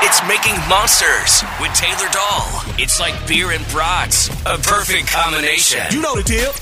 It's 0.00 0.22
Making 0.28 0.56
Monsters 0.68 1.42
with 1.60 1.72
Taylor 1.74 2.08
Doll. 2.12 2.62
It's 2.78 3.00
like 3.00 3.14
beer 3.26 3.50
and 3.50 3.66
brats, 3.68 4.28
a 4.46 4.56
perfect 4.56 5.08
combination. 5.08 5.80
You 5.90 6.00
know 6.00 6.14
the 6.14 6.22
deal. 6.22 6.52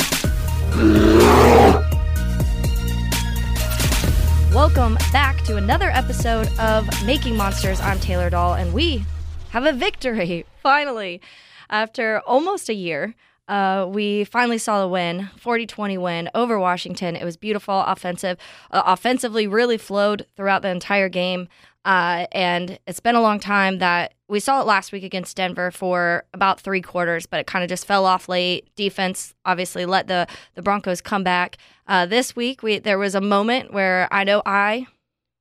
Welcome 4.55 4.95
back 5.13 5.43
to 5.45 5.57
another 5.57 5.91
episode 5.91 6.49
of 6.59 6.89
Making 7.05 7.37
Monsters. 7.37 7.81
I'm 7.81 7.99
Taylor 8.01 8.31
Doll, 8.31 8.55
and 8.55 8.73
we 8.73 9.05
have 9.51 9.67
a 9.67 9.73
victory, 9.73 10.47
finally. 10.63 11.21
After 11.69 12.21
almost 12.21 12.69
a 12.71 12.75
year, 12.75 13.15
uh, 13.49 13.87
we 13.89 14.25
finally 14.25 14.59
saw 14.59 14.81
the 14.81 14.89
win 14.89 15.31
40 15.39 15.67
20 15.67 15.99
win 15.99 16.31
over 16.35 16.59
Washington. 16.59 17.17
It 17.17 17.25
was 17.25 17.37
beautiful, 17.37 17.81
offensive, 17.81 18.39
uh, 18.71 18.83
offensively, 18.87 19.47
really 19.47 19.79
flowed 19.79 20.27
throughout 20.37 20.63
the 20.63 20.69
entire 20.69 21.09
game. 21.09 21.49
Uh, 21.85 22.27
and 22.33 22.81
it's 22.89 22.99
been 22.99 23.15
a 23.15 23.21
long 23.21 23.39
time 23.39 23.79
that 23.79 24.15
we 24.29 24.41
saw 24.41 24.61
it 24.61 24.67
last 24.67 24.91
week 24.91 25.05
against 25.05 25.37
Denver 25.37 25.71
for 25.71 26.25
about 26.35 26.61
three 26.61 26.83
quarters, 26.83 27.27
but 27.27 27.39
it 27.39 27.47
kind 27.47 27.63
of 27.63 27.69
just 27.69 27.87
fell 27.87 28.05
off 28.05 28.29
late. 28.29 28.69
Defense 28.75 29.35
obviously 29.45 29.87
let 29.87 30.09
the 30.09 30.27
the 30.55 30.63
Broncos 30.63 31.01
come 31.01 31.23
back. 31.23 31.59
Uh, 31.87 32.05
this 32.05 32.35
week, 32.35 32.63
we 32.63 32.81
there 32.81 32.99
was 32.99 33.15
a 33.15 33.21
moment 33.21 33.73
where 33.73 34.09
I 34.11 34.25
know 34.25 34.43
I 34.45 34.89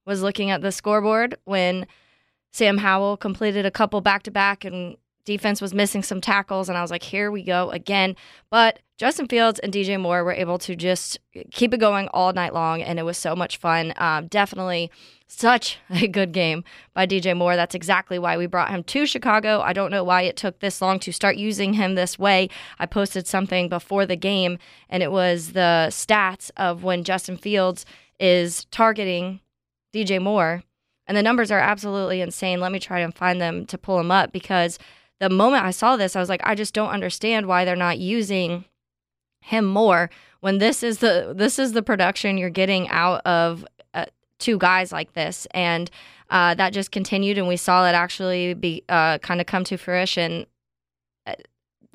was 0.05 0.21
looking 0.21 0.51
at 0.51 0.61
the 0.61 0.71
scoreboard 0.71 1.35
when 1.45 1.87
Sam 2.53 2.77
Howell 2.77 3.17
completed 3.17 3.65
a 3.65 3.71
couple 3.71 3.99
back 4.01 4.21
to 4.23 4.31
back 4.31 4.63
and 4.63 4.97
defense 5.25 5.61
was 5.61 5.73
missing 5.73 6.03
some 6.03 6.21
tackles, 6.21 6.69
and 6.69 6.77
I 6.77 6.81
was 6.81 6.91
like, 6.91 7.03
here 7.03 7.31
we 7.31 7.43
go 7.43 7.71
again. 7.71 8.15
But 8.49 8.79
Justin 8.97 9.27
Fields 9.27 9.59
and 9.59 9.73
DJ 9.73 9.99
Moore 9.99 10.23
were 10.23 10.31
able 10.31 10.57
to 10.59 10.75
just 10.75 11.19
keep 11.51 11.73
it 11.73 11.79
going 11.79 12.07
all 12.09 12.31
night 12.31 12.53
long, 12.53 12.81
and 12.81 12.97
it 12.97 13.03
was 13.03 13.17
so 13.17 13.35
much 13.35 13.57
fun. 13.57 13.93
Um, 13.97 14.27
definitely 14.27 14.89
such 15.27 15.79
a 15.89 16.07
good 16.07 16.31
game 16.31 16.63
by 16.93 17.05
DJ 17.05 17.35
Moore. 17.35 17.55
That's 17.55 17.75
exactly 17.75 18.17
why 18.19 18.37
we 18.37 18.45
brought 18.45 18.69
him 18.69 18.83
to 18.83 19.05
Chicago. 19.05 19.59
I 19.61 19.73
don't 19.73 19.91
know 19.91 20.03
why 20.03 20.21
it 20.21 20.37
took 20.37 20.59
this 20.59 20.81
long 20.81 20.99
to 20.99 21.11
start 21.11 21.35
using 21.35 21.73
him 21.73 21.95
this 21.95 22.17
way. 22.17 22.49
I 22.79 22.85
posted 22.85 23.27
something 23.27 23.67
before 23.67 24.05
the 24.05 24.15
game, 24.15 24.59
and 24.89 25.03
it 25.03 25.11
was 25.11 25.51
the 25.51 25.87
stats 25.89 26.51
of 26.55 26.83
when 26.83 27.03
Justin 27.03 27.37
Fields 27.37 27.85
is 28.19 28.65
targeting 28.65 29.41
DJ 29.93 30.21
Moore. 30.21 30.63
And 31.07 31.15
the 31.15 31.23
numbers 31.23 31.51
are 31.51 31.59
absolutely 31.59 32.21
insane. 32.21 32.59
Let 32.59 32.71
me 32.71 32.79
try 32.79 32.99
and 32.99 33.13
find 33.13 33.39
them 33.39 33.65
to 33.67 33.77
pull 33.77 33.97
them 33.97 34.09
up 34.09 34.31
because 34.31 34.79
the 35.19 35.29
moment 35.29 35.63
I 35.63 35.71
saw 35.71 35.95
this, 35.95 36.15
I 36.15 36.19
was 36.19 36.29
like, 36.29 36.41
I 36.43 36.55
just 36.55 36.73
don't 36.73 36.89
understand 36.89 37.47
why 37.47 37.65
they're 37.65 37.75
not 37.75 37.99
using 37.99 38.65
him 39.41 39.65
more 39.65 40.09
when 40.39 40.57
this 40.57 40.83
is 40.83 40.99
the 40.99 41.33
this 41.35 41.59
is 41.59 41.73
the 41.73 41.83
production 41.83 42.37
you're 42.37 42.49
getting 42.49 42.89
out 42.89 43.21
of 43.25 43.65
uh, 43.93 44.05
two 44.39 44.57
guys 44.57 44.91
like 44.91 45.13
this. 45.13 45.47
And 45.51 45.89
uh, 46.29 46.55
that 46.55 46.73
just 46.73 46.91
continued 46.91 47.37
and 47.37 47.47
we 47.47 47.57
saw 47.57 47.87
it 47.87 47.93
actually 47.93 48.53
be 48.55 48.83
uh, 48.89 49.19
kind 49.19 49.39
of 49.39 49.47
come 49.47 49.63
to 49.65 49.77
fruition 49.77 50.45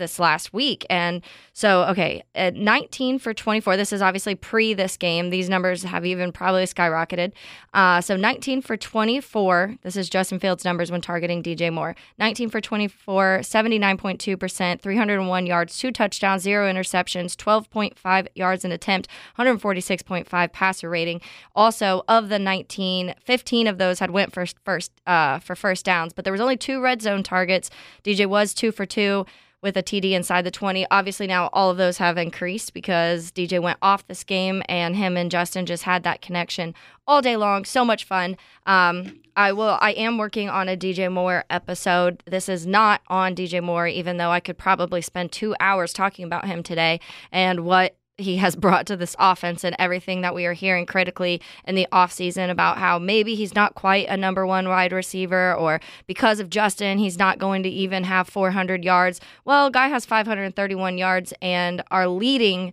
this 0.00 0.18
last 0.18 0.52
week. 0.52 0.84
And 0.90 1.22
so, 1.52 1.84
okay, 1.84 2.24
at 2.34 2.56
19 2.56 3.20
for 3.20 3.32
24, 3.32 3.76
this 3.76 3.92
is 3.92 4.02
obviously 4.02 4.34
pre 4.34 4.74
this 4.74 4.96
game. 4.96 5.30
These 5.30 5.48
numbers 5.48 5.84
have 5.84 6.04
even 6.04 6.32
probably 6.32 6.64
skyrocketed. 6.64 7.32
Uh, 7.72 8.00
so 8.00 8.16
19 8.16 8.62
for 8.62 8.76
24, 8.76 9.76
this 9.82 9.96
is 9.96 10.10
Justin 10.10 10.40
Fields' 10.40 10.64
numbers 10.64 10.90
when 10.90 11.00
targeting 11.00 11.42
DJ 11.42 11.72
Moore. 11.72 11.94
19 12.18 12.50
for 12.50 12.60
24, 12.60 13.40
79.2%, 13.42 14.80
301 14.80 15.46
yards, 15.46 15.78
two 15.78 15.92
touchdowns, 15.92 16.42
zero 16.42 16.70
interceptions, 16.70 17.36
12.5 17.36 18.26
yards 18.34 18.64
an 18.64 18.72
attempt, 18.72 19.06
146.5 19.38 20.52
passer 20.52 20.90
rating. 20.90 21.20
Also, 21.54 22.02
of 22.08 22.28
the 22.28 22.38
19, 22.38 23.14
15 23.22 23.66
of 23.66 23.78
those 23.78 23.98
had 24.00 24.10
went 24.10 24.32
for 24.32 24.46
first 24.64 24.90
uh, 25.06 25.38
for 25.38 25.54
first 25.54 25.84
downs, 25.84 26.12
but 26.12 26.24
there 26.24 26.32
was 26.32 26.40
only 26.40 26.56
two 26.56 26.80
red 26.80 27.02
zone 27.02 27.22
targets. 27.22 27.70
DJ 28.02 28.26
was 28.26 28.54
two 28.54 28.72
for 28.72 28.86
two 28.86 29.26
with 29.62 29.76
a 29.76 29.82
TD 29.82 30.12
inside 30.12 30.42
the 30.42 30.50
20. 30.50 30.86
Obviously, 30.90 31.26
now 31.26 31.50
all 31.52 31.70
of 31.70 31.76
those 31.76 31.98
have 31.98 32.16
increased 32.16 32.72
because 32.72 33.30
DJ 33.30 33.60
went 33.60 33.78
off 33.82 34.06
this 34.06 34.24
game 34.24 34.62
and 34.68 34.96
him 34.96 35.16
and 35.16 35.30
Justin 35.30 35.66
just 35.66 35.82
had 35.82 36.02
that 36.02 36.22
connection 36.22 36.74
all 37.06 37.20
day 37.20 37.36
long. 37.36 37.64
So 37.64 37.84
much 37.84 38.04
fun. 38.04 38.36
Um, 38.66 39.20
I 39.36 39.52
will. 39.52 39.78
I 39.80 39.92
am 39.92 40.18
working 40.18 40.48
on 40.48 40.68
a 40.68 40.76
DJ 40.76 41.10
Moore 41.10 41.44
episode. 41.50 42.22
This 42.26 42.48
is 42.48 42.66
not 42.66 43.00
on 43.08 43.34
DJ 43.34 43.62
Moore, 43.62 43.86
even 43.86 44.16
though 44.16 44.30
I 44.30 44.40
could 44.40 44.58
probably 44.58 45.02
spend 45.02 45.32
two 45.32 45.54
hours 45.60 45.92
talking 45.92 46.24
about 46.24 46.46
him 46.46 46.62
today 46.62 47.00
and 47.32 47.60
what 47.60 47.96
he 48.20 48.36
has 48.36 48.56
brought 48.56 48.86
to 48.86 48.96
this 48.96 49.16
offense 49.18 49.64
and 49.64 49.76
everything 49.78 50.20
that 50.20 50.34
we 50.34 50.46
are 50.46 50.52
hearing 50.52 50.86
critically 50.86 51.40
in 51.64 51.74
the 51.74 51.86
offseason 51.92 52.50
about 52.50 52.78
how 52.78 52.98
maybe 52.98 53.34
he's 53.34 53.54
not 53.54 53.74
quite 53.74 54.08
a 54.08 54.16
number 54.16 54.46
one 54.46 54.68
wide 54.68 54.92
receiver 54.92 55.54
or 55.54 55.80
because 56.06 56.40
of 56.40 56.50
Justin, 56.50 56.98
he's 56.98 57.18
not 57.18 57.38
going 57.38 57.62
to 57.62 57.68
even 57.68 58.04
have 58.04 58.28
400 58.28 58.84
yards. 58.84 59.20
Well, 59.44 59.70
guy 59.70 59.88
has 59.88 60.04
531 60.06 60.98
yards, 60.98 61.32
and 61.40 61.82
our 61.90 62.08
leading 62.08 62.72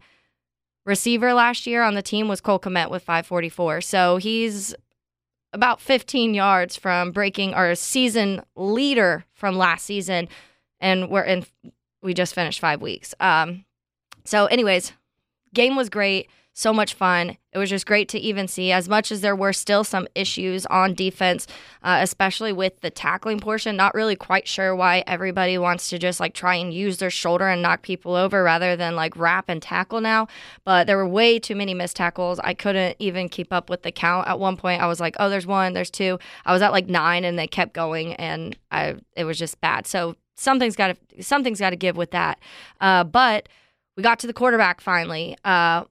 receiver 0.85 1.33
last 1.33 1.67
year 1.67 1.83
on 1.83 1.95
the 1.95 2.01
team 2.01 2.27
was 2.27 2.41
Cole 2.41 2.59
Kmet 2.59 2.89
with 2.89 3.03
544. 3.03 3.81
So 3.81 4.17
he's 4.17 4.73
about 5.53 5.81
15 5.81 6.33
yards 6.33 6.75
from 6.75 7.11
breaking 7.11 7.53
our 7.53 7.75
season 7.75 8.41
leader 8.55 9.25
from 9.33 9.57
last 9.57 9.85
season, 9.85 10.27
and 10.79 11.09
we're 11.09 11.23
in. 11.23 11.45
We 12.01 12.13
just 12.13 12.35
finished 12.35 12.59
five 12.59 12.81
weeks. 12.81 13.15
Um, 13.19 13.65
so, 14.23 14.45
anyways, 14.45 14.93
game 15.53 15.75
was 15.75 15.89
great, 15.89 16.29
so 16.57 16.73
much 16.73 16.95
fun. 16.95 17.37
It 17.51 17.59
was 17.59 17.69
just 17.69 17.85
great 17.85 18.09
to 18.09 18.17
even 18.19 18.47
see, 18.47 18.71
as 18.71 18.89
much 18.89 19.11
as 19.11 19.21
there 19.21 19.35
were 19.35 19.53
still 19.53 19.83
some 19.83 20.07
issues 20.15 20.65
on 20.65 20.95
defense, 20.95 21.45
uh, 21.83 21.99
especially 22.01 22.51
with 22.51 22.81
the 22.81 22.89
tackling 22.89 23.39
portion. 23.39 23.75
Not 23.75 23.93
really 23.93 24.15
quite 24.15 24.47
sure 24.47 24.75
why 24.75 25.03
everybody 25.05 25.59
wants 25.59 25.87
to 25.91 25.99
just 25.99 26.19
like 26.19 26.33
try 26.33 26.55
and 26.55 26.73
use 26.73 26.97
their 26.97 27.11
shoulder 27.11 27.47
and 27.47 27.61
knock 27.61 27.83
people 27.83 28.15
over 28.15 28.41
rather 28.41 28.75
than 28.75 28.95
like 28.95 29.15
wrap 29.15 29.49
and 29.49 29.61
tackle 29.61 30.01
now. 30.01 30.27
But 30.65 30.87
there 30.87 30.97
were 30.97 31.07
way 31.07 31.37
too 31.37 31.55
many 31.55 31.75
missed 31.75 31.95
tackles. 31.95 32.39
I 32.39 32.55
couldn't 32.55 32.95
even 32.97 33.29
keep 33.29 33.53
up 33.53 33.69
with 33.69 33.83
the 33.83 33.91
count. 33.91 34.27
At 34.27 34.39
one 34.39 34.57
point, 34.57 34.81
I 34.81 34.87
was 34.87 34.99
like, 34.99 35.15
oh, 35.19 35.29
there's 35.29 35.45
one, 35.45 35.73
there's 35.73 35.91
two. 35.91 36.17
I 36.43 36.53
was 36.53 36.63
at 36.63 36.71
like 36.71 36.87
nine, 36.87 37.23
and 37.23 37.37
they 37.37 37.45
kept 37.45 37.73
going, 37.73 38.15
and 38.15 38.57
I 38.71 38.95
it 39.15 39.25
was 39.25 39.37
just 39.37 39.61
bad. 39.61 39.85
So 39.85 40.15
something's 40.33 40.75
got 40.75 40.97
to 41.15 41.23
something's 41.23 41.59
got 41.59 41.69
to 41.69 41.75
give 41.75 41.97
with 41.97 42.09
that. 42.11 42.39
Uh, 42.81 43.03
but 43.03 43.47
we 43.97 44.03
got 44.03 44.19
to 44.19 44.27
the 44.27 44.33
quarterback 44.33 44.79
finally. 44.79 45.35
Uh, 45.43 45.83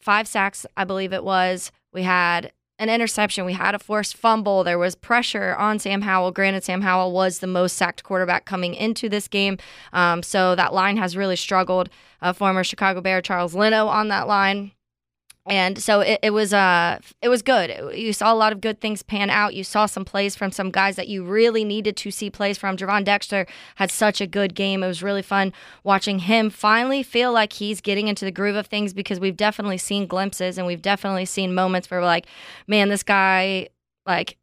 five 0.00 0.28
sacks, 0.28 0.66
I 0.76 0.84
believe 0.84 1.12
it 1.12 1.24
was. 1.24 1.72
We 1.92 2.02
had 2.02 2.52
an 2.78 2.90
interception. 2.90 3.46
We 3.46 3.54
had 3.54 3.74
a 3.74 3.78
forced 3.78 4.16
fumble. 4.16 4.62
There 4.64 4.78
was 4.78 4.94
pressure 4.94 5.54
on 5.54 5.78
Sam 5.78 6.02
Howell. 6.02 6.32
Granted, 6.32 6.64
Sam 6.64 6.82
Howell 6.82 7.12
was 7.12 7.38
the 7.38 7.46
most 7.46 7.76
sacked 7.76 8.02
quarterback 8.02 8.44
coming 8.44 8.74
into 8.74 9.08
this 9.08 9.28
game. 9.28 9.56
Um, 9.94 10.22
so 10.22 10.54
that 10.56 10.74
line 10.74 10.98
has 10.98 11.16
really 11.16 11.36
struggled. 11.36 11.88
Uh, 12.20 12.32
former 12.32 12.64
Chicago 12.64 13.00
Bear 13.00 13.22
Charles 13.22 13.54
Leno 13.54 13.86
on 13.86 14.08
that 14.08 14.28
line. 14.28 14.72
And 15.48 15.80
so 15.80 16.00
it, 16.00 16.18
it 16.22 16.30
was 16.30 16.52
uh 16.52 16.98
it 17.22 17.28
was 17.28 17.42
good. 17.42 17.94
You 17.96 18.12
saw 18.12 18.32
a 18.32 18.34
lot 18.34 18.52
of 18.52 18.60
good 18.60 18.80
things 18.80 19.02
pan 19.02 19.30
out. 19.30 19.54
You 19.54 19.62
saw 19.62 19.86
some 19.86 20.04
plays 20.04 20.34
from 20.34 20.50
some 20.50 20.70
guys 20.70 20.96
that 20.96 21.08
you 21.08 21.24
really 21.24 21.64
needed 21.64 21.96
to 21.98 22.10
see 22.10 22.30
plays 22.30 22.58
from. 22.58 22.76
Gervon 22.76 23.04
Dexter 23.04 23.46
had 23.76 23.90
such 23.90 24.20
a 24.20 24.26
good 24.26 24.54
game. 24.54 24.82
It 24.82 24.88
was 24.88 25.02
really 25.02 25.22
fun 25.22 25.52
watching 25.84 26.20
him 26.20 26.50
finally 26.50 27.02
feel 27.02 27.32
like 27.32 27.52
he's 27.52 27.80
getting 27.80 28.08
into 28.08 28.24
the 28.24 28.32
groove 28.32 28.56
of 28.56 28.66
things 28.66 28.92
because 28.92 29.20
we've 29.20 29.36
definitely 29.36 29.78
seen 29.78 30.06
glimpses 30.06 30.58
and 30.58 30.66
we've 30.66 30.82
definitely 30.82 31.26
seen 31.26 31.54
moments 31.54 31.90
where 31.90 32.00
we're 32.00 32.06
like, 32.06 32.26
man, 32.66 32.88
this 32.88 33.04
guy 33.04 33.68
like 34.04 34.36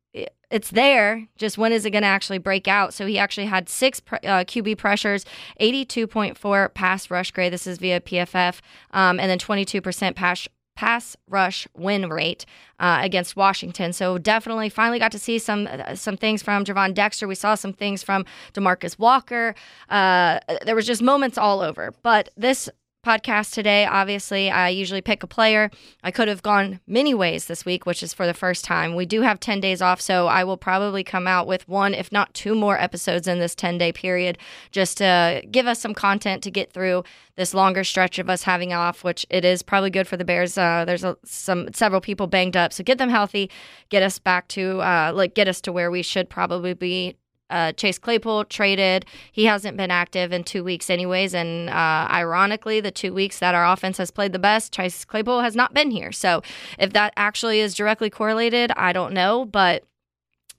it's 0.53 0.69
there. 0.69 1.27
Just 1.35 1.57
when 1.57 1.73
is 1.73 1.83
it 1.83 1.89
going 1.89 2.03
to 2.03 2.07
actually 2.07 2.37
break 2.37 2.67
out? 2.67 2.93
So 2.93 3.07
he 3.07 3.17
actually 3.17 3.47
had 3.47 3.67
six 3.67 4.01
uh, 4.11 4.45
QB 4.45 4.77
pressures, 4.77 5.25
82.4 5.59 6.73
pass 6.75 7.09
rush 7.09 7.31
grade. 7.31 7.51
This 7.51 7.65
is 7.65 7.79
via 7.79 7.99
PFF, 7.99 8.59
um, 8.91 9.19
and 9.19 9.29
then 9.31 9.39
22% 9.39 10.15
pass 10.15 10.47
pass 10.75 11.15
rush 11.27 11.67
win 11.75 12.09
rate 12.09 12.45
uh, 12.79 12.99
against 13.01 13.35
Washington. 13.35 13.93
So 13.93 14.17
definitely, 14.17 14.69
finally 14.69 14.99
got 14.99 15.11
to 15.11 15.19
see 15.19 15.39
some 15.39 15.67
uh, 15.67 15.95
some 15.95 16.17
things 16.17 16.41
from 16.43 16.65
Gervon 16.65 16.93
Dexter. 16.93 17.27
We 17.27 17.35
saw 17.35 17.55
some 17.55 17.73
things 17.73 18.03
from 18.03 18.25
Demarcus 18.53 18.97
Walker. 18.99 19.55
Uh, 19.89 20.39
there 20.65 20.75
was 20.75 20.85
just 20.85 21.01
moments 21.01 21.37
all 21.37 21.61
over. 21.61 21.93
But 22.01 22.29
this 22.35 22.69
podcast 23.03 23.53
today. 23.53 23.85
Obviously, 23.85 24.49
I 24.49 24.69
usually 24.69 25.01
pick 25.01 25.23
a 25.23 25.27
player. 25.27 25.69
I 26.03 26.11
could 26.11 26.27
have 26.27 26.41
gone 26.41 26.79
many 26.87 27.13
ways 27.13 27.45
this 27.45 27.65
week, 27.65 27.85
which 27.85 28.01
is 28.01 28.13
for 28.13 28.25
the 28.25 28.33
first 28.33 28.63
time. 28.65 28.95
We 28.95 29.05
do 29.05 29.21
have 29.21 29.39
10 29.39 29.59
days 29.59 29.81
off, 29.81 29.99
so 30.01 30.27
I 30.27 30.43
will 30.43 30.57
probably 30.57 31.03
come 31.03 31.27
out 31.27 31.45
with 31.47 31.67
one, 31.67 31.93
if 31.93 32.11
not 32.11 32.33
two 32.33 32.55
more 32.55 32.79
episodes 32.79 33.27
in 33.27 33.39
this 33.39 33.55
10 33.55 33.77
day 33.77 33.91
period, 33.91 34.37
just 34.71 34.97
to 34.97 35.43
give 35.51 35.67
us 35.67 35.79
some 35.79 35.93
content 35.93 36.41
to 36.43 36.51
get 36.51 36.71
through 36.71 37.03
this 37.35 37.53
longer 37.53 37.83
stretch 37.83 38.19
of 38.19 38.29
us 38.29 38.43
having 38.43 38.73
off, 38.73 39.03
which 39.03 39.25
it 39.29 39.43
is 39.43 39.63
probably 39.63 39.89
good 39.89 40.07
for 40.07 40.17
the 40.17 40.25
Bears. 40.25 40.57
Uh, 40.57 40.85
there's 40.85 41.03
a, 41.03 41.17
some 41.25 41.67
several 41.73 42.01
people 42.01 42.27
banged 42.27 42.55
up, 42.55 42.71
so 42.71 42.83
get 42.83 42.97
them 42.97 43.09
healthy, 43.09 43.49
get 43.89 44.03
us 44.03 44.19
back 44.19 44.47
to 44.49 44.81
uh, 44.81 45.11
like 45.13 45.35
get 45.35 45.47
us 45.47 45.59
to 45.61 45.71
where 45.71 45.91
we 45.91 46.01
should 46.01 46.29
probably 46.29 46.73
be 46.73 47.15
uh, 47.53 47.71
Chase 47.73 47.99
Claypool 47.99 48.45
traded. 48.45 49.05
He 49.31 49.45
hasn't 49.45 49.77
been 49.77 49.91
active 49.91 50.33
in 50.33 50.43
two 50.43 50.63
weeks, 50.63 50.89
anyways. 50.89 51.33
And 51.33 51.69
uh, 51.69 52.07
ironically, 52.09 52.81
the 52.81 52.91
two 52.91 53.13
weeks 53.13 53.39
that 53.39 53.55
our 53.55 53.65
offense 53.71 53.97
has 53.99 54.11
played 54.11 54.33
the 54.33 54.39
best, 54.39 54.73
Chase 54.73 55.05
Claypool 55.05 55.41
has 55.41 55.55
not 55.55 55.73
been 55.73 55.91
here. 55.91 56.11
So 56.11 56.41
if 56.79 56.91
that 56.93 57.13
actually 57.15 57.59
is 57.59 57.75
directly 57.75 58.09
correlated, 58.09 58.71
I 58.75 58.91
don't 58.91 59.13
know. 59.13 59.45
But 59.45 59.83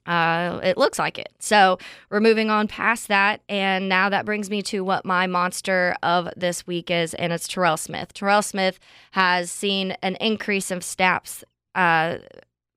uh, 0.05 0.59
it 0.63 0.77
looks 0.77 0.99
like 0.99 1.17
it. 1.17 1.33
So 1.39 1.77
we're 2.09 2.19
moving 2.19 2.49
on 2.49 2.67
past 2.67 3.07
that. 3.07 3.41
And 3.49 3.89
now 3.89 4.07
that 4.09 4.25
brings 4.25 4.49
me 4.49 4.61
to 4.63 4.83
what 4.83 5.03
my 5.03 5.27
monster 5.27 5.95
of 6.03 6.29
this 6.37 6.65
week 6.67 6.91
is, 6.91 7.13
and 7.15 7.33
it's 7.33 7.47
Terell 7.47 7.77
Smith. 7.77 8.13
Terell 8.13 8.41
Smith 8.41 8.79
has 9.11 9.51
seen 9.51 9.97
an 10.01 10.15
increase 10.17 10.71
of 10.71 10.83
snaps. 10.83 11.43
Uh, 11.73 12.17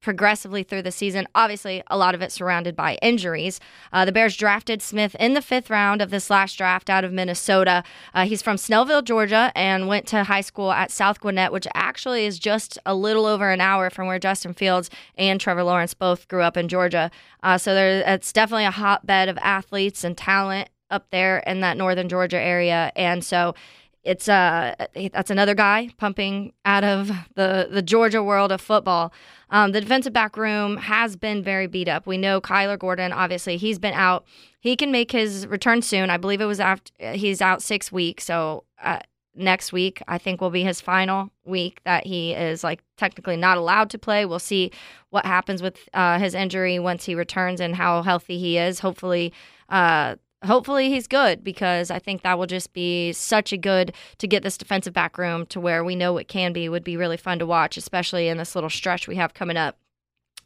progressively 0.00 0.62
through 0.62 0.82
the 0.82 0.92
season. 0.92 1.26
Obviously, 1.34 1.82
a 1.88 1.98
lot 1.98 2.14
of 2.14 2.22
it 2.22 2.32
surrounded 2.32 2.76
by 2.76 2.94
injuries. 3.02 3.60
Uh, 3.92 4.04
the 4.04 4.12
Bears 4.12 4.36
drafted 4.36 4.80
Smith 4.80 5.16
in 5.18 5.34
the 5.34 5.42
fifth 5.42 5.70
round 5.70 6.00
of 6.00 6.10
this 6.10 6.30
last 6.30 6.56
draft 6.56 6.88
out 6.88 7.04
of 7.04 7.12
Minnesota. 7.12 7.82
Uh, 8.14 8.24
he's 8.24 8.42
from 8.42 8.56
Snellville, 8.56 9.04
Georgia, 9.04 9.52
and 9.54 9.88
went 9.88 10.06
to 10.06 10.24
high 10.24 10.40
school 10.40 10.72
at 10.72 10.90
South 10.90 11.20
Gwinnett, 11.20 11.52
which 11.52 11.66
actually 11.74 12.26
is 12.26 12.38
just 12.38 12.78
a 12.86 12.94
little 12.94 13.26
over 13.26 13.50
an 13.50 13.60
hour 13.60 13.90
from 13.90 14.06
where 14.06 14.18
Justin 14.18 14.54
Fields 14.54 14.90
and 15.16 15.40
Trevor 15.40 15.64
Lawrence 15.64 15.94
both 15.94 16.28
grew 16.28 16.42
up 16.42 16.56
in 16.56 16.68
Georgia. 16.68 17.10
Uh, 17.42 17.58
so 17.58 17.74
there, 17.74 18.02
it's 18.06 18.32
definitely 18.32 18.66
a 18.66 18.70
hotbed 18.70 19.28
of 19.28 19.38
athletes 19.38 20.04
and 20.04 20.16
talent 20.16 20.68
up 20.90 21.10
there 21.10 21.38
in 21.40 21.60
that 21.60 21.76
northern 21.76 22.08
Georgia 22.08 22.40
area. 22.40 22.92
And 22.96 23.24
so 23.24 23.54
it's 24.04 24.28
uh 24.28 24.74
that's 25.12 25.30
another 25.30 25.54
guy 25.54 25.90
pumping 25.98 26.52
out 26.64 26.84
of 26.84 27.10
the 27.34 27.68
the 27.70 27.82
Georgia 27.82 28.22
world 28.22 28.52
of 28.52 28.60
football. 28.60 29.12
Um, 29.50 29.72
the 29.72 29.80
defensive 29.80 30.12
back 30.12 30.36
room 30.36 30.76
has 30.76 31.16
been 31.16 31.42
very 31.42 31.66
beat 31.66 31.88
up. 31.88 32.06
We 32.06 32.18
know 32.18 32.40
Kyler 32.40 32.78
Gordon, 32.78 33.12
obviously, 33.12 33.56
he's 33.56 33.78
been 33.78 33.94
out. 33.94 34.26
He 34.60 34.76
can 34.76 34.92
make 34.92 35.12
his 35.12 35.46
return 35.46 35.82
soon. 35.82 36.10
I 36.10 36.16
believe 36.16 36.40
it 36.40 36.46
was 36.46 36.60
after 36.60 36.92
he's 37.12 37.40
out 37.40 37.62
six 37.62 37.90
weeks. 37.90 38.24
So 38.24 38.64
uh, 38.82 39.00
next 39.34 39.72
week, 39.72 40.02
I 40.08 40.18
think 40.18 40.40
will 40.40 40.50
be 40.50 40.64
his 40.64 40.80
final 40.80 41.30
week 41.44 41.80
that 41.84 42.06
he 42.06 42.32
is 42.32 42.62
like 42.62 42.82
technically 42.96 43.36
not 43.36 43.56
allowed 43.56 43.90
to 43.90 43.98
play. 43.98 44.24
We'll 44.24 44.38
see 44.38 44.70
what 45.10 45.24
happens 45.24 45.62
with 45.62 45.88
uh, 45.94 46.18
his 46.18 46.34
injury 46.34 46.78
once 46.78 47.04
he 47.04 47.14
returns 47.14 47.60
and 47.60 47.74
how 47.74 48.02
healthy 48.02 48.38
he 48.38 48.58
is. 48.58 48.80
Hopefully, 48.80 49.32
uh, 49.68 50.16
hopefully 50.44 50.90
he's 50.90 51.06
good 51.06 51.43
because 51.43 51.90
I 51.90 51.99
think 51.99 52.23
that 52.23 52.38
will 52.38 52.46
just 52.46 52.73
be 52.73 53.12
such 53.12 53.52
a 53.52 53.56
good 53.56 53.93
to 54.19 54.26
get 54.26 54.43
this 54.43 54.58
defensive 54.58 54.93
back 54.93 55.19
room 55.19 55.46
to 55.46 55.61
where 55.61 55.85
we 55.85 55.96
know 55.96 56.17
it 56.19 56.29
can 56.29 56.52
be 56.52 56.69
would 56.69 56.85
be 56.85 56.96
really 56.96 57.17
fun 57.17 57.38
to 57.38 57.46
watch, 57.46 57.76
especially 57.76 58.29
in 58.29 58.38
this 58.38 58.55
little 58.55 58.70
stretch 58.70 59.08
we 59.08 59.17
have 59.17 59.35
coming 59.35 59.56
up. 59.56 59.76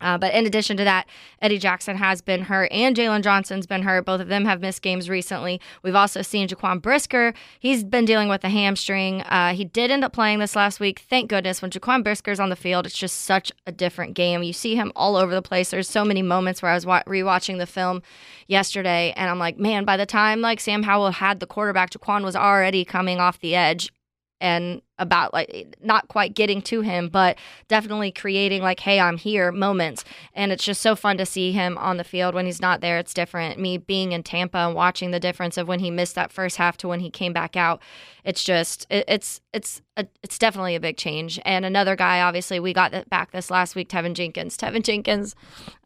Uh, 0.02 0.18
but 0.18 0.34
in 0.34 0.46
addition 0.46 0.76
to 0.76 0.84
that, 0.84 1.06
Eddie 1.40 1.58
Jackson 1.58 1.96
has 1.96 2.20
been 2.20 2.42
hurt 2.42 2.70
and 2.72 2.96
Jaylon 2.96 3.22
Johnson's 3.22 3.66
been 3.66 3.82
hurt. 3.82 4.04
Both 4.04 4.20
of 4.20 4.28
them 4.28 4.44
have 4.44 4.60
missed 4.60 4.82
games 4.82 5.08
recently. 5.08 5.60
We've 5.82 5.94
also 5.94 6.20
seen 6.22 6.48
Jaquan 6.48 6.82
Brisker. 6.82 7.32
He's 7.60 7.84
been 7.84 8.04
dealing 8.04 8.28
with 8.28 8.44
a 8.44 8.48
hamstring. 8.48 9.22
Uh, 9.22 9.54
he 9.54 9.64
did 9.64 9.90
end 9.90 10.04
up 10.04 10.12
playing 10.12 10.40
this 10.40 10.56
last 10.56 10.80
week. 10.80 11.04
Thank 11.08 11.30
goodness. 11.30 11.62
When 11.62 11.70
Jaquan 11.70 12.02
Brisker's 12.02 12.40
on 12.40 12.50
the 12.50 12.56
field, 12.56 12.86
it's 12.86 12.98
just 12.98 13.22
such 13.22 13.52
a 13.66 13.72
different 13.72 14.14
game. 14.14 14.42
You 14.42 14.52
see 14.52 14.74
him 14.74 14.92
all 14.96 15.16
over 15.16 15.34
the 15.34 15.42
place. 15.42 15.70
There's 15.70 15.88
so 15.88 16.04
many 16.04 16.22
moments 16.22 16.60
where 16.62 16.72
I 16.72 16.74
was 16.74 16.84
wa- 16.84 17.04
rewatching 17.06 17.58
the 17.58 17.66
film 17.66 18.02
yesterday 18.48 19.14
and 19.16 19.30
I'm 19.30 19.38
like, 19.38 19.58
man, 19.58 19.84
by 19.84 19.96
the 19.96 20.06
time 20.06 20.40
like 20.40 20.60
Sam 20.60 20.82
Howell 20.82 21.12
had 21.12 21.40
the 21.40 21.46
quarterback, 21.46 21.90
Jaquan 21.90 22.24
was 22.24 22.36
already 22.36 22.84
coming 22.84 23.20
off 23.20 23.38
the 23.38 23.54
edge 23.54 23.90
and 24.42 24.82
about 24.98 25.32
like 25.32 25.76
not 25.80 26.08
quite 26.08 26.34
getting 26.34 26.60
to 26.60 26.80
him, 26.80 27.08
but 27.08 27.38
definitely 27.68 28.10
creating 28.10 28.60
like, 28.60 28.80
hey, 28.80 28.98
I'm 28.98 29.16
here 29.16 29.52
moments. 29.52 30.04
And 30.34 30.50
it's 30.50 30.64
just 30.64 30.82
so 30.82 30.96
fun 30.96 31.16
to 31.18 31.24
see 31.24 31.52
him 31.52 31.78
on 31.78 31.96
the 31.96 32.04
field 32.04 32.34
when 32.34 32.44
he's 32.44 32.60
not 32.60 32.80
there. 32.80 32.98
It's 32.98 33.14
different. 33.14 33.60
Me 33.60 33.78
being 33.78 34.10
in 34.10 34.24
Tampa 34.24 34.58
and 34.58 34.74
watching 34.74 35.12
the 35.12 35.20
difference 35.20 35.56
of 35.56 35.68
when 35.68 35.78
he 35.78 35.92
missed 35.92 36.16
that 36.16 36.32
first 36.32 36.56
half 36.56 36.76
to 36.78 36.88
when 36.88 36.98
he 36.98 37.08
came 37.08 37.32
back 37.32 37.56
out. 37.56 37.80
It's 38.24 38.42
just 38.42 38.84
it, 38.90 39.04
it's 39.06 39.40
it's 39.52 39.80
a, 39.96 40.06
it's 40.24 40.38
definitely 40.38 40.74
a 40.74 40.80
big 40.80 40.96
change. 40.96 41.38
And 41.44 41.64
another 41.64 41.94
guy, 41.94 42.20
obviously, 42.20 42.58
we 42.58 42.72
got 42.72 43.08
back 43.08 43.30
this 43.30 43.48
last 43.48 43.76
week, 43.76 43.88
Teven 43.88 44.14
Jenkins. 44.14 44.56
Teven 44.56 44.82
Jenkins, 44.82 45.36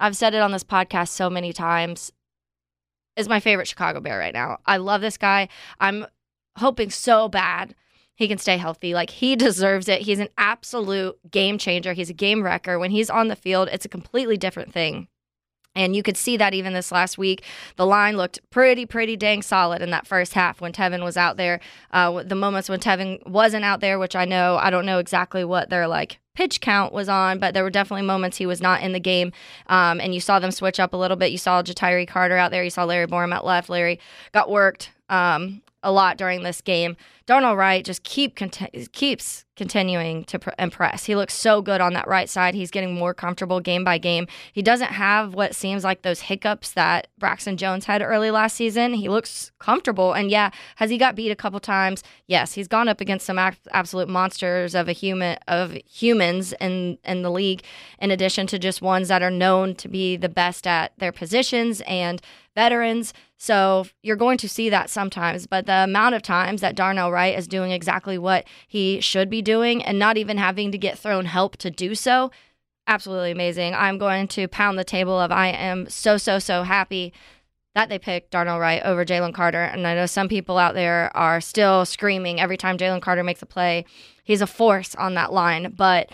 I've 0.00 0.16
said 0.16 0.34
it 0.34 0.40
on 0.40 0.52
this 0.52 0.64
podcast 0.64 1.08
so 1.08 1.28
many 1.28 1.52
times. 1.52 2.10
Is 3.16 3.28
my 3.28 3.40
favorite 3.40 3.68
Chicago 3.68 4.00
Bear 4.00 4.18
right 4.18 4.34
now. 4.34 4.58
I 4.64 4.78
love 4.78 5.02
this 5.02 5.18
guy. 5.18 5.48
I'm 5.78 6.06
hoping 6.56 6.88
so 6.90 7.28
bad 7.28 7.74
he 8.16 8.26
can 8.26 8.38
stay 8.38 8.56
healthy. 8.56 8.94
Like 8.94 9.10
he 9.10 9.36
deserves 9.46 9.88
it. 9.88 10.02
He's 10.02 10.18
an 10.18 10.28
absolute 10.36 11.18
game 11.30 11.58
changer. 11.58 11.92
He's 11.92 12.10
a 12.10 12.14
game 12.14 12.42
wrecker. 12.42 12.78
When 12.78 12.90
he's 12.90 13.10
on 13.10 13.28
the 13.28 13.36
field, 13.36 13.68
it's 13.70 13.84
a 13.84 13.90
completely 13.90 14.36
different 14.36 14.72
thing. 14.72 15.08
And 15.76 15.94
you 15.94 16.02
could 16.02 16.16
see 16.16 16.38
that 16.38 16.54
even 16.54 16.72
this 16.72 16.90
last 16.90 17.18
week. 17.18 17.44
The 17.76 17.84
line 17.84 18.16
looked 18.16 18.40
pretty, 18.50 18.86
pretty 18.86 19.14
dang 19.14 19.42
solid 19.42 19.82
in 19.82 19.90
that 19.90 20.06
first 20.06 20.32
half 20.32 20.60
when 20.60 20.72
Teven 20.72 21.04
was 21.04 21.18
out 21.18 21.36
there. 21.36 21.60
Uh, 21.90 22.22
the 22.22 22.34
moments 22.34 22.70
when 22.70 22.80
Teven 22.80 23.24
wasn't 23.28 23.62
out 23.62 23.80
there, 23.80 23.98
which 23.98 24.16
I 24.16 24.24
know, 24.24 24.56
I 24.56 24.70
don't 24.70 24.86
know 24.86 24.98
exactly 24.98 25.44
what 25.44 25.68
their 25.68 25.86
like 25.86 26.18
pitch 26.34 26.62
count 26.62 26.94
was 26.94 27.10
on, 27.10 27.38
but 27.38 27.52
there 27.52 27.62
were 27.62 27.70
definitely 27.70 28.06
moments 28.06 28.38
he 28.38 28.46
was 28.46 28.62
not 28.62 28.82
in 28.82 28.92
the 28.92 29.00
game. 29.00 29.32
Um, 29.66 30.00
and 30.00 30.14
you 30.14 30.20
saw 30.20 30.38
them 30.38 30.50
switch 30.50 30.80
up 30.80 30.94
a 30.94 30.96
little 30.96 31.16
bit. 31.16 31.30
You 31.30 31.38
saw 31.38 31.62
Ja'Tyre 31.62 32.08
Carter 32.08 32.38
out 32.38 32.50
there. 32.50 32.64
You 32.64 32.70
saw 32.70 32.84
Larry 32.84 33.06
Borom 33.06 33.34
at 33.34 33.44
left. 33.44 33.68
Larry 33.68 34.00
got 34.32 34.50
worked. 34.50 34.92
Um, 35.10 35.60
a 35.86 35.92
lot 35.92 36.18
during 36.18 36.42
this 36.42 36.60
game. 36.60 36.96
Darnell 37.26 37.56
Wright 37.56 37.84
just 37.84 38.02
keep 38.02 38.36
cont- 38.36 38.92
keeps 38.92 39.44
continuing 39.56 40.24
to 40.24 40.38
pr- 40.38 40.50
impress. 40.58 41.04
He 41.04 41.16
looks 41.16 41.32
so 41.34 41.62
good 41.62 41.80
on 41.80 41.92
that 41.94 42.06
right 42.06 42.28
side. 42.28 42.54
He's 42.54 42.70
getting 42.70 42.94
more 42.94 43.14
comfortable 43.14 43.60
game 43.60 43.84
by 43.84 43.98
game. 43.98 44.26
He 44.52 44.62
doesn't 44.62 44.92
have 44.92 45.34
what 45.34 45.54
seems 45.54 45.82
like 45.82 46.02
those 46.02 46.20
hiccups 46.20 46.72
that 46.72 47.06
Braxton 47.18 47.56
Jones 47.56 47.86
had 47.86 48.02
early 48.02 48.30
last 48.30 48.56
season. 48.56 48.94
He 48.94 49.08
looks 49.08 49.52
comfortable. 49.58 50.12
And 50.12 50.30
yeah, 50.30 50.50
has 50.76 50.90
he 50.90 50.98
got 50.98 51.14
beat 51.16 51.30
a 51.30 51.36
couple 51.36 51.60
times? 51.60 52.02
Yes, 52.26 52.52
he's 52.52 52.68
gone 52.68 52.88
up 52.88 53.00
against 53.00 53.26
some 53.26 53.38
absolute 53.38 54.08
monsters 54.08 54.74
of 54.74 54.88
a 54.88 54.92
human 54.92 55.38
of 55.48 55.72
humans 55.88 56.52
in 56.60 56.98
in 57.04 57.22
the 57.22 57.30
league 57.30 57.62
in 58.00 58.10
addition 58.10 58.46
to 58.48 58.58
just 58.58 58.82
ones 58.82 59.08
that 59.08 59.22
are 59.22 59.30
known 59.30 59.74
to 59.76 59.88
be 59.88 60.16
the 60.16 60.28
best 60.28 60.66
at 60.66 60.92
their 60.98 61.12
positions 61.12 61.80
and 61.86 62.20
veterans. 62.56 63.12
So 63.38 63.86
you're 64.02 64.16
going 64.16 64.38
to 64.38 64.48
see 64.48 64.70
that 64.70 64.88
sometimes, 64.88 65.46
but 65.46 65.66
the 65.66 65.84
amount 65.84 66.14
of 66.14 66.22
times 66.22 66.62
that 66.62 66.74
Darnell 66.74 67.12
Wright 67.12 67.38
is 67.38 67.46
doing 67.46 67.70
exactly 67.70 68.16
what 68.16 68.46
he 68.66 69.00
should 69.00 69.28
be 69.28 69.42
doing 69.42 69.82
and 69.84 69.98
not 69.98 70.16
even 70.16 70.38
having 70.38 70.72
to 70.72 70.78
get 70.78 70.98
thrown 70.98 71.26
help 71.26 71.56
to 71.58 71.70
do 71.70 71.94
so, 71.94 72.30
absolutely 72.86 73.32
amazing. 73.32 73.74
I'm 73.74 73.98
going 73.98 74.28
to 74.28 74.48
pound 74.48 74.78
the 74.78 74.84
table 74.84 75.20
of 75.20 75.30
I 75.30 75.48
am 75.48 75.88
so, 75.88 76.16
so, 76.16 76.38
so 76.38 76.62
happy 76.62 77.12
that 77.74 77.90
they 77.90 77.98
picked 77.98 78.30
Darnell 78.30 78.58
Wright 78.58 78.82
over 78.84 79.04
Jalen 79.04 79.34
Carter. 79.34 79.62
And 79.62 79.86
I 79.86 79.94
know 79.94 80.06
some 80.06 80.28
people 80.28 80.56
out 80.56 80.72
there 80.72 81.14
are 81.14 81.42
still 81.42 81.84
screaming 81.84 82.40
every 82.40 82.56
time 82.56 82.78
Jalen 82.78 83.02
Carter 83.02 83.22
makes 83.22 83.42
a 83.42 83.46
play. 83.46 83.84
He's 84.24 84.40
a 84.40 84.46
force 84.46 84.94
on 84.94 85.12
that 85.14 85.30
line, 85.30 85.74
but 85.76 86.10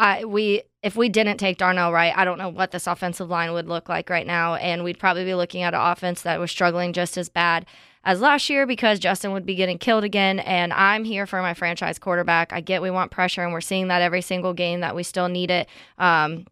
I, 0.00 0.24
we 0.24 0.62
if 0.82 0.96
we 0.96 1.10
didn't 1.10 1.36
take 1.36 1.58
Darnell 1.58 1.92
Wright, 1.92 2.14
I 2.16 2.24
don't 2.24 2.38
know 2.38 2.48
what 2.48 2.70
this 2.70 2.86
offensive 2.86 3.28
line 3.28 3.52
would 3.52 3.68
look 3.68 3.90
like 3.90 4.08
right 4.08 4.26
now, 4.26 4.54
and 4.54 4.82
we'd 4.82 4.98
probably 4.98 5.26
be 5.26 5.34
looking 5.34 5.62
at 5.62 5.74
an 5.74 5.80
offense 5.80 6.22
that 6.22 6.40
was 6.40 6.50
struggling 6.50 6.94
just 6.94 7.18
as 7.18 7.28
bad 7.28 7.66
as 8.02 8.22
last 8.22 8.48
year 8.48 8.66
because 8.66 8.98
Justin 8.98 9.32
would 9.32 9.44
be 9.44 9.54
getting 9.54 9.76
killed 9.76 10.02
again. 10.02 10.38
And 10.38 10.72
I'm 10.72 11.04
here 11.04 11.26
for 11.26 11.42
my 11.42 11.52
franchise 11.52 11.98
quarterback. 11.98 12.50
I 12.50 12.62
get 12.62 12.80
we 12.80 12.90
want 12.90 13.10
pressure, 13.10 13.44
and 13.44 13.52
we're 13.52 13.60
seeing 13.60 13.88
that 13.88 14.00
every 14.00 14.22
single 14.22 14.54
game 14.54 14.80
that 14.80 14.96
we 14.96 15.02
still 15.02 15.28
need 15.28 15.50
it. 15.50 15.68
Um, 15.98 16.46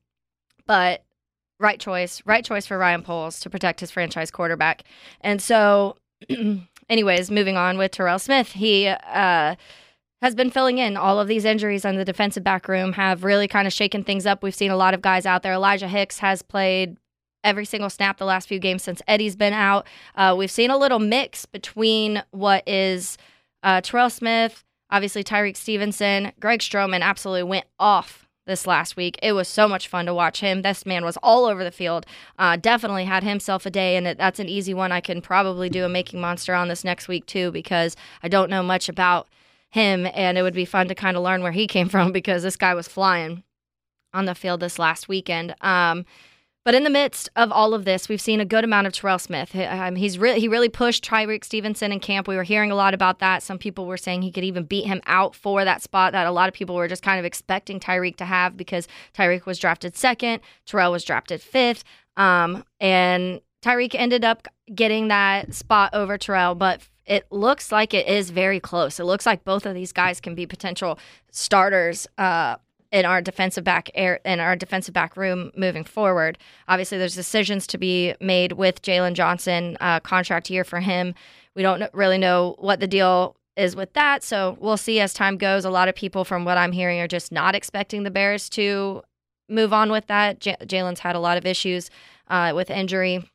but 0.66 1.02
right 1.58 1.80
choice, 1.80 2.20
right 2.26 2.44
choice 2.44 2.66
for 2.66 2.76
Ryan 2.76 3.02
Poles 3.02 3.40
to 3.40 3.48
protect 3.50 3.80
his 3.80 3.90
franchise 3.90 4.30
quarterback. 4.30 4.84
And 5.22 5.40
so, 5.40 5.96
anyways, 6.90 7.30
moving 7.30 7.56
on 7.56 7.78
with 7.78 7.92
Terell 7.92 8.18
Smith, 8.18 8.52
he. 8.52 8.88
Uh, 8.88 9.54
has 10.20 10.34
been 10.34 10.50
filling 10.50 10.78
in. 10.78 10.96
All 10.96 11.20
of 11.20 11.28
these 11.28 11.44
injuries 11.44 11.84
on 11.84 11.96
the 11.96 12.04
defensive 12.04 12.44
back 12.44 12.68
room 12.68 12.92
have 12.94 13.24
really 13.24 13.48
kind 13.48 13.66
of 13.66 13.72
shaken 13.72 14.02
things 14.02 14.26
up. 14.26 14.42
We've 14.42 14.54
seen 14.54 14.70
a 14.70 14.76
lot 14.76 14.94
of 14.94 15.02
guys 15.02 15.26
out 15.26 15.42
there. 15.42 15.52
Elijah 15.52 15.88
Hicks 15.88 16.18
has 16.18 16.42
played 16.42 16.96
every 17.44 17.64
single 17.64 17.90
snap 17.90 18.18
the 18.18 18.24
last 18.24 18.48
few 18.48 18.58
games 18.58 18.82
since 18.82 19.00
Eddie's 19.06 19.36
been 19.36 19.52
out. 19.52 19.86
Uh, 20.16 20.34
we've 20.36 20.50
seen 20.50 20.70
a 20.70 20.76
little 20.76 20.98
mix 20.98 21.46
between 21.46 22.22
what 22.30 22.68
is 22.68 23.16
uh, 23.62 23.80
Terell 23.80 24.10
Smith, 24.10 24.64
obviously 24.90 25.22
Tyrique 25.22 25.56
Stevenson, 25.56 26.32
Greg 26.40 26.60
Stroman 26.60 27.02
absolutely 27.02 27.44
went 27.44 27.66
off 27.78 28.28
this 28.46 28.66
last 28.66 28.96
week. 28.96 29.18
It 29.22 29.32
was 29.32 29.46
so 29.46 29.68
much 29.68 29.86
fun 29.88 30.06
to 30.06 30.14
watch 30.14 30.40
him. 30.40 30.62
This 30.62 30.86
man 30.86 31.04
was 31.04 31.18
all 31.22 31.44
over 31.44 31.62
the 31.62 31.70
field. 31.70 32.06
Uh, 32.38 32.56
definitely 32.56 33.04
had 33.04 33.22
himself 33.22 33.66
a 33.66 33.70
day, 33.70 33.96
and 33.96 34.06
that's 34.06 34.40
an 34.40 34.48
easy 34.48 34.74
one. 34.74 34.90
I 34.90 35.00
can 35.00 35.20
probably 35.20 35.68
do 35.68 35.84
a 35.84 35.88
making 35.88 36.20
monster 36.20 36.54
on 36.54 36.68
this 36.68 36.82
next 36.82 37.06
week 37.08 37.26
too 37.26 37.52
because 37.52 37.94
I 38.22 38.28
don't 38.28 38.50
know 38.50 38.62
much 38.62 38.88
about 38.88 39.28
him, 39.70 40.06
and 40.14 40.38
it 40.38 40.42
would 40.42 40.54
be 40.54 40.64
fun 40.64 40.88
to 40.88 40.94
kind 40.94 41.16
of 41.16 41.22
learn 41.22 41.42
where 41.42 41.52
he 41.52 41.66
came 41.66 41.88
from 41.90 42.12
because 42.12 42.42
this 42.42 42.56
guy 42.56 42.74
was 42.74 42.88
flying 42.88 43.42
on 44.12 44.24
the 44.24 44.34
field 44.34 44.60
this 44.60 44.78
last 44.78 45.08
weekend. 45.08 45.54
Um, 45.60 46.04
but 46.68 46.74
in 46.74 46.84
the 46.84 46.90
midst 46.90 47.30
of 47.34 47.50
all 47.50 47.72
of 47.72 47.86
this, 47.86 48.10
we've 48.10 48.20
seen 48.20 48.40
a 48.40 48.44
good 48.44 48.62
amount 48.62 48.86
of 48.86 48.92
Terell 48.92 49.18
Smith. 49.18 49.56
Um, 49.56 49.96
he's 49.96 50.18
really 50.18 50.38
he 50.38 50.48
really 50.48 50.68
pushed 50.68 51.02
Tyrique 51.02 51.44
Stevenson 51.44 51.92
in 51.92 52.00
camp. 52.00 52.28
We 52.28 52.36
were 52.36 52.42
hearing 52.42 52.70
a 52.70 52.74
lot 52.74 52.92
about 52.92 53.20
that. 53.20 53.42
Some 53.42 53.56
people 53.56 53.86
were 53.86 53.96
saying 53.96 54.20
he 54.20 54.30
could 54.30 54.44
even 54.44 54.64
beat 54.64 54.84
him 54.84 55.00
out 55.06 55.34
for 55.34 55.64
that 55.64 55.80
spot 55.80 56.12
that 56.12 56.26
a 56.26 56.30
lot 56.30 56.46
of 56.46 56.54
people 56.54 56.74
were 56.74 56.86
just 56.86 57.02
kind 57.02 57.18
of 57.18 57.24
expecting 57.24 57.80
Tyrique 57.80 58.16
to 58.16 58.26
have 58.26 58.54
because 58.54 58.86
Tyrique 59.14 59.46
was 59.46 59.58
drafted 59.58 59.96
second, 59.96 60.40
Terell 60.66 60.92
was 60.92 61.04
drafted 61.04 61.40
fifth, 61.40 61.84
um, 62.18 62.62
and 62.80 63.40
Tyrique 63.64 63.94
ended 63.94 64.24
up 64.24 64.46
getting 64.74 65.08
that 65.08 65.54
spot 65.54 65.94
over 65.94 66.18
Terell. 66.18 66.54
But 66.54 66.82
it 67.08 67.26
looks 67.30 67.72
like 67.72 67.94
it 67.94 68.06
is 68.06 68.30
very 68.30 68.60
close. 68.60 69.00
It 69.00 69.04
looks 69.04 69.24
like 69.24 69.42
both 69.42 69.64
of 69.64 69.74
these 69.74 69.92
guys 69.92 70.20
can 70.20 70.34
be 70.34 70.46
potential 70.46 70.98
starters 71.32 72.06
uh, 72.18 72.56
in 72.92 73.06
our 73.06 73.22
defensive 73.22 73.64
back 73.64 73.90
air 73.94 74.20
in 74.24 74.40
our 74.40 74.54
defensive 74.54 74.92
back 74.94 75.16
room 75.16 75.50
moving 75.56 75.84
forward. 75.84 76.38
Obviously, 76.68 76.98
there's 76.98 77.14
decisions 77.14 77.66
to 77.68 77.78
be 77.78 78.14
made 78.20 78.52
with 78.52 78.82
Jaylon 78.82 79.14
Johnson 79.14 79.76
uh, 79.80 80.00
contract 80.00 80.50
year 80.50 80.64
for 80.64 80.80
him. 80.80 81.14
We 81.54 81.62
don't 81.62 81.82
really 81.94 82.18
know 82.18 82.54
what 82.58 82.80
the 82.80 82.86
deal 82.86 83.36
is 83.56 83.74
with 83.74 83.92
that, 83.94 84.22
so 84.22 84.56
we'll 84.60 84.76
see 84.76 85.00
as 85.00 85.12
time 85.12 85.38
goes. 85.38 85.64
A 85.64 85.70
lot 85.70 85.88
of 85.88 85.94
people, 85.94 86.24
from 86.24 86.44
what 86.44 86.58
I'm 86.58 86.72
hearing, 86.72 87.00
are 87.00 87.08
just 87.08 87.32
not 87.32 87.54
expecting 87.54 88.04
the 88.04 88.10
Bears 88.10 88.48
to 88.50 89.02
move 89.48 89.72
on 89.72 89.90
with 89.90 90.06
that. 90.06 90.40
J- 90.40 90.56
Jaylon's 90.62 91.00
had 91.00 91.16
a 91.16 91.20
lot 91.20 91.38
of 91.38 91.46
issues 91.46 91.90
uh, 92.28 92.52
with 92.54 92.70
injury 92.70 93.28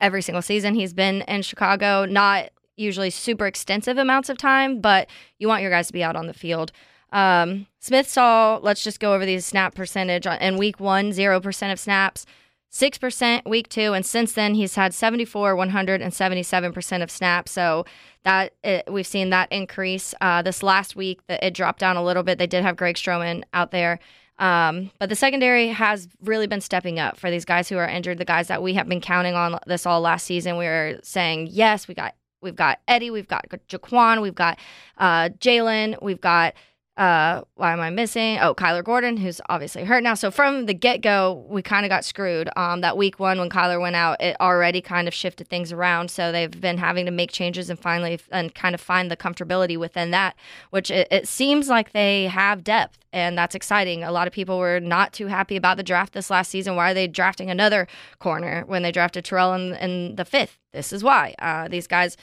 every 0.00 0.22
single 0.22 0.42
season 0.42 0.74
he's 0.74 0.92
been 0.92 1.22
in 1.22 1.42
Chicago. 1.42 2.04
Not 2.04 2.50
usually 2.80 3.10
super 3.10 3.46
extensive 3.46 3.98
amounts 3.98 4.28
of 4.28 4.38
time, 4.38 4.80
but 4.80 5.08
you 5.38 5.46
want 5.46 5.62
your 5.62 5.70
guys 5.70 5.86
to 5.88 5.92
be 5.92 6.02
out 6.02 6.16
on 6.16 6.26
the 6.26 6.34
field. 6.34 6.72
Um, 7.12 7.66
Smith 7.78 8.08
saw, 8.08 8.58
let's 8.62 8.82
just 8.82 9.00
go 9.00 9.14
over 9.14 9.26
these 9.26 9.44
snap 9.44 9.74
percentage. 9.74 10.26
In 10.26 10.56
week 10.56 10.80
one, 10.80 11.10
0% 11.10 11.72
of 11.72 11.78
snaps, 11.78 12.26
6% 12.72 13.48
week 13.48 13.68
two, 13.68 13.92
and 13.92 14.06
since 14.06 14.32
then 14.32 14.54
he's 14.54 14.76
had 14.76 14.94
74, 14.94 15.56
177% 15.56 17.02
of 17.02 17.10
snaps. 17.10 17.50
So 17.50 17.84
that 18.22 18.52
it, 18.62 18.84
we've 18.90 19.06
seen 19.06 19.30
that 19.30 19.50
increase. 19.50 20.14
Uh, 20.20 20.42
this 20.42 20.62
last 20.62 20.94
week, 20.94 21.20
it 21.28 21.54
dropped 21.54 21.80
down 21.80 21.96
a 21.96 22.04
little 22.04 22.22
bit. 22.22 22.38
They 22.38 22.46
did 22.46 22.62
have 22.62 22.76
Greg 22.76 22.96
Stroman 22.96 23.42
out 23.52 23.70
there. 23.70 23.98
Um, 24.38 24.90
but 24.98 25.10
the 25.10 25.16
secondary 25.16 25.68
has 25.68 26.08
really 26.22 26.46
been 26.46 26.62
stepping 26.62 26.98
up 26.98 27.18
for 27.18 27.30
these 27.30 27.44
guys 27.44 27.68
who 27.68 27.76
are 27.76 27.88
injured. 27.88 28.18
The 28.18 28.24
guys 28.24 28.48
that 28.48 28.62
we 28.62 28.72
have 28.74 28.88
been 28.88 29.02
counting 29.02 29.34
on 29.34 29.58
this 29.66 29.84
all 29.84 30.00
last 30.00 30.24
season. 30.24 30.56
We 30.56 30.64
were 30.64 30.98
saying, 31.02 31.48
yes, 31.50 31.86
we 31.86 31.94
got 31.94 32.14
we've 32.40 32.56
got 32.56 32.80
Eddie, 32.88 33.10
we've 33.10 33.28
got 33.28 33.46
Jaquan, 33.68 34.22
we've 34.22 34.34
got 34.34 34.58
uh, 34.98 35.28
Jalen, 35.40 36.00
we've 36.02 36.20
got 36.20 36.54
uh, 37.00 37.40
why 37.54 37.72
am 37.72 37.80
I 37.80 37.88
missing? 37.88 38.38
Oh, 38.40 38.54
Kyler 38.54 38.84
Gordon, 38.84 39.16
who's 39.16 39.40
obviously 39.48 39.84
hurt 39.84 40.02
now. 40.02 40.12
So 40.12 40.30
from 40.30 40.66
the 40.66 40.74
get 40.74 41.00
go, 41.00 41.46
we 41.48 41.62
kind 41.62 41.86
of 41.86 41.88
got 41.88 42.04
screwed. 42.04 42.50
Um, 42.56 42.82
that 42.82 42.98
week 42.98 43.18
one 43.18 43.38
when 43.38 43.48
Kyler 43.48 43.80
went 43.80 43.96
out, 43.96 44.20
it 44.20 44.36
already 44.38 44.82
kind 44.82 45.08
of 45.08 45.14
shifted 45.14 45.48
things 45.48 45.72
around. 45.72 46.10
So 46.10 46.30
they've 46.30 46.60
been 46.60 46.76
having 46.76 47.06
to 47.06 47.10
make 47.10 47.32
changes 47.32 47.70
and 47.70 47.78
finally 47.78 48.20
and 48.30 48.54
kind 48.54 48.74
of 48.74 48.82
find 48.82 49.10
the 49.10 49.16
comfortability 49.16 49.78
within 49.78 50.10
that, 50.10 50.36
which 50.68 50.90
it, 50.90 51.08
it 51.10 51.26
seems 51.26 51.68
like 51.68 51.92
they 51.92 52.26
have 52.26 52.62
depth 52.62 52.98
and 53.14 53.36
that's 53.36 53.54
exciting. 53.54 54.04
A 54.04 54.12
lot 54.12 54.26
of 54.26 54.34
people 54.34 54.58
were 54.58 54.78
not 54.78 55.14
too 55.14 55.28
happy 55.28 55.56
about 55.56 55.78
the 55.78 55.82
draft 55.82 56.12
this 56.12 56.28
last 56.28 56.50
season. 56.50 56.76
Why 56.76 56.90
are 56.90 56.94
they 56.94 57.08
drafting 57.08 57.50
another 57.50 57.88
corner 58.18 58.64
when 58.66 58.82
they 58.82 58.92
drafted 58.92 59.24
Terell 59.24 59.54
in, 59.54 59.74
in 59.76 60.16
the 60.16 60.26
fifth? 60.26 60.58
This 60.74 60.92
is 60.92 61.02
why. 61.02 61.34
Uh, 61.38 61.66
these 61.66 61.86
guys, 61.86 62.18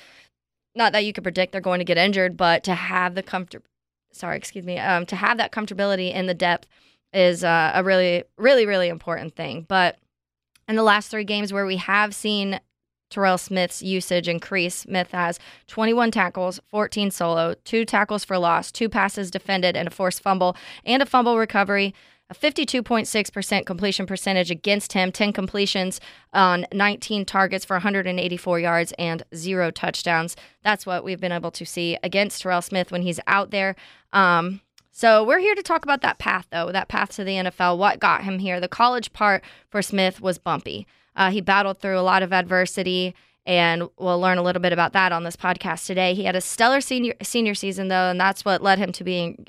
not 0.76 0.92
that 0.92 1.04
you 1.04 1.14
could 1.14 1.24
predict 1.24 1.52
they're 1.52 1.62
going 1.62 1.80
to 1.80 1.84
get 1.84 1.98
injured, 1.98 2.38
but 2.38 2.64
to 2.66 2.76
have 2.76 3.16
the 3.16 3.24
comfort 3.24 3.64
sorry, 4.18 4.38
excuse 4.38 4.66
me, 4.66 4.78
um, 4.80 5.06
to 5.08 5.16
have 5.16 5.38
that 5.38 5.52
comfortability 5.52 6.14
in 6.14 6.28
the 6.28 6.34
depth 6.34 6.68
is 7.14 7.44
uh, 7.44 7.72
a 7.74 7.84
really, 7.84 8.24
really, 8.38 8.66
really 8.66 8.90
important 8.90 9.36
thing. 9.36 9.66
But 9.68 9.98
in 10.68 10.76
the 10.76 10.84
last 10.84 11.10
three 11.10 11.24
games 11.24 11.54
where 11.54 11.66
we 11.66 11.78
have 11.78 12.14
seen 12.14 12.60
Terell 13.10 13.38
Smith's 13.38 13.82
usage 13.82 14.28
increase, 14.28 14.76
Smith 14.76 15.12
has 15.12 15.40
21 15.68 16.12
tackles, 16.12 16.60
14 16.68 17.10
solo, 17.12 17.56
two 17.64 17.86
tackles 17.86 18.26
for 18.26 18.38
loss, 18.38 18.72
two 18.72 18.90
passes 18.90 19.32
defended, 19.32 19.78
and 19.78 19.88
a 19.88 19.92
forced 19.92 20.22
fumble, 20.22 20.58
and 20.86 21.02
a 21.02 21.06
fumble 21.06 21.38
recovery 21.38 21.94
a 22.30 22.36
52.6% 22.36 23.66
completion 23.66 24.06
percentage 24.06 24.52
against 24.52 24.94
him, 24.94 25.12
10 25.12 25.32
completions 25.32 26.02
on 26.34 26.66
19 26.74 27.26
targets 27.26 27.64
for 27.64 27.76
184 27.76 28.60
yards 28.60 28.94
and 29.00 29.24
zero 29.34 29.72
touchdowns. 29.72 30.36
That's 30.64 30.86
what 30.86 31.04
we've 31.04 31.22
been 31.22 31.32
able 31.32 31.52
to 31.52 31.66
see 31.66 31.98
against 32.04 32.42
Terell 32.42 32.62
Smith 32.62 32.92
when 32.92 33.04
he's 33.04 33.20
out 33.28 33.52
there. 33.52 33.76
Um, 34.12 34.62
so 34.92 35.24
we're 35.24 35.40
here 35.40 35.56
to 35.56 35.64
talk 35.64 35.84
about 35.84 36.02
that 36.02 36.18
path, 36.18 36.48
though, 36.52 36.72
that 36.72 36.90
path 36.90 37.12
to 37.16 37.24
the 37.24 37.34
NFL. 37.34 37.78
What 37.78 38.00
got 38.00 38.24
him 38.24 38.40
here? 38.40 38.60
The 38.60 38.68
college 38.68 39.14
part 39.14 39.44
for 39.70 39.82
Smith 39.82 40.20
was 40.20 40.38
bumpy. 40.38 40.88
Uh, 41.16 41.32
he 41.32 41.40
battled 41.40 41.80
through 41.80 41.98
a 41.98 42.02
lot 42.02 42.24
of 42.24 42.34
adversity 42.34 43.16
and 43.46 43.84
we'll 43.98 44.20
learn 44.20 44.38
a 44.38 44.44
little 44.44 44.62
bit 44.62 44.74
about 44.74 44.92
that 44.92 45.14
on 45.14 45.24
this 45.24 45.38
podcast 45.38 45.86
today. 45.86 46.14
He 46.14 46.26
had 46.26 46.36
a 46.36 46.42
stellar 46.42 46.82
senior 46.82 47.14
senior 47.24 47.56
season 47.56 47.88
though, 47.88 48.10
and 48.10 48.20
that's 48.20 48.44
what 48.44 48.62
led 48.62 48.78
him 48.78 48.92
to 48.92 49.06
being 49.06 49.48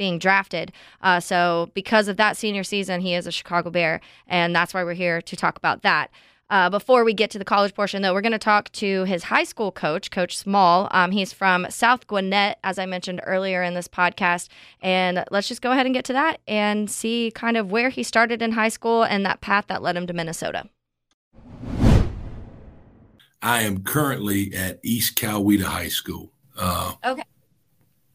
being 0.00 0.18
drafted. 0.18 0.72
Uh, 1.02 1.20
so 1.20 1.70
because 1.74 2.08
of 2.08 2.16
that 2.16 2.34
senior 2.34 2.64
season, 2.64 3.02
he 3.02 3.14
is 3.14 3.26
a 3.26 3.30
Chicago 3.30 3.68
Bear, 3.68 4.00
and 4.26 4.56
that's 4.56 4.72
why 4.72 4.82
we're 4.82 4.94
here 4.94 5.20
to 5.20 5.36
talk 5.36 5.58
about 5.58 5.82
that. 5.82 6.10
Uh, 6.48 6.70
before 6.70 7.04
we 7.04 7.12
get 7.12 7.30
to 7.30 7.38
the 7.38 7.44
college 7.44 7.74
portion, 7.74 8.00
though, 8.00 8.14
we're 8.14 8.22
going 8.22 8.32
to 8.32 8.38
talk 8.38 8.72
to 8.72 9.04
his 9.04 9.24
high 9.24 9.44
school 9.44 9.70
coach, 9.70 10.10
Coach 10.10 10.38
Small. 10.38 10.88
Um, 10.90 11.10
he's 11.10 11.34
from 11.34 11.66
South 11.68 12.06
Gwinnett, 12.06 12.58
as 12.64 12.78
I 12.78 12.86
mentioned 12.86 13.20
earlier 13.24 13.62
in 13.62 13.74
this 13.74 13.86
podcast. 13.86 14.48
And 14.80 15.22
let's 15.30 15.46
just 15.46 15.60
go 15.60 15.70
ahead 15.70 15.84
and 15.84 15.94
get 15.94 16.06
to 16.06 16.14
that 16.14 16.40
and 16.48 16.90
see 16.90 17.30
kind 17.34 17.58
of 17.58 17.70
where 17.70 17.90
he 17.90 18.02
started 18.02 18.40
in 18.40 18.52
high 18.52 18.70
school 18.70 19.02
and 19.02 19.24
that 19.26 19.42
path 19.42 19.66
that 19.68 19.82
led 19.82 19.96
him 19.96 20.06
to 20.06 20.14
Minnesota. 20.14 20.68
I 23.42 23.62
am 23.62 23.84
currently 23.84 24.52
at 24.54 24.80
East 24.82 25.16
Coweta 25.18 25.64
High 25.64 25.88
School. 25.88 26.32
Uh, 26.58 26.94
okay. 27.04 27.22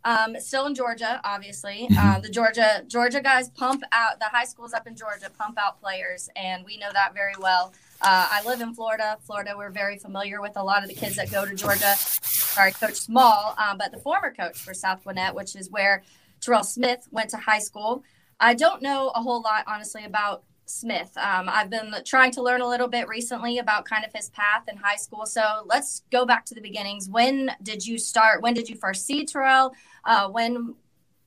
Um, 0.05 0.39
still 0.39 0.67
in 0.67 0.75
Georgia, 0.75 1.19
obviously. 1.23 1.87
Mm-hmm. 1.89 1.97
Uh, 1.97 2.19
the 2.19 2.29
Georgia 2.29 2.83
Georgia 2.87 3.21
guys 3.21 3.49
pump 3.49 3.83
out 3.91 4.19
the 4.19 4.25
high 4.25 4.45
schools 4.45 4.71
up 4.71 4.85
in 4.85 4.95
Georgia 4.95 5.31
pump 5.37 5.57
out 5.57 5.81
players, 5.81 6.29
and 6.35 6.63
we 6.63 6.77
know 6.77 6.89
that 6.93 7.13
very 7.13 7.33
well. 7.39 7.73
Uh, 8.01 8.27
I 8.31 8.43
live 8.45 8.61
in 8.61 8.73
Florida. 8.75 9.17
Florida, 9.21 9.55
we're 9.57 9.71
very 9.71 9.97
familiar 9.97 10.41
with 10.41 10.57
a 10.57 10.63
lot 10.63 10.83
of 10.83 10.89
the 10.89 10.95
kids 10.95 11.15
that 11.15 11.31
go 11.31 11.43
to 11.43 11.55
Georgia. 11.55 11.95
Sorry, 11.97 12.71
Coach 12.71 12.95
Small, 12.95 13.55
um, 13.57 13.79
but 13.79 13.91
the 13.91 13.97
former 13.97 14.31
coach 14.31 14.59
for 14.59 14.73
South 14.75 15.03
Gwinnett, 15.03 15.33
which 15.33 15.55
is 15.55 15.71
where 15.71 16.03
Terell 16.39 16.63
Smith 16.63 17.07
went 17.11 17.31
to 17.31 17.37
high 17.37 17.59
school. 17.59 18.03
I 18.39 18.53
don't 18.53 18.83
know 18.83 19.11
a 19.15 19.21
whole 19.21 19.41
lot, 19.41 19.63
honestly, 19.65 20.03
about 20.05 20.43
Smith. 20.65 21.15
Um, 21.17 21.47
I've 21.47 21.69
been 21.69 21.93
trying 22.05 22.31
to 22.31 22.41
learn 22.41 22.61
a 22.61 22.67
little 22.67 22.87
bit 22.87 23.07
recently 23.07 23.59
about 23.59 23.85
kind 23.85 24.03
of 24.03 24.11
his 24.13 24.29
path 24.29 24.63
in 24.69 24.77
high 24.77 24.95
school. 24.95 25.25
So 25.25 25.63
let's 25.65 26.01
go 26.11 26.25
back 26.25 26.45
to 26.45 26.55
the 26.55 26.61
beginnings. 26.61 27.07
When 27.09 27.51
did 27.61 27.85
you 27.85 27.97
start? 27.97 28.41
When 28.41 28.53
did 28.53 28.69
you 28.69 28.75
first 28.75 29.05
see 29.05 29.25
Terell? 29.25 29.73
Uh, 30.03 30.29
when 30.29 30.75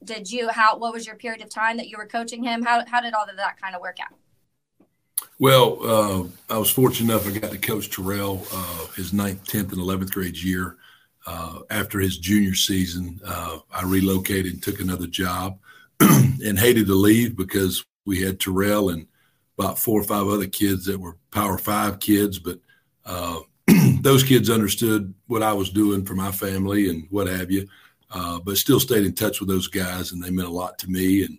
did 0.04 0.30
you? 0.30 0.48
How? 0.48 0.76
What 0.76 0.92
was 0.92 1.06
your 1.06 1.16
period 1.16 1.42
of 1.42 1.50
time 1.50 1.76
that 1.76 1.88
you 1.88 1.98
were 1.98 2.06
coaching 2.06 2.42
him? 2.42 2.62
How 2.62 2.84
how 2.86 3.00
did 3.00 3.14
all 3.14 3.28
of 3.28 3.36
that 3.36 3.60
kind 3.60 3.74
of 3.74 3.80
work 3.80 3.98
out? 4.00 4.16
Well, 5.38 5.78
uh, 5.82 6.54
I 6.54 6.58
was 6.58 6.70
fortunate 6.70 7.12
enough. 7.12 7.26
I 7.26 7.38
got 7.38 7.52
to 7.52 7.58
coach 7.58 7.90
Terell 7.90 8.42
uh, 8.52 8.86
his 8.96 9.12
ninth, 9.12 9.46
tenth, 9.46 9.72
and 9.72 9.80
eleventh 9.80 10.12
grade 10.12 10.36
year. 10.36 10.76
Uh, 11.26 11.60
after 11.70 11.98
his 11.98 12.16
junior 12.16 12.54
season, 12.54 13.20
uh, 13.24 13.58
I 13.70 13.82
relocated 13.82 14.52
and 14.54 14.62
took 14.62 14.80
another 14.80 15.06
job, 15.06 15.58
and 16.00 16.58
hated 16.58 16.86
to 16.86 16.94
leave 16.94 17.36
because 17.36 17.84
we 18.06 18.22
had 18.22 18.40
Terell 18.40 18.88
and 18.88 19.06
about 19.58 19.78
four 19.78 20.00
or 20.00 20.04
five 20.04 20.26
other 20.26 20.46
kids 20.46 20.84
that 20.84 20.98
were 20.98 21.16
Power 21.30 21.58
Five 21.58 21.98
kids, 22.00 22.38
but 22.38 22.58
uh, 23.04 23.40
those 24.00 24.22
kids 24.22 24.50
understood 24.50 25.12
what 25.26 25.42
I 25.42 25.52
was 25.52 25.70
doing 25.70 26.04
for 26.04 26.14
my 26.14 26.30
family 26.30 26.88
and 26.88 27.06
what 27.10 27.26
have 27.26 27.50
you, 27.50 27.68
uh, 28.10 28.38
but 28.38 28.56
still 28.56 28.80
stayed 28.80 29.04
in 29.04 29.14
touch 29.14 29.40
with 29.40 29.48
those 29.48 29.66
guys, 29.66 30.12
and 30.12 30.22
they 30.22 30.30
meant 30.30 30.48
a 30.48 30.52
lot 30.52 30.78
to 30.78 30.90
me. 30.90 31.24
And 31.24 31.38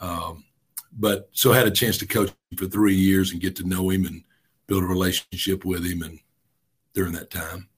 um, 0.00 0.44
but 0.92 1.28
so 1.32 1.52
I 1.52 1.58
had 1.58 1.66
a 1.66 1.72
chance 1.72 1.98
to 1.98 2.06
coach 2.06 2.32
for 2.56 2.66
three 2.66 2.94
years 2.94 3.32
and 3.32 3.40
get 3.40 3.56
to 3.56 3.68
know 3.68 3.90
him 3.90 4.06
and 4.06 4.24
build 4.66 4.82
a 4.82 4.86
relationship 4.86 5.64
with 5.64 5.84
him, 5.84 6.02
and 6.02 6.18
during 6.94 7.12
that 7.12 7.30
time. 7.30 7.68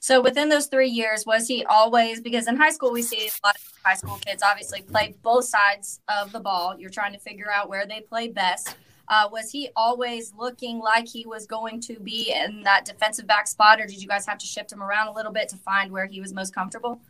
So 0.00 0.20
within 0.20 0.48
those 0.48 0.66
three 0.66 0.88
years, 0.88 1.26
was 1.26 1.48
he 1.48 1.64
always 1.64 2.20
because 2.20 2.48
in 2.48 2.56
high 2.56 2.70
school 2.70 2.92
we 2.92 3.02
see 3.02 3.26
a 3.26 3.46
lot 3.46 3.56
of 3.56 3.62
high 3.84 3.94
school 3.94 4.18
kids 4.24 4.42
obviously 4.42 4.82
play 4.82 5.14
both 5.22 5.44
sides 5.44 6.00
of 6.08 6.32
the 6.32 6.40
ball. 6.40 6.76
You're 6.78 6.90
trying 6.90 7.12
to 7.12 7.18
figure 7.18 7.50
out 7.52 7.68
where 7.68 7.86
they 7.86 8.00
play 8.00 8.28
best. 8.28 8.76
Uh, 9.08 9.28
was 9.30 9.50
he 9.50 9.70
always 9.76 10.32
looking 10.36 10.80
like 10.80 11.06
he 11.06 11.24
was 11.26 11.46
going 11.46 11.80
to 11.80 12.00
be 12.00 12.32
in 12.32 12.62
that 12.62 12.84
defensive 12.84 13.26
back 13.26 13.46
spot, 13.46 13.80
or 13.80 13.86
did 13.86 14.02
you 14.02 14.08
guys 14.08 14.26
have 14.26 14.38
to 14.38 14.46
shift 14.46 14.72
him 14.72 14.82
around 14.82 15.08
a 15.08 15.12
little 15.12 15.32
bit 15.32 15.48
to 15.48 15.56
find 15.56 15.92
where 15.92 16.06
he 16.06 16.20
was 16.20 16.32
most 16.32 16.54
comfortable? 16.54 17.00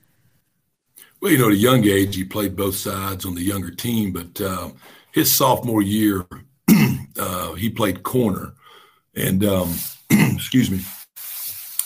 Well, 1.20 1.32
you 1.32 1.38
know, 1.38 1.46
at 1.46 1.52
a 1.52 1.56
young 1.56 1.84
age, 1.84 2.16
he 2.16 2.24
played 2.24 2.56
both 2.56 2.76
sides 2.76 3.24
on 3.24 3.34
the 3.34 3.42
younger 3.42 3.70
team, 3.70 4.12
but 4.12 4.40
um, 4.42 4.76
his 5.12 5.34
sophomore 5.34 5.82
year, 5.82 6.26
uh, 7.18 7.54
he 7.54 7.70
played 7.70 8.02
corner, 8.02 8.52
and 9.14 9.44
um, 9.44 9.74
excuse 10.10 10.70
me, 10.70 10.80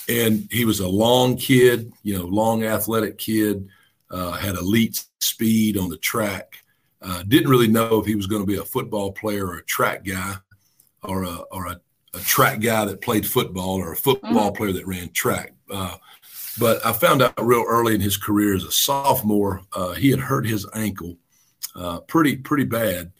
and 0.08 0.48
he 0.50 0.64
was 0.64 0.80
a 0.80 0.88
long 0.88 1.36
kid, 1.36 1.92
you 2.02 2.18
know, 2.18 2.24
long 2.24 2.64
athletic 2.64 3.18
kid, 3.18 3.68
uh, 4.10 4.32
had 4.32 4.56
elite 4.56 5.04
speed 5.20 5.76
on 5.76 5.88
the 5.88 5.96
track. 5.98 6.59
Uh, 7.02 7.22
didn't 7.22 7.50
really 7.50 7.68
know 7.68 7.98
if 7.98 8.06
he 8.06 8.14
was 8.14 8.26
going 8.26 8.42
to 8.42 8.46
be 8.46 8.58
a 8.58 8.64
football 8.64 9.12
player 9.12 9.46
or 9.46 9.58
a 9.58 9.64
track 9.64 10.04
guy, 10.04 10.34
or 11.02 11.24
a 11.24 11.36
or 11.50 11.66
a, 11.66 11.80
a 12.14 12.18
track 12.20 12.60
guy 12.60 12.84
that 12.84 13.00
played 13.00 13.26
football 13.26 13.76
or 13.76 13.92
a 13.92 13.96
football 13.96 14.48
mm-hmm. 14.48 14.56
player 14.56 14.72
that 14.72 14.86
ran 14.86 15.10
track. 15.12 15.54
Uh, 15.70 15.96
but 16.58 16.84
I 16.84 16.92
found 16.92 17.22
out 17.22 17.34
real 17.40 17.64
early 17.66 17.94
in 17.94 18.00
his 18.00 18.16
career 18.16 18.54
as 18.54 18.64
a 18.64 18.72
sophomore, 18.72 19.62
uh, 19.72 19.92
he 19.92 20.10
had 20.10 20.20
hurt 20.20 20.46
his 20.46 20.66
ankle 20.74 21.16
uh, 21.74 22.00
pretty 22.00 22.36
pretty 22.36 22.64
bad, 22.64 23.12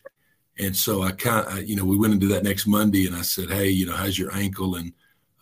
and 0.59 0.77
so 0.77 1.03
I 1.03 1.13
kind 1.13 1.47
of 1.47 1.69
you 1.69 1.77
know 1.77 1.85
we 1.85 1.97
went 1.97 2.15
into 2.15 2.27
that 2.29 2.45
next 2.45 2.67
Monday 2.67 3.07
and 3.07 3.17
I 3.17 3.23
said, 3.23 3.51
hey, 3.51 3.69
you 3.69 3.87
know, 3.87 3.95
how's 3.95 4.19
your 4.19 4.35
ankle? 4.35 4.77
And 4.77 4.93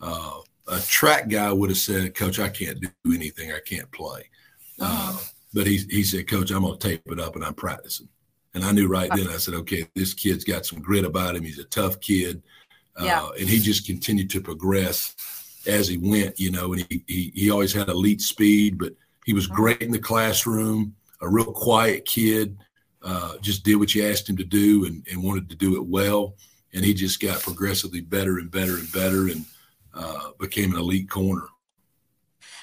uh, 0.01 0.39
a 0.67 0.79
track 0.81 1.29
guy 1.29 1.51
would 1.51 1.69
have 1.69 1.77
said, 1.77 2.15
Coach, 2.15 2.39
I 2.39 2.49
can't 2.49 2.79
do 2.79 3.13
anything. 3.13 3.51
I 3.51 3.59
can't 3.65 3.91
play. 3.91 4.29
Uh, 4.79 5.17
but 5.53 5.67
he, 5.67 5.77
he 5.89 6.03
said, 6.03 6.27
Coach, 6.27 6.51
I'm 6.51 6.61
going 6.61 6.77
to 6.77 6.87
tape 6.87 7.01
it 7.07 7.19
up 7.19 7.35
and 7.35 7.43
I'm 7.43 7.55
practicing. 7.55 8.07
And 8.53 8.63
I 8.63 8.71
knew 8.71 8.87
right 8.87 9.09
then, 9.13 9.27
I 9.27 9.37
said, 9.37 9.53
okay, 9.55 9.87
this 9.95 10.13
kid's 10.13 10.43
got 10.43 10.65
some 10.65 10.81
grit 10.81 11.05
about 11.05 11.35
him. 11.35 11.43
He's 11.43 11.59
a 11.59 11.65
tough 11.65 11.99
kid. 11.99 12.41
Uh. 12.97 13.05
And 13.39 13.47
he 13.47 13.59
just 13.59 13.85
continued 13.85 14.29
to 14.31 14.41
progress 14.41 15.15
as 15.67 15.87
he 15.87 15.97
went, 15.97 16.39
you 16.39 16.51
know, 16.51 16.73
and 16.73 16.85
he, 16.89 17.03
he, 17.07 17.31
he 17.35 17.51
always 17.51 17.73
had 17.73 17.89
elite 17.89 18.21
speed, 18.21 18.79
but 18.79 18.93
he 19.25 19.33
was 19.33 19.45
great 19.45 19.81
in 19.81 19.91
the 19.91 19.99
classroom, 19.99 20.95
a 21.21 21.29
real 21.29 21.51
quiet 21.51 22.05
kid, 22.05 22.57
uh, 23.03 23.37
just 23.39 23.63
did 23.63 23.75
what 23.75 23.93
you 23.93 24.05
asked 24.05 24.27
him 24.27 24.37
to 24.37 24.43
do 24.43 24.85
and, 24.85 25.05
and 25.11 25.23
wanted 25.23 25.49
to 25.49 25.55
do 25.55 25.75
it 25.75 25.85
well. 25.85 26.35
And 26.73 26.83
he 26.83 26.93
just 26.93 27.19
got 27.19 27.41
progressively 27.41 28.01
better 28.01 28.39
and 28.39 28.49
better 28.49 28.77
and 28.77 28.91
better. 28.91 29.27
And, 29.27 29.45
uh, 29.93 30.31
became 30.39 30.73
an 30.73 30.79
elite 30.79 31.09
corner. 31.09 31.47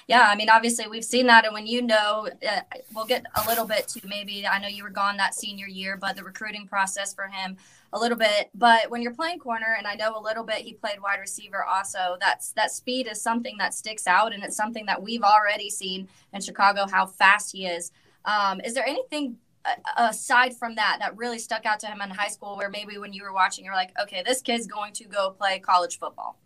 Yeah, 0.08 0.28
I 0.30 0.36
mean, 0.36 0.48
obviously 0.48 0.86
we've 0.86 1.04
seen 1.04 1.26
that, 1.26 1.44
and 1.44 1.52
when 1.52 1.66
you 1.66 1.82
know, 1.82 2.28
uh, 2.48 2.60
we'll 2.94 3.06
get 3.06 3.24
a 3.34 3.48
little 3.48 3.64
bit 3.64 3.88
to 3.88 4.06
maybe. 4.06 4.46
I 4.46 4.60
know 4.60 4.68
you 4.68 4.84
were 4.84 4.90
gone 4.90 5.16
that 5.16 5.34
senior 5.34 5.66
year, 5.66 5.96
but 5.96 6.14
the 6.14 6.22
recruiting 6.22 6.68
process 6.68 7.12
for 7.12 7.26
him 7.26 7.56
a 7.92 7.98
little 7.98 8.16
bit. 8.16 8.50
But 8.54 8.88
when 8.88 9.02
you're 9.02 9.14
playing 9.14 9.40
corner, 9.40 9.74
and 9.76 9.84
I 9.84 9.96
know 9.96 10.16
a 10.16 10.22
little 10.22 10.44
bit, 10.44 10.58
he 10.58 10.74
played 10.74 11.02
wide 11.02 11.18
receiver 11.18 11.64
also. 11.64 12.16
That's 12.20 12.52
that 12.52 12.70
speed 12.70 13.08
is 13.10 13.20
something 13.20 13.56
that 13.58 13.74
sticks 13.74 14.06
out, 14.06 14.32
and 14.32 14.44
it's 14.44 14.56
something 14.56 14.86
that 14.86 15.02
we've 15.02 15.22
already 15.22 15.70
seen 15.70 16.08
in 16.32 16.40
Chicago 16.40 16.86
how 16.88 17.06
fast 17.06 17.50
he 17.50 17.66
is. 17.66 17.90
Um, 18.24 18.60
is 18.60 18.74
there 18.74 18.86
anything 18.86 19.38
uh, 19.64 19.74
aside 19.96 20.56
from 20.56 20.76
that 20.76 20.98
that 21.00 21.16
really 21.16 21.40
stuck 21.40 21.66
out 21.66 21.80
to 21.80 21.88
him 21.88 22.00
in 22.00 22.10
high 22.10 22.28
school, 22.28 22.56
where 22.56 22.70
maybe 22.70 22.96
when 22.96 23.12
you 23.12 23.24
were 23.24 23.32
watching, 23.32 23.64
you're 23.64 23.74
like, 23.74 23.90
okay, 24.00 24.22
this 24.24 24.40
kid's 24.40 24.68
going 24.68 24.92
to 24.92 25.04
go 25.04 25.30
play 25.30 25.58
college 25.58 25.98
football? 25.98 26.38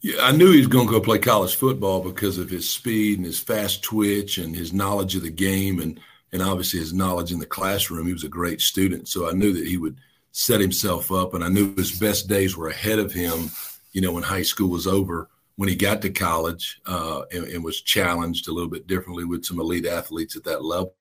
Yeah, 0.00 0.22
I 0.22 0.32
knew 0.32 0.52
he 0.52 0.58
was 0.58 0.66
going 0.66 0.86
to 0.86 0.92
go 0.92 1.00
play 1.00 1.18
college 1.18 1.56
football 1.56 2.00
because 2.00 2.38
of 2.38 2.50
his 2.50 2.68
speed 2.68 3.18
and 3.18 3.26
his 3.26 3.40
fast 3.40 3.82
twitch 3.82 4.38
and 4.38 4.54
his 4.54 4.72
knowledge 4.72 5.16
of 5.16 5.22
the 5.22 5.30
game 5.30 5.80
and 5.80 6.00
and 6.32 6.42
obviously 6.42 6.80
his 6.80 6.92
knowledge 6.92 7.32
in 7.32 7.38
the 7.38 7.46
classroom. 7.46 8.06
He 8.06 8.12
was 8.12 8.24
a 8.24 8.28
great 8.28 8.60
student, 8.60 9.08
so 9.08 9.28
I 9.28 9.32
knew 9.32 9.52
that 9.52 9.66
he 9.66 9.76
would 9.76 9.96
set 10.32 10.60
himself 10.60 11.10
up, 11.10 11.32
and 11.32 11.42
I 11.42 11.48
knew 11.48 11.74
his 11.76 11.98
best 11.98 12.28
days 12.28 12.56
were 12.56 12.68
ahead 12.68 12.98
of 12.98 13.12
him. 13.12 13.50
You 13.92 14.02
know, 14.02 14.12
when 14.12 14.22
high 14.22 14.42
school 14.42 14.68
was 14.68 14.86
over, 14.86 15.30
when 15.54 15.68
he 15.68 15.76
got 15.76 16.02
to 16.02 16.10
college 16.10 16.80
uh, 16.84 17.22
and, 17.32 17.44
and 17.44 17.64
was 17.64 17.80
challenged 17.80 18.48
a 18.48 18.52
little 18.52 18.68
bit 18.68 18.86
differently 18.86 19.24
with 19.24 19.44
some 19.44 19.60
elite 19.60 19.86
athletes 19.86 20.36
at 20.36 20.44
that 20.44 20.62
level, 20.62 20.92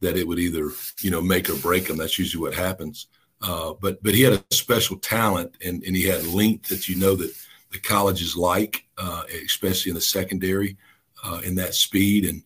that 0.00 0.16
it 0.16 0.26
would 0.26 0.38
either 0.38 0.70
you 1.00 1.10
know 1.10 1.20
make 1.20 1.50
or 1.50 1.56
break 1.56 1.88
him. 1.88 1.98
That's 1.98 2.18
usually 2.18 2.40
what 2.40 2.54
happens. 2.54 3.08
Uh, 3.42 3.74
but 3.80 4.02
but 4.02 4.14
he 4.14 4.22
had 4.22 4.32
a 4.32 4.54
special 4.54 4.96
talent, 4.96 5.56
and 5.62 5.82
and 5.82 5.94
he 5.94 6.04
had 6.04 6.24
length 6.26 6.68
that 6.70 6.88
you 6.88 6.96
know 6.96 7.14
that 7.16 7.34
the 7.74 7.80
colleges 7.80 8.36
like, 8.36 8.86
uh, 8.96 9.24
especially 9.44 9.90
in 9.90 9.96
the 9.96 10.00
secondary, 10.00 10.76
uh, 11.24 11.40
in 11.44 11.56
that 11.56 11.74
speed. 11.74 12.24
And 12.24 12.42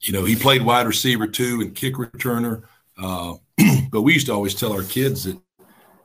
you 0.00 0.12
know, 0.12 0.24
he 0.24 0.36
played 0.36 0.62
wide 0.62 0.86
receiver 0.86 1.26
too 1.26 1.60
and 1.60 1.74
kick 1.74 1.94
returner. 1.94 2.62
Uh, 2.96 3.34
but 3.90 4.02
we 4.02 4.14
used 4.14 4.26
to 4.26 4.32
always 4.32 4.54
tell 4.54 4.72
our 4.72 4.84
kids 4.84 5.24
that, 5.24 5.38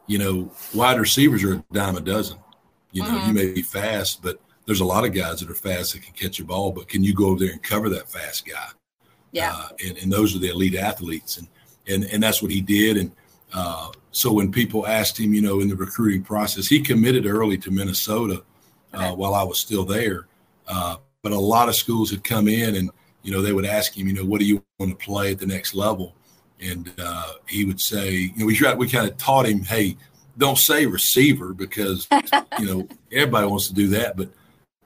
you 0.07 0.17
know, 0.17 0.51
wide 0.73 0.99
receivers 0.99 1.43
are 1.43 1.53
a 1.53 1.65
dime 1.71 1.95
a 1.95 2.01
dozen. 2.01 2.39
You 2.91 3.03
know, 3.03 3.09
mm-hmm. 3.09 3.27
you 3.27 3.33
may 3.33 3.53
be 3.53 3.61
fast, 3.61 4.23
but 4.23 4.41
there's 4.65 4.79
a 4.79 4.85
lot 4.85 5.05
of 5.05 5.13
guys 5.13 5.39
that 5.39 5.49
are 5.51 5.55
fast 5.55 5.93
that 5.93 6.01
can 6.01 6.13
catch 6.13 6.39
a 6.39 6.43
ball. 6.43 6.71
But 6.71 6.87
can 6.87 7.03
you 7.03 7.13
go 7.13 7.27
over 7.27 7.39
there 7.39 7.51
and 7.51 7.61
cover 7.61 7.87
that 7.89 8.09
fast 8.09 8.47
guy? 8.47 8.69
Yeah. 9.31 9.53
Uh, 9.53 9.69
and, 9.85 9.97
and 9.99 10.11
those 10.11 10.35
are 10.35 10.39
the 10.39 10.49
elite 10.49 10.75
athletes, 10.75 11.37
and 11.37 11.47
and 11.87 12.03
and 12.05 12.23
that's 12.23 12.41
what 12.41 12.49
he 12.49 12.61
did. 12.61 12.97
And 12.97 13.11
uh, 13.53 13.91
so 14.11 14.31
when 14.33 14.51
people 14.51 14.87
asked 14.87 15.19
him, 15.19 15.33
you 15.33 15.41
know, 15.41 15.59
in 15.59 15.67
the 15.67 15.75
recruiting 15.75 16.23
process, 16.23 16.67
he 16.67 16.81
committed 16.81 17.25
early 17.25 17.57
to 17.59 17.71
Minnesota 17.71 18.43
uh, 18.93 19.11
while 19.11 19.33
I 19.33 19.43
was 19.43 19.59
still 19.59 19.85
there. 19.85 20.27
Uh, 20.67 20.97
but 21.21 21.31
a 21.31 21.39
lot 21.39 21.69
of 21.69 21.75
schools 21.75 22.11
had 22.11 22.23
come 22.23 22.47
in 22.47 22.75
and, 22.75 22.89
you 23.23 23.31
know, 23.31 23.41
they 23.41 23.53
would 23.53 23.65
ask 23.65 23.97
him, 23.97 24.07
you 24.07 24.13
know, 24.13 24.25
what 24.25 24.39
do 24.39 24.45
you 24.45 24.63
want 24.79 24.91
to 24.91 25.05
play 25.05 25.31
at 25.31 25.39
the 25.39 25.45
next 25.45 25.75
level? 25.75 26.15
And 26.61 26.91
uh, 26.99 27.33
he 27.47 27.65
would 27.65 27.79
say, 27.79 28.11
you 28.11 28.37
know, 28.37 28.45
we 28.45 28.55
tried, 28.55 28.77
we 28.77 28.89
kind 28.89 29.09
of 29.09 29.17
taught 29.17 29.47
him, 29.47 29.61
hey, 29.61 29.97
don't 30.37 30.57
say 30.57 30.85
receiver 30.85 31.53
because, 31.53 32.07
you 32.59 32.65
know, 32.65 32.87
everybody 33.11 33.47
wants 33.47 33.67
to 33.67 33.73
do 33.73 33.87
that. 33.89 34.15
But, 34.15 34.29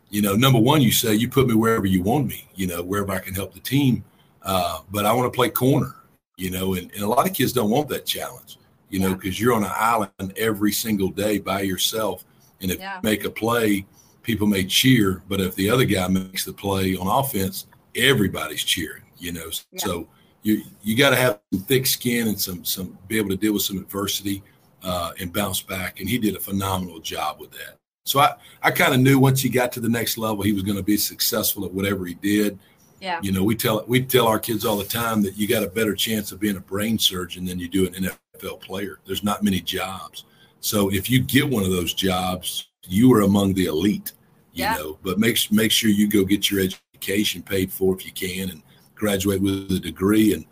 you 0.10 0.21
know, 0.21 0.36
number 0.36 0.60
one, 0.60 0.82
you 0.82 0.91
say 0.91 1.13
you 1.15 1.28
put 1.28 1.47
me 1.47 1.56
wherever 1.56 1.86
you 1.86 2.02
want 2.02 2.28
me, 2.28 2.47
you 2.56 2.67
know, 2.67 2.84
wherever 2.84 3.12
I 3.12 3.19
can 3.19 3.34
help 3.34 3.54
the 3.54 3.60
team. 3.60 4.04
Uh, 4.41 4.80
but 4.91 5.06
I 5.06 5.13
want 5.13 5.32
to 5.32 5.36
play 5.36 5.49
corner 5.49 5.95
you 6.38 6.50
know, 6.50 6.74
and, 6.76 6.91
and 6.93 7.04
a 7.04 7.08
lot 7.08 7.28
of 7.28 7.34
kids 7.34 7.54
don't 7.54 7.69
want 7.69 7.89
that 7.89 8.06
challenge, 8.06 8.58
you 8.89 9.00
know, 9.00 9.13
because 9.13 9.39
you're 9.39 9.54
on 9.54 9.63
an 9.63 9.72
island 9.74 10.34
every 10.38 10.72
single 10.72 11.10
day 11.10 11.38
by 11.39 11.62
yourself. 11.62 12.26
And 12.62 12.72
if 12.72 12.80
yeah. 12.80 12.96
you 12.96 13.02
make 13.04 13.24
a 13.26 13.30
play, 13.30 13.86
people 14.24 14.48
may 14.48 14.63
cheer, 14.63 15.22
but 15.28 15.41
if 15.41 15.56
the 15.56 15.69
other 15.69 15.86
guy 15.86 16.08
makes 16.08 16.46
the 16.46 16.54
play 16.54 16.96
on 16.96 17.08
offense, 17.08 17.67
everybody's 17.96 18.63
cheering, 18.63 19.04
you 19.17 19.32
know. 19.32 19.50
Yeah. 19.72 19.80
So 19.80 20.08
you 20.41 20.63
you 20.82 20.98
got 20.98 21.12
to 21.12 21.15
have 21.15 21.39
some 21.52 21.63
thick 21.63 21.86
skin 21.86 22.28
and 22.28 22.39
some 22.39 22.63
some 22.65 22.98
be 23.08 23.17
able 23.17 23.30
to 23.30 23.38
deal 23.38 23.54
with 23.54 23.63
some 23.63 23.78
adversity 23.78 24.43
uh, 24.84 25.12
and 25.19 25.32
bounce 25.32 25.62
back. 25.62 26.00
And 26.00 26.10
he 26.10 26.17
did 26.17 26.36
a 26.36 26.39
phenomenal 26.39 27.00
job 27.00 27.39
with 27.39 27.52
that. 27.52 27.78
So 28.06 28.19
I 28.19 28.36
I 28.62 28.72
kind 28.72 28.93
of 28.93 29.00
knew 29.00 29.19
once 29.19 29.41
he 29.41 29.50
got 29.50 29.72
to 29.74 29.80
the 29.80 29.89
next 29.89 30.17
level, 30.17 30.43
he 30.43 30.52
was 30.52 30.63
going 30.63 30.78
to 30.78 30.84
be 30.84 30.98
successful 30.98 31.65
at 31.65 31.74
whatever 31.74 32.06
he 32.06 32.15
did. 32.15 32.60
Yeah. 33.04 33.20
You 33.22 33.34
know, 33.34 33.44
we 33.44 33.54
tell 33.54 33.84
we 33.86 34.02
tell 34.02 34.28
our 34.28 34.39
kids 34.39 34.63
all 34.63 34.78
the 34.78 34.86
time 34.86 35.22
that 35.24 35.36
you 35.36 35.46
got 35.46 35.62
a 35.62 35.68
better 35.68 35.94
chance 35.94 36.32
of 36.32 36.39
being 36.39 36.56
a 36.56 36.62
brain 36.62 36.98
surgeon 36.98 37.44
than 37.44 37.60
you 37.60 37.68
do 37.68 37.86
an 37.86 37.94
NFL 37.94 38.62
player. 38.62 39.00
There's 39.06 39.26
not 39.26 39.44
many 39.44 39.60
jobs. 39.60 40.24
So 40.62 40.89
if 40.89 41.10
you 41.10 41.20
get 41.20 41.50
one 41.50 41.63
of 41.63 41.72
those 41.72 41.94
jobs, 41.94 42.70
you 42.88 43.13
are 43.13 43.24
among 43.24 43.56
the 43.56 43.66
elite, 43.66 44.13
you 44.54 44.63
yeah. 44.63 44.76
know. 44.76 44.98
But 45.04 45.20
make 45.20 45.38
make 45.52 45.70
sure 45.70 45.89
you 45.89 46.08
go 46.08 46.24
get 46.24 46.50
your 46.50 46.62
education 46.62 47.44
paid 47.44 47.74
for 47.74 47.94
if 47.94 48.06
you 48.06 48.13
can 48.13 48.50
and 48.50 48.63
graduate 48.96 49.42
with 49.42 49.70
a 49.70 49.80
degree. 49.80 50.34
And 50.34 50.46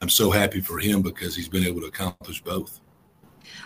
I'm 0.00 0.08
so 0.08 0.30
happy 0.30 0.62
for 0.62 0.78
him 0.78 1.02
because 1.02 1.36
he's 1.36 1.50
been 1.50 1.64
able 1.64 1.82
to 1.82 1.88
accomplish 1.88 2.42
both. 2.42 2.80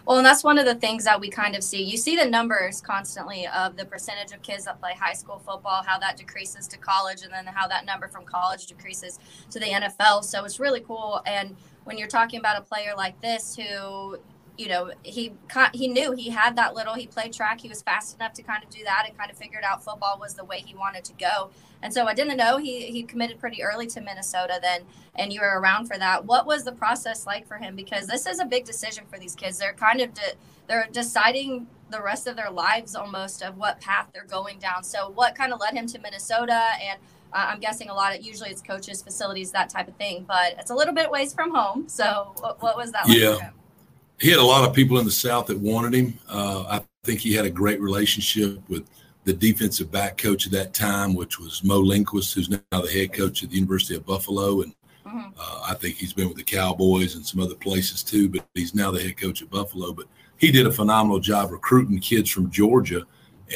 Well, 0.04 0.16
and 0.16 0.26
that's 0.26 0.42
one 0.42 0.58
of 0.58 0.66
the 0.66 0.74
things 0.74 1.04
that 1.04 1.20
we 1.20 1.30
kind 1.30 1.54
of 1.54 1.62
see. 1.62 1.82
You 1.82 1.96
see 1.96 2.16
the 2.16 2.26
numbers 2.26 2.80
constantly 2.80 3.46
of 3.46 3.76
the 3.76 3.84
percentage 3.84 4.32
of 4.32 4.42
kids 4.42 4.64
that 4.64 4.80
play 4.80 4.94
high 4.98 5.12
school 5.12 5.38
football, 5.38 5.82
how 5.86 5.98
that 5.98 6.16
decreases 6.16 6.66
to 6.68 6.78
college, 6.78 7.22
and 7.22 7.32
then 7.32 7.46
how 7.46 7.68
that 7.68 7.86
number 7.86 8.08
from 8.08 8.24
college 8.24 8.66
decreases 8.66 9.20
to 9.50 9.60
the 9.60 9.66
NFL. 9.66 10.24
So 10.24 10.44
it's 10.44 10.58
really 10.58 10.80
cool. 10.80 11.22
And 11.26 11.56
when 11.84 11.98
you're 11.98 12.08
talking 12.08 12.40
about 12.40 12.58
a 12.58 12.62
player 12.62 12.94
like 12.96 13.20
this 13.20 13.56
who 13.56 14.18
you 14.58 14.68
know, 14.68 14.92
he 15.02 15.32
he 15.72 15.88
knew 15.88 16.12
he 16.12 16.30
had 16.30 16.56
that 16.56 16.74
little. 16.74 16.94
He 16.94 17.06
played 17.06 17.32
track. 17.32 17.60
He 17.60 17.68
was 17.68 17.82
fast 17.82 18.16
enough 18.16 18.32
to 18.34 18.42
kind 18.42 18.62
of 18.62 18.70
do 18.70 18.84
that, 18.84 19.04
and 19.08 19.16
kind 19.16 19.30
of 19.30 19.36
figured 19.36 19.64
out 19.64 19.82
football 19.82 20.18
was 20.20 20.34
the 20.34 20.44
way 20.44 20.62
he 20.64 20.74
wanted 20.74 21.04
to 21.04 21.12
go. 21.14 21.50
And 21.82 21.92
so 21.92 22.06
I 22.06 22.14
didn't 22.14 22.36
know 22.36 22.58
he 22.58 22.86
he 22.86 23.02
committed 23.02 23.40
pretty 23.40 23.62
early 23.62 23.86
to 23.88 24.00
Minnesota 24.00 24.58
then, 24.60 24.82
and 25.14 25.32
you 25.32 25.40
were 25.40 25.58
around 25.60 25.86
for 25.86 25.98
that. 25.98 26.26
What 26.26 26.46
was 26.46 26.64
the 26.64 26.72
process 26.72 27.26
like 27.26 27.46
for 27.46 27.56
him? 27.56 27.74
Because 27.74 28.06
this 28.06 28.26
is 28.26 28.40
a 28.40 28.44
big 28.44 28.64
decision 28.64 29.04
for 29.10 29.18
these 29.18 29.34
kids. 29.34 29.58
They're 29.58 29.72
kind 29.72 30.00
of 30.00 30.12
de- 30.12 30.34
they're 30.66 30.88
deciding 30.92 31.66
the 31.90 32.02
rest 32.02 32.26
of 32.26 32.36
their 32.36 32.50
lives 32.50 32.94
almost 32.94 33.42
of 33.42 33.56
what 33.56 33.80
path 33.80 34.08
they're 34.12 34.24
going 34.24 34.58
down. 34.58 34.82
So 34.84 35.10
what 35.10 35.34
kind 35.34 35.52
of 35.52 35.60
led 35.60 35.74
him 35.74 35.86
to 35.88 35.98
Minnesota 35.98 36.70
and 36.82 36.98
uh, 37.34 37.48
I'm 37.48 37.60
guessing 37.60 37.88
a 37.88 37.94
lot 37.94 38.14
of 38.14 38.22
usually 38.22 38.50
it's 38.50 38.62
coaches, 38.62 39.02
facilities, 39.02 39.50
that 39.52 39.70
type 39.70 39.88
of 39.88 39.96
thing, 39.96 40.24
but 40.26 40.54
it's 40.58 40.70
a 40.70 40.74
little 40.74 40.94
bit 40.94 41.10
ways 41.10 41.34
from 41.34 41.54
home. 41.54 41.88
So 41.88 42.32
what, 42.38 42.62
what 42.62 42.76
was 42.76 42.92
that 42.92 43.08
like 43.08 43.18
yeah 43.40 43.50
he 44.22 44.30
had 44.30 44.38
a 44.38 44.44
lot 44.44 44.66
of 44.66 44.72
people 44.72 45.00
in 45.00 45.04
the 45.04 45.10
South 45.10 45.46
that 45.46 45.58
wanted 45.58 45.94
him. 45.94 46.16
Uh, 46.28 46.62
I 46.68 46.82
think 47.02 47.18
he 47.18 47.34
had 47.34 47.44
a 47.44 47.50
great 47.50 47.80
relationship 47.80 48.60
with 48.68 48.88
the 49.24 49.32
defensive 49.32 49.90
back 49.90 50.16
coach 50.16 50.46
at 50.46 50.52
that 50.52 50.72
time, 50.72 51.14
which 51.14 51.40
was 51.40 51.64
Mo 51.64 51.80
Linguist, 51.80 52.32
who's 52.32 52.48
now 52.48 52.60
the 52.70 52.88
head 52.88 53.12
coach 53.12 53.42
at 53.42 53.50
the 53.50 53.56
University 53.56 53.96
of 53.96 54.06
Buffalo. 54.06 54.62
And 54.62 54.74
mm-hmm. 55.04 55.30
uh, 55.36 55.62
I 55.68 55.74
think 55.74 55.96
he's 55.96 56.12
been 56.12 56.28
with 56.28 56.36
the 56.36 56.44
Cowboys 56.44 57.16
and 57.16 57.26
some 57.26 57.40
other 57.40 57.56
places 57.56 58.04
too, 58.04 58.28
but 58.28 58.46
he's 58.54 58.76
now 58.76 58.92
the 58.92 59.02
head 59.02 59.16
coach 59.16 59.42
at 59.42 59.50
Buffalo. 59.50 59.92
But 59.92 60.06
he 60.36 60.52
did 60.52 60.68
a 60.68 60.72
phenomenal 60.72 61.18
job 61.18 61.50
recruiting 61.50 61.98
kids 61.98 62.30
from 62.30 62.48
Georgia. 62.48 63.04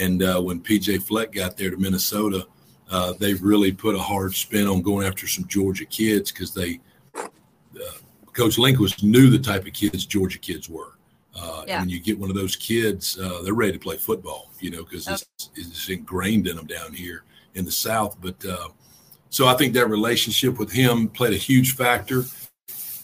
And 0.00 0.20
uh, 0.20 0.40
when 0.40 0.60
PJ 0.60 1.04
Fleck 1.04 1.30
got 1.30 1.56
there 1.56 1.70
to 1.70 1.76
Minnesota, 1.76 2.44
uh, 2.90 3.12
they 3.20 3.34
really 3.34 3.70
put 3.70 3.94
a 3.94 4.00
hard 4.00 4.34
spin 4.34 4.66
on 4.66 4.82
going 4.82 5.06
after 5.06 5.28
some 5.28 5.46
Georgia 5.46 5.84
kids 5.84 6.32
because 6.32 6.52
they 6.52 6.80
Coach 8.36 8.58
Linguist 8.58 9.02
knew 9.02 9.30
the 9.30 9.38
type 9.38 9.66
of 9.66 9.72
kids 9.72 10.04
Georgia 10.04 10.38
kids 10.38 10.68
were. 10.68 10.92
Uh, 11.34 11.64
yeah. 11.66 11.74
And 11.74 11.82
when 11.82 11.88
you 11.88 12.00
get 12.00 12.18
one 12.18 12.28
of 12.28 12.36
those 12.36 12.54
kids, 12.54 13.18
uh, 13.18 13.40
they're 13.42 13.54
ready 13.54 13.72
to 13.72 13.78
play 13.78 13.96
football, 13.96 14.50
you 14.60 14.70
know, 14.70 14.84
because 14.84 15.08
okay. 15.08 15.22
it's, 15.34 15.50
it's, 15.54 15.88
ingrained 15.88 16.46
in 16.46 16.56
them 16.56 16.66
down 16.66 16.92
here 16.92 17.24
in 17.54 17.64
the 17.64 17.72
South. 17.72 18.16
But 18.20 18.44
uh, 18.44 18.68
so 19.30 19.46
I 19.46 19.54
think 19.54 19.72
that 19.74 19.88
relationship 19.88 20.58
with 20.58 20.70
him 20.70 21.08
played 21.08 21.32
a 21.32 21.38
huge 21.38 21.76
factor. 21.76 22.24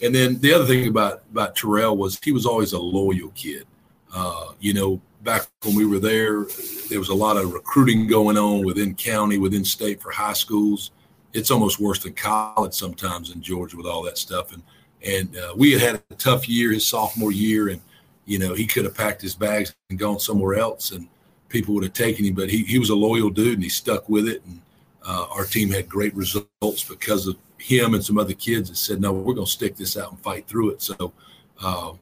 And 0.03 0.15
then 0.15 0.39
the 0.41 0.53
other 0.53 0.67
thing 0.67 0.89
about 0.89 1.23
about 1.31 1.57
Terell 1.57 1.97
was 1.97 2.19
he 2.23 2.33
was 2.33 2.45
always 2.45 2.73
a 2.73 2.79
loyal 2.79 3.31
kid. 3.35 3.67
Uh, 4.15 4.53
you 4.61 4.75
know, 4.75 5.01
back 5.23 5.47
when 5.63 5.75
we 5.75 5.87
were 5.87 5.99
there, 5.99 6.47
there 6.91 6.99
was 6.99 7.09
a 7.09 7.15
lot 7.15 7.39
of 7.39 7.53
recruiting 7.53 8.07
going 8.07 8.37
on 8.37 8.65
within 8.65 8.95
county, 8.95 9.39
within 9.39 9.65
state 9.65 10.03
for 10.03 10.11
high 10.11 10.33
schools. 10.35 10.91
It's 11.33 11.51
almost 11.51 11.81
worse 11.81 12.01
than 12.01 12.13
college 12.13 12.75
sometimes 12.75 13.31
in 13.31 13.41
Georgia 13.41 13.77
with 13.77 13.87
all 13.87 14.03
that 14.03 14.19
stuff. 14.19 14.53
And 14.53 14.63
and 15.05 15.37
uh, 15.37 15.55
we 15.57 15.73
had 15.73 15.81
had 15.81 16.03
a 16.11 16.15
tough 16.15 16.49
year 16.49 16.73
his 16.73 16.87
sophomore 16.87 17.33
year, 17.33 17.69
and 17.69 17.81
you 18.27 18.39
know 18.39 18.55
he 18.55 18.67
could 18.67 18.85
have 18.85 18.95
packed 18.95 19.23
his 19.23 19.35
bags 19.35 19.75
and 19.91 19.99
gone 19.99 20.21
somewhere 20.21 20.55
else, 20.55 20.91
and 20.93 21.09
people 21.49 21.75
would 21.75 21.85
have 21.85 21.93
taken 21.93 22.25
him. 22.25 22.35
But 22.35 22.51
he 22.51 22.65
he 22.65 22.79
was 22.79 22.91
a 22.91 22.95
loyal 22.95 23.31
dude, 23.31 23.55
and 23.55 23.63
he 23.63 23.69
stuck 23.69 24.09
with 24.09 24.29
it. 24.29 24.43
And 24.45 24.61
uh, 25.05 25.27
our 25.31 25.45
team 25.45 25.71
had 25.71 25.89
great 25.89 26.15
results 26.15 26.85
because 26.89 27.27
of 27.27 27.37
him 27.59 27.95
and 27.95 28.05
some 28.05 28.19
other 28.19 28.35
kids 28.35 28.69
that 28.69 28.77
said, 28.77 29.01
"No, 29.01 29.13
we're 29.13 29.35
going 29.35 29.47
to 29.47 29.53
stick 29.53 29.77
this 29.77 29.97
out 29.97 30.11
and 30.11 30.21
fight 30.21 30.47
through 30.47 30.71
it." 30.71 30.83
So. 30.83 31.13
Uh, 31.61 31.93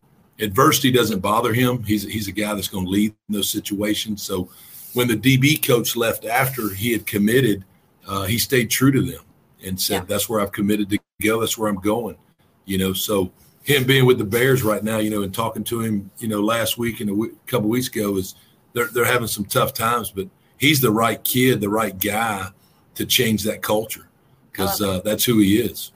adversity 0.40 0.90
doesn't 0.90 1.20
bother 1.20 1.52
him. 1.52 1.82
He's 1.82 2.02
he's 2.02 2.28
a 2.28 2.32
guy 2.32 2.54
that's 2.54 2.68
going 2.68 2.86
to 2.86 2.90
lead 2.90 3.14
in 3.28 3.34
those 3.34 3.50
situations. 3.50 4.22
So 4.22 4.48
when 4.94 5.08
the 5.08 5.16
DB 5.16 5.64
coach 5.64 5.96
left 5.96 6.24
after 6.24 6.72
he 6.72 6.92
had 6.92 7.06
committed, 7.06 7.64
uh, 8.06 8.24
he 8.24 8.38
stayed 8.38 8.70
true 8.70 8.90
to 8.90 9.02
them 9.02 9.22
and 9.64 9.78
said, 9.78 10.02
yeah. 10.02 10.04
"That's 10.08 10.28
where 10.28 10.40
I've 10.40 10.52
committed 10.52 10.88
to 10.90 10.98
go. 11.22 11.40
That's 11.40 11.58
where 11.58 11.68
I'm 11.68 11.80
going." 11.80 12.16
You 12.64 12.78
know. 12.78 12.92
So 12.92 13.32
him 13.62 13.84
being 13.84 14.06
with 14.06 14.18
the 14.18 14.24
Bears 14.24 14.62
right 14.62 14.82
now, 14.82 14.98
you 14.98 15.10
know, 15.10 15.22
and 15.22 15.32
talking 15.32 15.64
to 15.64 15.80
him, 15.80 16.10
you 16.18 16.28
know, 16.28 16.40
last 16.40 16.78
week 16.78 17.00
and 17.00 17.10
a 17.10 17.12
w- 17.12 17.36
couple 17.46 17.68
weeks 17.68 17.88
ago 17.88 18.16
is 18.16 18.34
they're 18.72 18.88
they're 18.88 19.04
having 19.04 19.28
some 19.28 19.44
tough 19.44 19.74
times, 19.74 20.10
but 20.10 20.28
he's 20.58 20.80
the 20.80 20.90
right 20.90 21.22
kid, 21.24 21.60
the 21.60 21.68
right 21.68 21.98
guy 21.98 22.48
to 22.94 23.06
change 23.06 23.42
that 23.44 23.62
culture 23.62 24.08
because 24.50 24.80
uh, 24.82 25.00
that's 25.04 25.24
who 25.24 25.38
he 25.38 25.58
is. 25.58 25.92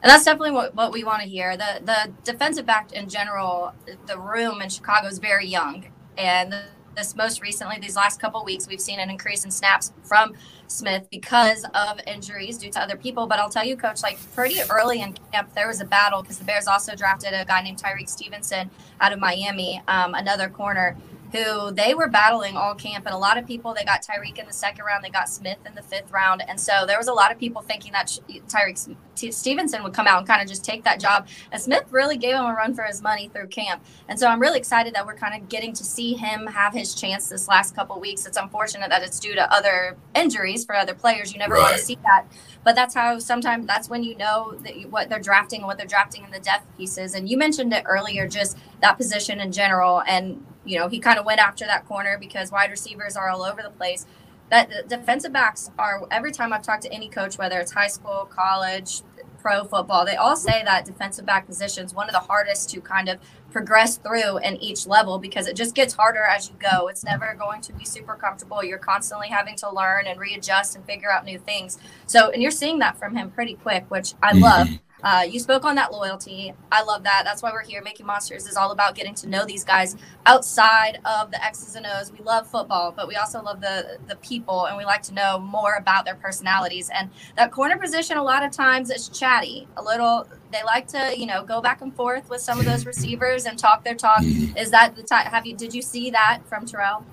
And 0.00 0.10
that's 0.10 0.24
definitely 0.24 0.52
what, 0.52 0.74
what 0.74 0.92
we 0.92 1.02
want 1.02 1.22
to 1.22 1.28
hear. 1.28 1.56
The 1.56 1.80
the 1.84 2.12
defensive 2.24 2.66
back 2.66 2.92
in 2.92 3.08
general, 3.08 3.72
the 4.06 4.18
room 4.18 4.62
in 4.62 4.68
Chicago 4.68 5.08
is 5.08 5.18
very 5.18 5.46
young, 5.46 5.86
and 6.16 6.52
the 6.52 6.62
this 6.98 7.14
most 7.14 7.40
recently, 7.40 7.78
these 7.78 7.96
last 7.96 8.20
couple 8.20 8.44
weeks, 8.44 8.66
we've 8.66 8.80
seen 8.80 8.98
an 8.98 9.08
increase 9.08 9.44
in 9.44 9.50
snaps 9.50 9.92
from 10.02 10.34
Smith 10.66 11.06
because 11.10 11.64
of 11.74 12.00
injuries 12.06 12.58
due 12.58 12.70
to 12.70 12.80
other 12.80 12.96
people. 12.96 13.26
But 13.26 13.38
I'll 13.38 13.48
tell 13.48 13.64
you, 13.64 13.76
coach, 13.76 14.02
like 14.02 14.18
pretty 14.34 14.60
early 14.68 15.00
in 15.00 15.14
camp, 15.32 15.54
there 15.54 15.68
was 15.68 15.80
a 15.80 15.84
battle 15.84 16.22
because 16.22 16.38
the 16.38 16.44
Bears 16.44 16.66
also 16.66 16.94
drafted 16.96 17.32
a 17.32 17.44
guy 17.44 17.62
named 17.62 17.78
Tyrique 17.78 18.08
Stevenson 18.08 18.68
out 19.00 19.12
of 19.12 19.20
Miami, 19.20 19.80
um, 19.86 20.14
another 20.14 20.48
corner 20.48 20.96
who 21.32 21.70
they 21.70 21.94
were 21.94 22.08
battling 22.08 22.56
all 22.56 22.74
camp. 22.74 23.06
And 23.06 23.14
a 23.14 23.18
lot 23.18 23.36
of 23.38 23.46
people, 23.46 23.74
they 23.74 23.84
got 23.84 24.02
Tyrique 24.02 24.38
in 24.38 24.46
the 24.46 24.52
second 24.52 24.84
round, 24.84 25.04
they 25.04 25.10
got 25.10 25.28
Smith 25.28 25.58
in 25.66 25.74
the 25.74 25.82
fifth 25.82 26.10
round. 26.10 26.42
And 26.46 26.58
so 26.58 26.84
there 26.86 26.98
was 26.98 27.08
a 27.08 27.12
lot 27.12 27.30
of 27.30 27.38
people 27.38 27.62
thinking 27.62 27.92
that 27.92 28.18
Tyrique 28.48 28.96
Stevenson 29.14 29.82
would 29.82 29.92
come 29.92 30.06
out 30.06 30.18
and 30.18 30.26
kind 30.26 30.40
of 30.40 30.48
just 30.48 30.64
take 30.64 30.84
that 30.84 31.00
job. 31.00 31.26
And 31.52 31.60
Smith 31.60 31.84
really 31.90 32.16
gave 32.16 32.34
him 32.34 32.44
a 32.44 32.54
run 32.54 32.74
for 32.74 32.84
his 32.84 33.02
money 33.02 33.28
through 33.28 33.48
camp. 33.48 33.84
And 34.08 34.18
so 34.18 34.28
I'm 34.28 34.40
really 34.40 34.58
excited 34.58 34.94
that 34.94 35.06
we're 35.06 35.16
kind 35.16 35.40
of 35.40 35.48
getting 35.48 35.72
to 35.74 35.84
see 35.84 36.14
him 36.14 36.46
have 36.46 36.72
his 36.72 36.94
chance 36.94 37.28
this 37.28 37.48
last 37.48 37.74
couple 37.74 37.98
weeks. 38.00 38.26
It's 38.26 38.38
unfortunate 38.38 38.90
that 38.90 39.02
it's 39.02 39.20
due 39.20 39.34
to 39.34 39.52
other 39.52 39.96
injuries 40.14 40.64
for 40.64 40.74
other 40.74 40.94
players. 40.94 41.32
You 41.32 41.38
never 41.38 41.54
right. 41.54 41.62
want 41.62 41.76
to 41.76 41.82
see 41.82 41.98
that. 42.04 42.26
But 42.64 42.74
that's 42.74 42.94
how 42.94 43.18
sometimes 43.18 43.66
that's 43.66 43.88
when 43.88 44.02
you 44.02 44.16
know 44.16 44.54
that 44.62 44.76
you, 44.76 44.88
what 44.88 45.08
they're 45.08 45.18
drafting 45.18 45.60
and 45.60 45.66
what 45.66 45.78
they're 45.78 45.86
drafting 45.86 46.24
in 46.24 46.30
the 46.30 46.40
depth 46.40 46.66
pieces. 46.76 47.14
And 47.14 47.28
you 47.28 47.36
mentioned 47.36 47.72
it 47.72 47.84
earlier, 47.86 48.28
just 48.28 48.58
that 48.80 48.96
position 48.96 49.40
in 49.40 49.52
general. 49.52 50.02
And 50.06 50.44
you 50.68 50.78
know, 50.78 50.88
he 50.88 50.98
kind 50.98 51.18
of 51.18 51.24
went 51.24 51.40
after 51.40 51.64
that 51.64 51.86
corner 51.86 52.18
because 52.18 52.52
wide 52.52 52.70
receivers 52.70 53.16
are 53.16 53.28
all 53.28 53.42
over 53.42 53.62
the 53.62 53.70
place. 53.70 54.06
That 54.50 54.88
defensive 54.88 55.32
backs 55.32 55.70
are 55.78 56.06
every 56.10 56.32
time 56.32 56.52
I've 56.52 56.62
talked 56.62 56.82
to 56.82 56.92
any 56.92 57.08
coach, 57.08 57.36
whether 57.38 57.58
it's 57.58 57.72
high 57.72 57.88
school, 57.88 58.28
college, 58.30 59.02
pro 59.38 59.64
football, 59.64 60.04
they 60.04 60.16
all 60.16 60.36
say 60.36 60.62
that 60.64 60.84
defensive 60.84 61.24
back 61.24 61.46
position 61.46 61.84
is 61.84 61.94
one 61.94 62.08
of 62.08 62.12
the 62.12 62.20
hardest 62.20 62.70
to 62.70 62.80
kind 62.80 63.08
of 63.08 63.18
progress 63.50 63.96
through 63.96 64.38
in 64.38 64.56
each 64.56 64.86
level 64.86 65.18
because 65.18 65.46
it 65.46 65.56
just 65.56 65.74
gets 65.74 65.94
harder 65.94 66.22
as 66.22 66.48
you 66.48 66.54
go. 66.58 66.88
It's 66.88 67.04
never 67.04 67.34
going 67.38 67.60
to 67.62 67.72
be 67.72 67.84
super 67.84 68.14
comfortable. 68.14 68.62
You're 68.62 68.78
constantly 68.78 69.28
having 69.28 69.56
to 69.56 69.70
learn 69.72 70.06
and 70.06 70.18
readjust 70.20 70.76
and 70.76 70.84
figure 70.84 71.10
out 71.10 71.24
new 71.24 71.38
things. 71.38 71.78
So, 72.06 72.30
and 72.30 72.42
you're 72.42 72.50
seeing 72.50 72.78
that 72.80 72.98
from 72.98 73.16
him 73.16 73.30
pretty 73.30 73.54
quick, 73.54 73.84
which 73.88 74.14
I 74.22 74.32
mm-hmm. 74.32 74.42
love. 74.42 74.68
Uh, 75.02 75.24
you 75.28 75.38
spoke 75.38 75.64
on 75.64 75.76
that 75.76 75.92
loyalty. 75.92 76.52
I 76.72 76.82
love 76.82 77.04
that. 77.04 77.22
That's 77.24 77.42
why 77.42 77.52
we're 77.52 77.62
here. 77.62 77.82
Making 77.82 78.06
Monsters 78.06 78.46
is 78.46 78.56
all 78.56 78.72
about 78.72 78.94
getting 78.94 79.14
to 79.14 79.28
know 79.28 79.44
these 79.44 79.64
guys 79.64 79.96
outside 80.26 80.98
of 81.04 81.30
the 81.30 81.44
X's 81.44 81.76
and 81.76 81.86
O's. 81.86 82.12
We 82.12 82.18
love 82.24 82.48
football, 82.48 82.92
but 82.92 83.06
we 83.06 83.16
also 83.16 83.40
love 83.42 83.60
the 83.60 83.98
the 84.08 84.16
people, 84.16 84.66
and 84.66 84.76
we 84.76 84.84
like 84.84 85.02
to 85.02 85.14
know 85.14 85.38
more 85.38 85.74
about 85.74 86.04
their 86.04 86.16
personalities. 86.16 86.90
And 86.92 87.10
that 87.36 87.52
corner 87.52 87.76
position, 87.78 88.16
a 88.16 88.22
lot 88.22 88.42
of 88.42 88.50
times, 88.50 88.90
is 88.90 89.08
chatty. 89.08 89.68
A 89.76 89.82
little, 89.82 90.26
they 90.50 90.64
like 90.64 90.88
to, 90.88 91.14
you 91.16 91.26
know, 91.26 91.44
go 91.44 91.60
back 91.60 91.80
and 91.80 91.94
forth 91.94 92.28
with 92.28 92.40
some 92.40 92.58
of 92.58 92.64
those 92.64 92.84
receivers 92.84 93.46
and 93.46 93.58
talk 93.58 93.84
their 93.84 93.94
talk. 93.94 94.22
Is 94.22 94.70
that 94.70 94.96
the 94.96 95.02
time? 95.02 95.26
Have 95.26 95.46
you? 95.46 95.56
Did 95.56 95.74
you 95.74 95.82
see 95.82 96.10
that 96.10 96.40
from 96.46 96.66
Terell? 96.66 97.04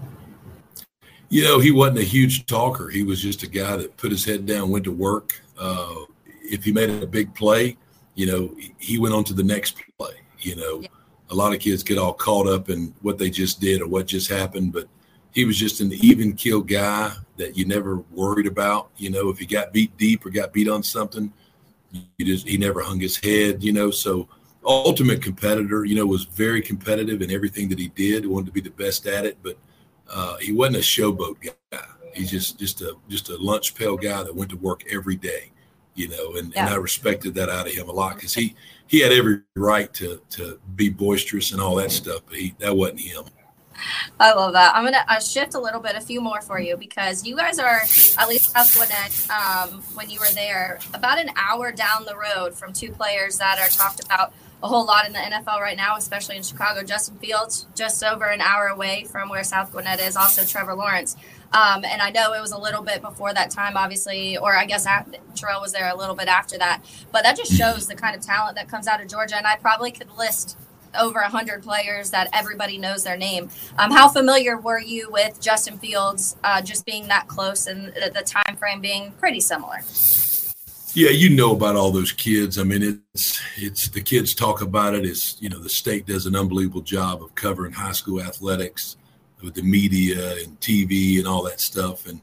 You 1.30 1.44
know, 1.44 1.60
he 1.60 1.72
wasn't 1.72 2.00
a 2.00 2.04
huge 2.04 2.46
talker. 2.46 2.90
He 2.90 3.04
was 3.04 3.22
just 3.22 3.44
a 3.44 3.48
guy 3.48 3.78
that 3.78 3.98
put 3.98 4.12
his 4.12 4.26
head 4.26 4.46
down, 4.46 4.70
went 4.70 4.86
to 4.86 4.92
work. 4.92 5.42
Uh, 5.58 6.06
if 6.52 6.64
he 6.64 6.72
made 6.72 6.90
a 6.90 7.08
big 7.08 7.34
play, 7.34 7.78
you 8.16 8.26
know, 8.26 8.56
he 8.78 8.98
went 8.98 9.14
on 9.14 9.24
to 9.26 9.34
the 9.34 9.44
next 9.44 9.78
play. 9.98 10.14
You 10.40 10.56
know, 10.56 10.82
yeah. 10.82 10.88
a 11.30 11.36
lot 11.36 11.54
of 11.54 11.60
kids 11.60 11.84
get 11.84 11.98
all 11.98 12.14
caught 12.14 12.48
up 12.48 12.70
in 12.70 12.94
what 13.02 13.18
they 13.18 13.30
just 13.30 13.60
did 13.60 13.82
or 13.82 13.88
what 13.88 14.08
just 14.08 14.30
happened, 14.30 14.74
but 14.74 14.88
he 15.32 15.44
was 15.44 15.58
just 15.58 15.82
an 15.82 15.92
even 15.94 16.34
kill 16.34 16.62
guy 16.62 17.12
that 17.38 17.58
you 17.58 17.66
never 17.66 17.98
worried 18.12 18.48
about. 18.48 18.90
You 18.98 19.10
know, 19.10 19.30
if 19.30 19.38
he 19.38 19.46
got 19.46 19.74
beat 19.74 19.96
deep 19.98 20.26
or 20.26 20.30
got 20.30 20.54
beat 20.54 20.70
on 20.70 20.82
something, 20.82 21.32
he 22.18 22.24
just 22.24 22.48
he 22.48 22.58
never 22.58 22.82
hung 22.82 23.00
his 23.00 23.18
head. 23.18 23.64
You 23.64 23.74
know, 23.74 23.92
so 23.92 24.30
ultimate 24.64 25.22
competitor. 25.22 25.84
You 25.84 25.96
know, 25.96 26.06
was 26.06 26.24
very 26.24 26.62
competitive 26.62 27.22
in 27.22 27.32
everything 27.32 27.68
that 27.70 27.80
he 27.80 27.90
did. 27.90 28.24
He 28.24 28.30
wanted 28.30 28.48
to 28.48 28.52
be 28.54 28.62
the 28.62 28.70
best 28.70 29.06
at 29.08 29.26
it, 29.26 29.38
but 29.44 29.58
uh, 30.10 30.38
he 30.38 30.54
wasn't 30.54 30.78
a 30.78 30.80
showboat 30.80 31.36
guy. 31.42 31.80
He's 32.14 32.32
just 32.32 32.58
just 32.58 32.82
a 32.82 32.96
just 33.10 33.30
a 33.30 33.36
lunch 33.36 33.76
pail 33.76 33.98
guy 33.98 34.24
that 34.24 34.34
went 34.34 34.52
to 34.52 34.58
work 34.58 34.84
every 34.90 35.18
day 35.18 35.52
you 35.96 36.10
know, 36.10 36.36
and, 36.36 36.54
yeah. 36.54 36.66
and 36.66 36.74
I 36.74 36.78
respected 36.78 37.34
that 37.36 37.50
out 37.50 37.68
of 37.68 37.74
him 37.74 37.90
a 37.90 37.92
lot 37.92 38.16
because 38.16 38.34
he 38.34 38.56
he 38.88 39.00
had 39.00 39.12
every 39.12 39.42
right 39.56 39.92
to 39.94 40.22
to 40.32 40.60
be 40.76 40.90
boisterous 40.90 41.52
and 41.52 41.62
all 41.62 41.76
that 41.76 41.92
stuff, 41.92 42.22
but 42.28 42.38
he 42.38 42.54
that 42.60 42.76
wasn't 42.76 43.00
him. 43.00 43.24
I 44.20 44.34
love 44.34 44.54
that. 44.54 44.76
I'm 44.76 44.84
gonna 44.84 45.06
uh, 45.08 45.20
shift 45.20 45.54
a 45.54 45.60
little 45.60 45.82
bit, 45.82 45.96
a 45.96 46.02
few 46.02 46.22
more 46.22 46.42
for 46.42 46.60
you 46.60 46.78
because 46.78 47.26
you 47.26 47.36
guys 47.36 47.60
are 47.60 47.82
at 48.18 48.30
least 48.30 48.52
South 48.52 48.74
Gwinnett. 48.76 49.28
Um, 49.30 49.82
when 49.96 50.10
you 50.10 50.20
were 50.20 50.34
there, 50.34 50.80
about 50.94 51.20
an 51.20 51.32
hour 51.36 51.72
down 51.72 52.06
the 52.06 52.16
road 52.16 52.54
from 52.54 52.74
two 52.74 52.92
players 52.92 53.38
that 53.38 53.60
are 53.60 53.70
talked 53.70 54.04
about 54.04 54.34
a 54.64 54.68
whole 54.68 54.86
lot 54.86 55.06
in 55.06 55.14
the 55.14 55.20
NFL 55.20 55.60
right 55.60 55.78
now, 55.78 55.96
especially 55.96 56.38
in 56.38 56.44
Chicago. 56.44 56.84
Justin 56.84 57.18
Fields, 57.18 57.68
just 57.76 58.04
over 58.04 58.26
an 58.26 58.42
hour 58.42 58.68
away 58.68 59.04
from 59.04 59.30
where 59.30 59.44
South 59.44 59.72
Gwinnett 59.72 60.00
is. 60.00 60.16
Also, 60.16 60.44
Trevor 60.44 60.76
Lawrence. 60.76 61.16
Um, 61.54 61.86
and 61.86 62.02
I 62.02 62.10
know 62.10 62.34
it 62.34 62.42
was 62.42 62.52
a 62.52 62.58
little 62.58 62.82
bit 62.82 63.02
before 63.02 63.34
that 63.34 63.50
time, 63.52 63.78
obviously, 63.78 64.38
or 64.38 64.56
I 64.56 64.66
guess 64.66 64.86
Terell 65.36 65.62
was 65.62 65.72
there 65.72 65.90
a 65.90 65.96
little 65.96 66.16
bit 66.16 66.28
after 66.28 66.58
that. 66.58 66.84
But 67.12 67.24
that 67.24 67.38
just 67.38 67.54
shows 67.54 67.88
the 67.88 67.96
kind 67.96 68.16
of 68.16 68.22
talent 68.22 68.56
that 68.56 68.68
comes 68.68 68.88
out 68.88 69.02
of 69.02 69.08
Georgia. 69.08 69.38
And 69.38 69.48
I 69.48 69.56
probably 69.56 69.92
could 69.92 70.12
list 70.18 70.58
over 70.98 71.22
100 71.22 71.64
players 71.64 72.10
that 72.12 72.30
everybody 72.34 72.78
knows 72.78 73.04
their 73.04 73.18
name. 73.18 73.50
Um, 73.78 73.92
how 73.92 74.10
familiar 74.10 74.58
were 74.58 74.80
you 74.80 75.10
with 75.12 75.42
Justin 75.42 75.78
Fields 75.78 76.36
uh, 76.44 76.62
just 76.62 76.86
being 76.86 77.08
that 77.08 77.28
close 77.28 77.68
and 77.68 77.88
the 77.88 78.24
time 78.26 78.56
frame 78.56 78.82
being 78.82 79.12
pretty 79.20 79.40
similar? 79.40 79.82
Yeah, 80.94 81.10
you 81.10 81.30
know 81.30 81.52
about 81.52 81.76
all 81.76 81.92
those 81.92 82.14
kids. 82.14 82.58
I 82.58 82.64
mean, 82.64 83.04
it's 83.14 83.42
it's 83.58 83.90
the 83.90 84.00
kids 84.00 84.34
talk 84.34 84.62
about 84.62 84.96
it. 84.96 85.06
It's 85.06 85.36
you 85.42 85.50
know 85.50 85.60
the 85.60 85.68
state 85.68 86.06
does 86.06 86.26
an 86.26 86.38
unbelievable 86.38 86.82
job 86.82 87.22
of 87.22 87.36
covering 87.36 87.74
high 87.74 87.92
school 87.92 88.22
athletics 88.22 88.96
with 89.46 89.54
the 89.54 89.62
media 89.62 90.34
and 90.44 90.60
TV 90.60 91.20
and 91.20 91.28
all 91.28 91.44
that 91.44 91.62
stuff. 91.62 92.08
And 92.08 92.22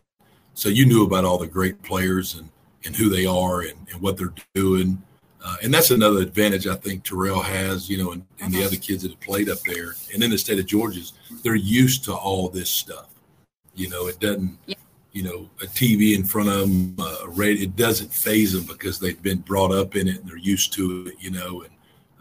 so 0.55 0.69
you 0.69 0.85
knew 0.85 1.07
about 1.07 1.25
all 1.25 1.39
the 1.39 1.47
great 1.47 1.83
players 1.83 2.35
and 2.35 2.51
and 2.85 2.97
who 2.97 3.09
they 3.09 3.25
are 3.25 3.61
and, 3.61 3.79
and 3.93 4.01
what 4.01 4.17
they're 4.17 4.35
doing. 4.55 5.01
Uh, 5.45 5.57
and 5.63 5.73
that's 5.73 5.91
another 5.91 6.21
advantage 6.21 6.67
I 6.67 6.75
think 6.75 7.05
Terell 7.05 7.41
has, 7.41 7.89
you 7.89 7.99
know, 7.99 8.13
and, 8.13 8.25
and 8.41 8.53
the 8.53 8.59
uh-huh. 8.59 8.67
other 8.67 8.77
kids 8.77 9.03
that 9.03 9.13
have 9.13 9.21
played 9.21 9.49
up 9.49 9.59
there. 9.67 9.95
And 10.13 10.23
in 10.23 10.31
the 10.31 10.39
state 10.39 10.59
of 10.59 10.67
Georgia, 10.67 11.01
they're 11.43 11.55
used 11.55 12.05
to 12.05 12.15
all 12.15 12.49
this 12.49 12.71
stuff. 12.71 13.09
You 13.75 13.89
know, 13.89 14.07
it 14.07 14.21
doesn't, 14.21 14.59
yeah. 14.67 14.75
you 15.13 15.23
know, 15.23 15.51
a 15.61 15.67
TV 15.67 16.15
in 16.15 16.25
front 16.25 16.49
of 16.49 16.61
them, 16.61 16.97
uh, 16.99 17.29
radio, 17.29 17.65
it 17.65 17.77
doesn't 17.77 18.13
phase 18.13 18.53
them 18.53 18.65
because 18.65 18.99
they've 18.99 19.21
been 19.23 19.39
brought 19.39 19.73
up 19.73 19.97
in 19.97 20.09
it 20.09 20.21
and 20.21 20.29
they're 20.29 20.37
used 20.37 20.73
to 20.75 21.07
it, 21.09 21.15
you 21.21 21.31
know. 21.31 21.63
And 21.63 21.73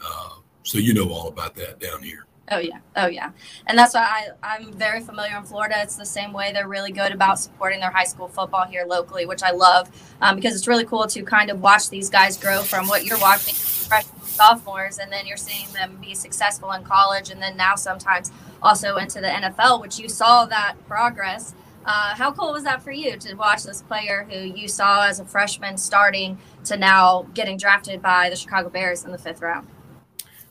uh, 0.04 0.30
so 0.64 0.78
you 0.78 0.94
know 0.94 1.10
all 1.10 1.28
about 1.28 1.56
that 1.56 1.80
down 1.80 2.02
here. 2.02 2.26
Oh 2.54 2.60
yeah, 2.60 2.80
oh 2.98 3.08
yeah, 3.08 3.32
and 3.66 3.78
that's 3.78 3.94
why 3.94 4.02
I 4.02 4.56
I'm 4.56 4.74
very 4.74 5.00
familiar 5.00 5.38
in 5.38 5.44
Florida. 5.44 5.76
It's 5.78 5.96
the 5.96 6.06
same 6.06 6.34
way 6.34 6.52
they're 6.52 6.68
really 6.68 6.92
good 6.92 7.14
about 7.14 7.40
supporting 7.40 7.80
their 7.80 7.92
high 7.92 8.04
school 8.04 8.28
football 8.28 8.66
here 8.66 8.84
locally, 8.86 9.26
which 9.26 9.42
I 9.42 9.52
love 9.52 9.90
um, 10.22 10.36
because 10.36 10.54
it's 10.54 10.68
really 10.68 10.84
cool 10.84 11.08
to 11.08 11.24
kind 11.24 11.50
of 11.50 11.62
watch 11.62 11.90
these 11.90 12.10
guys 12.10 12.38
grow 12.38 12.62
from 12.62 12.90
what 12.90 13.06
you're 13.06 13.20
watching 13.20 13.56
freshmen, 13.56 14.22
sophomores, 14.26 14.98
and 15.00 15.10
then 15.10 15.26
you're 15.26 15.38
seeing 15.38 15.72
them 15.72 15.98
be 16.02 16.14
successful 16.14 16.74
in 16.74 16.84
college, 16.84 17.30
and 17.30 17.42
then 17.42 17.56
now 17.56 17.76
sometimes 17.76 18.34
also 18.62 18.98
into 18.98 19.22
the 19.22 19.28
NFL, 19.28 19.80
which 19.80 19.98
you 19.98 20.10
saw 20.10 20.46
that 20.46 20.76
progress. 20.90 21.56
Uh, 21.86 22.14
how 22.16 22.34
cool 22.34 22.52
was 22.52 22.66
that 22.66 22.82
for 22.82 22.92
you 22.92 23.16
to 23.18 23.34
watch 23.36 23.64
this 23.64 23.82
player 23.82 24.28
who 24.30 24.40
you 24.40 24.68
saw 24.68 25.06
as 25.08 25.22
a 25.22 25.26
freshman 25.26 25.78
starting 25.78 26.38
to 26.66 26.76
now 26.76 27.26
getting 27.34 27.58
drafted 27.58 28.02
by 28.02 28.30
the 28.30 28.36
Chicago 28.36 28.70
Bears 28.70 29.06
in 29.06 29.12
the 29.14 29.18
fifth 29.18 29.42
round? 29.42 29.68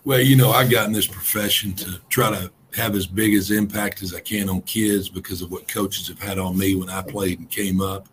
Well, 0.05 0.21
you 0.21 0.35
know, 0.35 0.51
I 0.51 0.67
got 0.67 0.87
in 0.87 0.93
this 0.93 1.07
profession 1.07 1.75
to 1.75 2.01
try 2.09 2.31
to 2.31 2.51
have 2.75 2.95
as 2.95 3.07
big 3.07 3.35
as 3.35 3.51
impact 3.51 4.03
as 4.03 4.15
I 4.15 4.21
can 4.21 4.49
on 4.49 4.63
kids 4.63 5.11
because 5.11 5.43
of 5.43 5.51
what 5.51 5.69
coaches 5.69 6.09
have 6.09 6.19
had 6.19 6.39
on 6.39 6.57
me 6.57 6.75
when 6.75 6.89
I 6.89 7.03
played 7.03 7.39
and 7.39 7.51
came 7.51 7.83
up. 7.83 8.09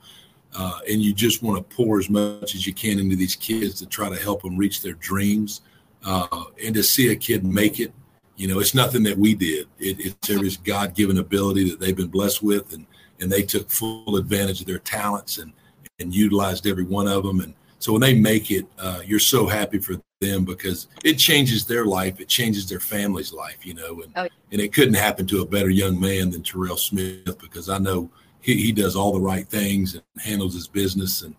Uh, 0.54 0.80
and 0.90 1.02
you 1.02 1.14
just 1.14 1.44
want 1.44 1.58
to 1.58 1.76
pour 1.76 2.00
as 2.00 2.10
much 2.10 2.56
as 2.56 2.68
you 2.68 2.74
can 2.74 3.00
into 3.00 3.16
these 3.16 3.36
kids 3.36 3.76
to 3.76 3.86
try 3.86 4.10
to 4.10 4.22
help 4.22 4.42
them 4.42 4.58
reach 4.58 4.82
their 4.82 4.94
dreams. 4.94 5.62
Uh, 6.04 6.46
and 6.64 6.76
to 6.76 6.84
see 6.84 7.12
a 7.12 7.16
kid 7.16 7.46
make 7.46 7.80
it, 7.80 7.94
you 8.36 8.48
know, 8.48 8.60
it's 8.60 8.76
nothing 8.76 9.04
that 9.04 9.18
we 9.18 9.34
did. 9.34 9.68
It, 9.80 9.98
it's 10.00 10.30
every 10.30 10.52
God 10.64 10.94
given 10.94 11.18
ability 11.18 11.70
that 11.70 11.80
they've 11.80 11.96
been 11.96 12.08
blessed 12.08 12.44
with, 12.44 12.74
and 12.74 12.86
and 13.20 13.32
they 13.32 13.42
took 13.42 13.70
full 13.70 14.16
advantage 14.16 14.62
of 14.62 14.68
their 14.68 14.80
talents 14.80 15.38
and 15.38 15.52
and 16.00 16.14
utilized 16.14 16.68
every 16.68 16.84
one 16.84 17.08
of 17.08 17.24
them. 17.24 17.40
And 17.40 17.56
so 17.80 17.94
when 17.94 18.02
they 18.02 18.16
make 18.16 18.52
it, 18.52 18.66
uh, 18.80 19.02
you're 19.06 19.20
so 19.20 19.48
happy 19.48 19.80
for 19.80 19.96
them 20.20 20.46
because 20.46 20.88
it 21.04 21.16
changes 21.16 21.66
their 21.66 21.86
life, 21.86 22.20
it 22.20 22.28
changes 22.28 22.68
their 22.68 22.80
family's 22.80 23.32
life, 23.32 23.66
you 23.66 23.74
know, 23.76 24.02
and 24.02 24.12
oh. 24.16 24.28
and 24.52 24.62
it 24.62 24.74
couldn't 24.74 24.96
happen 24.96 25.28
to 25.28 25.42
a 25.42 25.46
better 25.46 25.70
young 25.70 26.00
man 26.00 26.32
than 26.32 26.42
Terell 26.42 26.78
Smith 26.78 27.38
because 27.40 27.70
I 27.70 27.78
know 27.78 28.10
he, 28.42 28.56
he 28.56 28.72
does 28.72 28.96
all 28.96 29.14
the 29.14 29.20
right 29.20 29.48
things 29.48 29.94
and 29.94 30.04
handles 30.20 30.54
his 30.54 30.68
business 30.68 31.22
and 31.22 31.36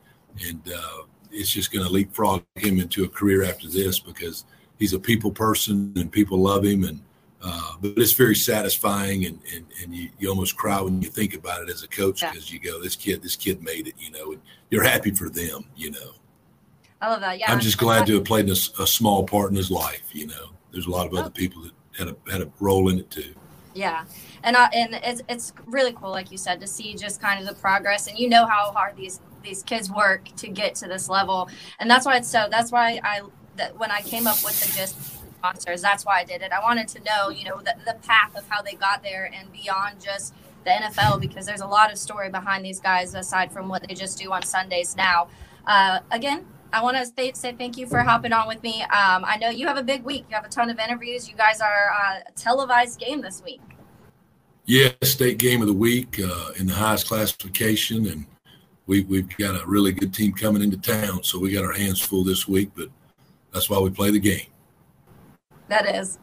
and 0.46 0.61
uh, 0.72 1.03
it's 1.33 1.51
just 1.51 1.72
going 1.72 1.85
to 1.85 1.92
leapfrog 1.92 2.44
him 2.55 2.79
into 2.79 3.05
a 3.05 3.09
career 3.09 3.44
after 3.44 3.68
this 3.68 3.98
because 3.98 4.44
he's 4.79 4.92
a 4.92 4.98
people 4.98 5.33
person 5.33 5.92
and 5.96 6.12
people 6.12 6.38
love 6.38 6.64
him 6.64 6.85
and 6.85 7.01
uh, 7.40 7.72
but 7.81 7.92
it's 7.96 8.14
very 8.14 8.35
satisfying 8.35 9.24
and, 9.24 9.38
and, 9.55 9.64
and 9.83 9.94
you, 9.94 10.11
you 10.18 10.29
almost 10.29 10.57
cry 10.57 10.81
when 10.81 11.01
you 11.01 11.09
think 11.09 11.35
about 11.35 11.62
it 11.62 11.70
as 11.70 11.85
a 11.85 11.88
coach 11.88 12.20
because 12.20 12.53
yeah. 12.53 12.59
you 12.61 12.70
go 12.70 12.83
this 12.83 12.96
kid 12.96 13.22
this 13.22 13.37
kid 13.37 13.62
made 13.62 13.87
it 13.87 13.94
you 13.98 14.11
know 14.11 14.33
and 14.33 14.40
you're 14.70 14.85
happy 14.85 15.11
for 15.11 15.29
them 15.29 15.64
you 15.77 15.90
know 15.90 16.12
I 17.00 17.08
love 17.11 17.20
that. 17.20 17.38
Yeah. 17.38 17.52
I'm 17.52 17.61
just 17.61 17.78
glad 17.78 18.06
to 18.06 18.14
have 18.14 18.24
played 18.24 18.48
a, 18.48 18.52
a, 18.52 18.87
small 18.87 19.24
part 19.24 19.50
in 19.50 19.56
his 19.56 19.70
life. 19.70 20.02
You 20.12 20.26
know, 20.26 20.50
there's 20.72 20.87
a 20.87 20.90
lot 20.90 21.06
of 21.06 21.14
other 21.14 21.28
oh. 21.28 21.30
people 21.30 21.62
that 21.62 21.72
had 21.96 22.08
a 22.08 22.16
had 22.30 22.42
a 22.42 22.50
role 22.61 22.88
in 22.88 22.98
it 22.98 23.11
too. 23.11 23.34
Yeah, 23.74 24.04
and 24.42 24.56
I, 24.56 24.68
and 24.72 24.98
it's 25.04 25.22
it's 25.28 25.52
really 25.66 25.92
cool, 25.92 26.11
like 26.11 26.32
you 26.32 26.38
said, 26.38 26.61
to 26.61 26.66
see 26.66 26.94
just 26.94 27.20
kind 27.20 27.40
of 27.40 27.46
the 27.46 27.61
progress, 27.61 28.08
and 28.08 28.18
you 28.18 28.28
know 28.28 28.46
how 28.46 28.72
hard 28.72 28.96
these 28.96 29.20
these 29.44 29.62
kids 29.62 29.90
work 29.90 30.24
to 30.37 30.48
get 30.48 30.74
to 30.76 30.88
this 30.88 31.08
level, 31.08 31.48
and 31.78 31.88
that's 31.88 32.04
why 32.04 32.16
it's 32.16 32.28
so. 32.28 32.48
That's 32.50 32.72
why 32.72 33.00
I 33.04 33.22
that 33.56 33.78
when 33.78 33.92
I 33.92 34.00
came 34.00 34.26
up 34.26 34.42
with 34.42 34.58
the 34.61 34.76
gist 34.76 34.96
monsters, 35.42 35.82
that's 35.82 36.04
why 36.04 36.20
I 36.20 36.24
did 36.24 36.42
it. 36.42 36.50
I 36.52 36.61
wanted 36.61 36.88
to 36.88 37.00
know, 37.04 37.28
you 37.28 37.44
know, 37.44 37.58
the, 37.58 37.74
the 37.84 37.94
path 38.06 38.37
of 38.37 38.48
how 38.48 38.62
they 38.62 38.74
got 38.74 39.02
there 39.02 39.30
and 39.32 39.52
beyond 39.52 40.00
just 40.02 40.34
the 40.64 40.70
NFL 40.70 41.20
because 41.20 41.46
there's 41.46 41.61
a 41.61 41.66
lot 41.66 41.92
of 41.92 41.98
story 41.98 42.30
behind 42.30 42.64
these 42.64 42.80
guys 42.80 43.14
aside 43.14 43.52
from 43.52 43.68
what 43.68 43.87
they 43.87 43.94
just 43.94 44.18
do 44.18 44.32
on 44.32 44.42
Sundays 44.42 44.96
now. 44.96 45.28
Uh, 45.66 46.00
again, 46.11 46.46
I 46.72 46.83
want 46.83 46.96
to 46.96 47.07
say, 47.07 47.33
say 47.33 47.52
thank 47.52 47.78
you 47.78 47.87
for 47.87 48.00
hopping 48.00 48.33
on 48.33 48.46
with 48.46 48.62
me. 48.62 48.83
Um, 48.83 49.24
I 49.24 49.38
know 49.40 49.48
you 49.48 49.66
have 49.66 49.78
a 49.78 49.83
big 49.83 50.04
week. 50.04 50.26
You 50.28 50.37
have 50.37 50.44
a 50.44 50.48
ton 50.48 50.68
of 50.68 50.78
interviews. 50.78 51.28
You 51.28 51.35
guys 51.35 51.61
are 51.61 51.90
uh, 51.90 52.20
a 52.28 52.33
televised 52.33 53.00
game 53.00 53.22
this 53.22 53.42
week. 53.42 53.61
Yeah, 54.66 54.90
state 55.02 55.38
game 55.38 55.62
of 55.62 55.68
the 55.68 55.74
week 55.74 56.20
uh, 56.22 56.50
in 56.59 56.66
the 56.66 56.74
highest 56.74 57.09
classification, 57.09 58.07
and 58.07 58.26
we, 58.87 59.02
we've 59.04 59.35
got 59.38 59.62
a 59.62 59.66
really 59.66 59.92
good 59.92 60.12
team 60.12 60.33
coming 60.35 60.62
into 60.62 60.76
town. 60.76 61.24
So 61.24 61.38
we 61.38 61.52
got 61.52 61.64
our 61.64 61.72
hands 61.72 62.02
full 62.02 62.22
this 62.22 62.46
week, 62.46 62.70
but 62.76 62.88
that's 63.52 63.70
why 63.70 63.78
we 63.78 63.88
play 63.88 64.11
the 64.11 64.18
game. 64.18 64.46
That 65.68 65.94
is. 65.94 66.18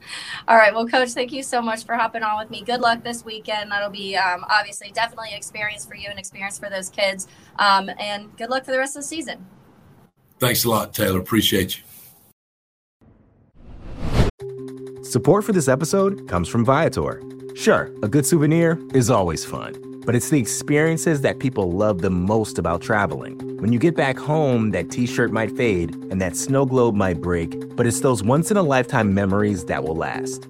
All 0.48 0.58
right. 0.58 0.74
Well, 0.74 0.88
Coach, 0.88 1.12
thank 1.12 1.32
you 1.32 1.44
so 1.44 1.62
much 1.62 1.86
for 1.86 1.96
hopping 1.96 2.24
on 2.24 2.38
with 2.38 2.50
me. 2.50 2.64
Good 2.64 2.82
luck 2.82 3.04
this 3.04 3.24
weekend. 3.24 3.72
That'll 3.72 3.92
be 3.92 4.16
um, 4.16 4.44
obviously 4.50 4.92
definitely 4.92 5.34
experience 5.34 5.86
for 5.86 5.96
you 5.96 6.10
and 6.10 6.18
experience 6.18 6.58
for 6.58 6.70
those 6.70 6.90
kids. 6.90 7.28
Um, 7.58 7.90
and 8.00 8.36
good 8.38 8.50
luck 8.50 8.66
for 8.66 8.72
the 8.72 8.80
rest 8.80 8.96
of 8.96 9.04
the 9.04 9.08
season. 9.08 9.46
Thanks 10.40 10.66
a 10.66 10.70
lot, 10.70 10.94
Taylor. 10.94 11.20
Appreciate 11.20 11.78
you. 11.78 11.84
Support 15.04 15.46
for 15.46 15.54
this 15.54 15.68
episode 15.70 16.28
comes 16.28 16.50
from 16.50 16.66
Viator. 16.66 17.22
Sure, 17.56 17.90
a 18.04 18.08
good 18.10 18.26
souvenir 18.26 18.78
is 18.94 19.10
always 19.10 19.46
fun, 19.46 20.02
but 20.06 20.14
it's 20.14 20.30
the 20.30 20.40
experiences 20.40 21.22
that 21.22 21.40
people 21.40 21.72
love 21.72 22.02
the 22.02 22.10
most 22.10 22.60
about 22.60 22.82
traveling. 22.82 23.40
When 23.62 23.72
you 23.72 23.80
get 23.80 23.96
back 23.96 24.18
home, 24.18 24.72
that 24.72 24.92
t 24.92 25.06
shirt 25.06 25.32
might 25.32 25.56
fade 25.56 25.96
and 26.12 26.20
that 26.20 26.36
snow 26.36 26.66
globe 26.66 26.96
might 26.96 27.22
break, 27.22 27.76
but 27.78 27.88
it's 27.88 28.02
those 28.02 28.24
once 28.24 28.52
in 28.52 28.58
a 28.58 28.64
lifetime 28.64 29.14
memories 29.14 29.66
that 29.66 29.86
will 29.86 29.96
last. 29.96 30.50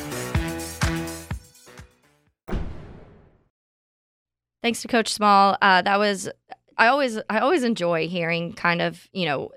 Thanks 4.61 4.81
to 4.83 4.87
Coach 4.87 5.11
Small. 5.11 5.57
Uh, 5.61 5.81
that 5.81 5.97
was 5.97 6.29
I 6.77 6.87
always 6.87 7.17
I 7.29 7.39
always 7.39 7.63
enjoy 7.63 8.07
hearing 8.07 8.53
kind 8.53 8.81
of 8.81 9.07
you 9.11 9.25
know 9.25 9.51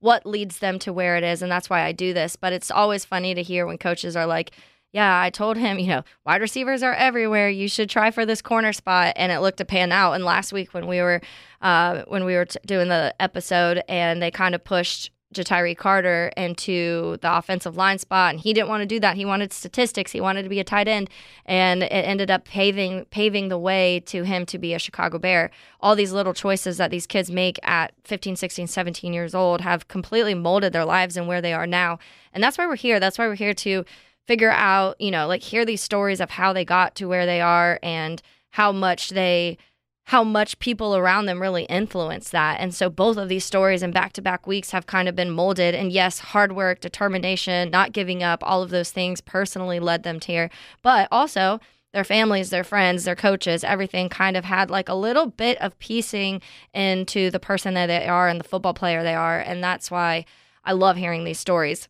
what 0.00 0.26
leads 0.26 0.58
them 0.58 0.78
to 0.80 0.92
where 0.92 1.16
it 1.16 1.24
is, 1.24 1.40
and 1.40 1.50
that's 1.50 1.70
why 1.70 1.82
I 1.82 1.92
do 1.92 2.12
this. 2.12 2.36
But 2.36 2.52
it's 2.52 2.70
always 2.70 3.04
funny 3.04 3.34
to 3.34 3.42
hear 3.42 3.66
when 3.66 3.78
coaches 3.78 4.16
are 4.16 4.26
like, 4.26 4.50
"Yeah, 4.92 5.20
I 5.20 5.30
told 5.30 5.56
him, 5.56 5.78
you 5.78 5.86
know, 5.86 6.04
wide 6.26 6.40
receivers 6.40 6.82
are 6.82 6.94
everywhere. 6.94 7.48
You 7.48 7.68
should 7.68 7.88
try 7.88 8.10
for 8.10 8.26
this 8.26 8.42
corner 8.42 8.72
spot," 8.72 9.14
and 9.16 9.30
it 9.32 9.38
looked 9.40 9.58
to 9.58 9.64
pan 9.64 9.92
out. 9.92 10.12
And 10.14 10.24
last 10.24 10.52
week 10.52 10.74
when 10.74 10.86
we 10.86 11.00
were 11.00 11.20
uh, 11.62 12.02
when 12.08 12.24
we 12.24 12.34
were 12.34 12.46
t- 12.46 12.58
doing 12.66 12.88
the 12.88 13.14
episode, 13.20 13.82
and 13.88 14.20
they 14.20 14.30
kind 14.30 14.54
of 14.54 14.64
pushed 14.64 15.10
Ja'Tyre 15.34 15.76
Carter 15.76 16.32
into 16.36 17.16
the 17.20 17.36
offensive 17.36 17.76
line 17.76 17.98
spot, 17.98 18.30
and 18.34 18.40
he 18.40 18.52
didn't 18.52 18.68
want 18.68 18.82
to 18.82 18.86
do 18.86 19.00
that. 19.00 19.16
He 19.16 19.24
wanted 19.24 19.52
statistics. 19.52 20.12
He 20.12 20.20
wanted 20.20 20.44
to 20.44 20.48
be 20.48 20.60
a 20.60 20.64
tight 20.64 20.88
end, 20.88 21.10
and 21.44 21.82
it 21.82 21.88
ended 21.88 22.30
up 22.30 22.44
paving 22.44 23.06
paving 23.10 23.48
the 23.48 23.58
way 23.58 24.00
to 24.06 24.22
him 24.22 24.46
to 24.46 24.58
be 24.58 24.74
a 24.74 24.78
Chicago 24.78 25.18
Bear. 25.18 25.50
All 25.80 25.94
these 25.94 26.12
little 26.12 26.34
choices 26.34 26.76
that 26.78 26.90
these 26.90 27.06
kids 27.06 27.30
make 27.30 27.58
at 27.62 27.92
15, 28.04 28.36
16, 28.36 28.66
17 28.66 29.12
years 29.12 29.34
old 29.34 29.60
have 29.60 29.88
completely 29.88 30.34
molded 30.34 30.72
their 30.72 30.84
lives 30.84 31.16
and 31.16 31.28
where 31.28 31.42
they 31.42 31.52
are 31.52 31.66
now. 31.66 31.98
And 32.32 32.42
that's 32.42 32.56
why 32.56 32.66
we're 32.66 32.76
here. 32.76 33.00
That's 33.00 33.18
why 33.18 33.26
we're 33.26 33.34
here 33.34 33.54
to 33.54 33.84
figure 34.26 34.50
out, 34.50 35.00
you 35.00 35.10
know, 35.10 35.26
like 35.26 35.42
hear 35.42 35.64
these 35.64 35.82
stories 35.82 36.20
of 36.20 36.30
how 36.30 36.52
they 36.52 36.64
got 36.64 36.94
to 36.96 37.06
where 37.06 37.26
they 37.26 37.40
are 37.40 37.78
and 37.82 38.22
how 38.50 38.72
much 38.72 39.10
they 39.10 39.58
how 40.04 40.22
much 40.22 40.58
people 40.58 40.94
around 40.94 41.26
them 41.26 41.40
really 41.40 41.64
influence 41.64 42.28
that. 42.30 42.60
And 42.60 42.74
so 42.74 42.90
both 42.90 43.16
of 43.16 43.28
these 43.28 43.44
stories 43.44 43.82
in 43.82 43.90
back 43.90 44.12
to 44.14 44.22
back 44.22 44.46
weeks 44.46 44.70
have 44.70 44.86
kind 44.86 45.08
of 45.08 45.16
been 45.16 45.30
molded. 45.30 45.74
And 45.74 45.90
yes, 45.90 46.18
hard 46.18 46.52
work, 46.52 46.80
determination, 46.80 47.70
not 47.70 47.92
giving 47.92 48.22
up, 48.22 48.42
all 48.42 48.62
of 48.62 48.70
those 48.70 48.90
things 48.90 49.22
personally 49.22 49.80
led 49.80 50.02
them 50.02 50.20
to 50.20 50.32
here. 50.32 50.50
But 50.82 51.08
also, 51.10 51.58
their 51.94 52.04
families, 52.04 52.50
their 52.50 52.64
friends, 52.64 53.04
their 53.04 53.14
coaches, 53.14 53.64
everything 53.64 54.08
kind 54.08 54.36
of 54.36 54.44
had 54.44 54.68
like 54.68 54.88
a 54.88 54.94
little 54.94 55.26
bit 55.26 55.56
of 55.58 55.78
piecing 55.78 56.42
into 56.74 57.30
the 57.30 57.40
person 57.40 57.74
that 57.74 57.86
they 57.86 58.06
are 58.06 58.28
and 58.28 58.40
the 58.40 58.44
football 58.44 58.74
player 58.74 59.02
they 59.02 59.14
are. 59.14 59.38
And 59.38 59.62
that's 59.62 59.90
why 59.90 60.26
I 60.64 60.72
love 60.72 60.96
hearing 60.96 61.24
these 61.24 61.38
stories. 61.38 61.88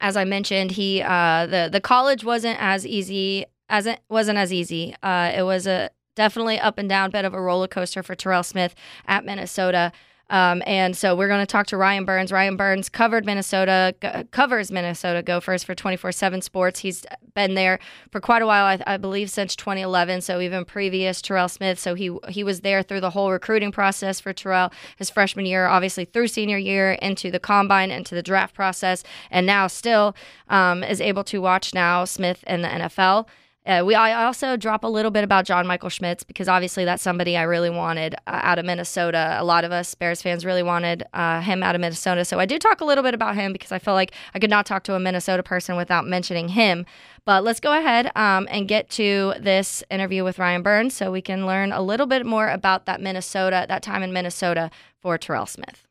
As 0.00 0.16
I 0.16 0.24
mentioned, 0.24 0.72
he 0.72 1.02
uh, 1.02 1.46
the 1.46 1.70
the 1.72 1.80
college 1.80 2.22
wasn't 2.22 2.58
as 2.60 2.86
easy 2.86 3.46
as 3.70 3.86
it 3.86 4.00
wasn't 4.10 4.38
as 4.38 4.52
easy. 4.52 4.94
Uh, 5.02 5.32
it 5.34 5.42
was 5.42 5.66
a 5.66 5.90
definitely 6.16 6.58
up 6.58 6.78
and 6.78 6.88
down, 6.88 7.12
bit 7.12 7.24
of 7.24 7.32
a 7.32 7.40
roller 7.40 7.68
coaster 7.68 8.02
for 8.02 8.16
Terell 8.16 8.42
Smith 8.42 8.74
at 9.06 9.24
Minnesota. 9.24 9.92
Um, 10.28 10.62
and 10.66 10.96
so 10.96 11.14
we're 11.14 11.28
going 11.28 11.42
to 11.42 11.46
talk 11.46 11.68
to 11.68 11.76
Ryan 11.76 12.04
Burns. 12.04 12.32
Ryan 12.32 12.56
Burns 12.56 12.88
covered 12.88 13.24
Minnesota, 13.24 13.94
g- 14.02 14.24
covers 14.32 14.72
Minnesota 14.72 15.22
Gophers 15.22 15.62
for 15.62 15.74
24 15.74 16.10
7 16.10 16.42
Sports. 16.42 16.80
He's 16.80 17.06
been 17.34 17.54
there 17.54 17.78
for 18.10 18.20
quite 18.20 18.42
a 18.42 18.46
while, 18.46 18.64
I, 18.64 18.94
I, 18.94 18.96
believe, 18.96 19.30
since 19.30 19.54
2011. 19.54 20.22
So 20.22 20.40
even 20.40 20.64
previous 20.64 21.22
Terell 21.22 21.48
Smith. 21.48 21.78
So 21.78 21.94
he 21.94 22.16
he 22.28 22.42
was 22.42 22.62
there 22.62 22.82
through 22.82 23.00
the 23.00 23.10
whole 23.10 23.30
recruiting 23.30 23.70
process 23.70 24.18
for 24.18 24.32
Terell, 24.32 24.72
his 24.96 25.10
freshman 25.10 25.46
year, 25.46 25.66
obviously 25.66 26.04
through 26.04 26.28
senior 26.28 26.58
year, 26.58 26.92
into 26.94 27.30
the 27.30 27.40
combine, 27.40 27.92
into 27.92 28.16
the 28.16 28.22
draft 28.22 28.54
process, 28.54 29.04
and 29.30 29.46
now 29.46 29.68
still 29.68 30.16
um, 30.48 30.82
is 30.82 31.00
able 31.00 31.22
to 31.24 31.40
watch 31.40 31.72
now 31.72 32.04
Smith 32.04 32.42
in 32.48 32.62
the 32.62 32.68
NFL. 32.68 33.28
Uh, 33.66 33.82
we 33.84 33.94
I 33.94 34.24
also 34.24 34.56
drop 34.56 34.84
a 34.84 34.86
little 34.86 35.10
bit 35.10 35.24
about 35.24 35.44
John 35.44 35.66
Michael 35.66 35.88
Schmitz 35.88 36.22
because 36.22 36.48
obviously 36.48 36.84
that's 36.84 37.02
somebody 37.02 37.36
I 37.36 37.42
really 37.42 37.70
wanted 37.70 38.14
uh, 38.26 38.40
out 38.42 38.58
of 38.58 38.64
Minnesota. 38.64 39.36
A 39.40 39.44
lot 39.44 39.64
of 39.64 39.72
us 39.72 39.94
Bears 39.94 40.22
fans 40.22 40.44
really 40.44 40.62
wanted 40.62 41.02
uh, 41.12 41.40
him 41.40 41.62
out 41.62 41.74
of 41.74 41.80
Minnesota. 41.80 42.24
So 42.24 42.38
I 42.38 42.46
do 42.46 42.58
talk 42.58 42.80
a 42.80 42.84
little 42.84 43.02
bit 43.02 43.12
about 43.12 43.34
him 43.34 43.52
because 43.52 43.72
I 43.72 43.80
feel 43.80 43.94
like 43.94 44.12
I 44.34 44.38
could 44.38 44.50
not 44.50 44.66
talk 44.66 44.84
to 44.84 44.94
a 44.94 45.00
Minnesota 45.00 45.42
person 45.42 45.76
without 45.76 46.06
mentioning 46.06 46.48
him. 46.48 46.86
But 47.24 47.42
let's 47.42 47.58
go 47.58 47.76
ahead 47.76 48.12
um, 48.14 48.46
and 48.50 48.68
get 48.68 48.88
to 48.90 49.34
this 49.40 49.82
interview 49.90 50.22
with 50.22 50.38
Ryan 50.38 50.62
Burns 50.62 50.94
so 50.94 51.10
we 51.10 51.20
can 51.20 51.44
learn 51.44 51.72
a 51.72 51.82
little 51.82 52.06
bit 52.06 52.24
more 52.24 52.48
about 52.48 52.86
that 52.86 53.00
Minnesota, 53.00 53.66
that 53.68 53.82
time 53.82 54.04
in 54.04 54.12
Minnesota 54.12 54.70
for 55.00 55.18
Terell 55.18 55.46
Smith. 55.46 55.86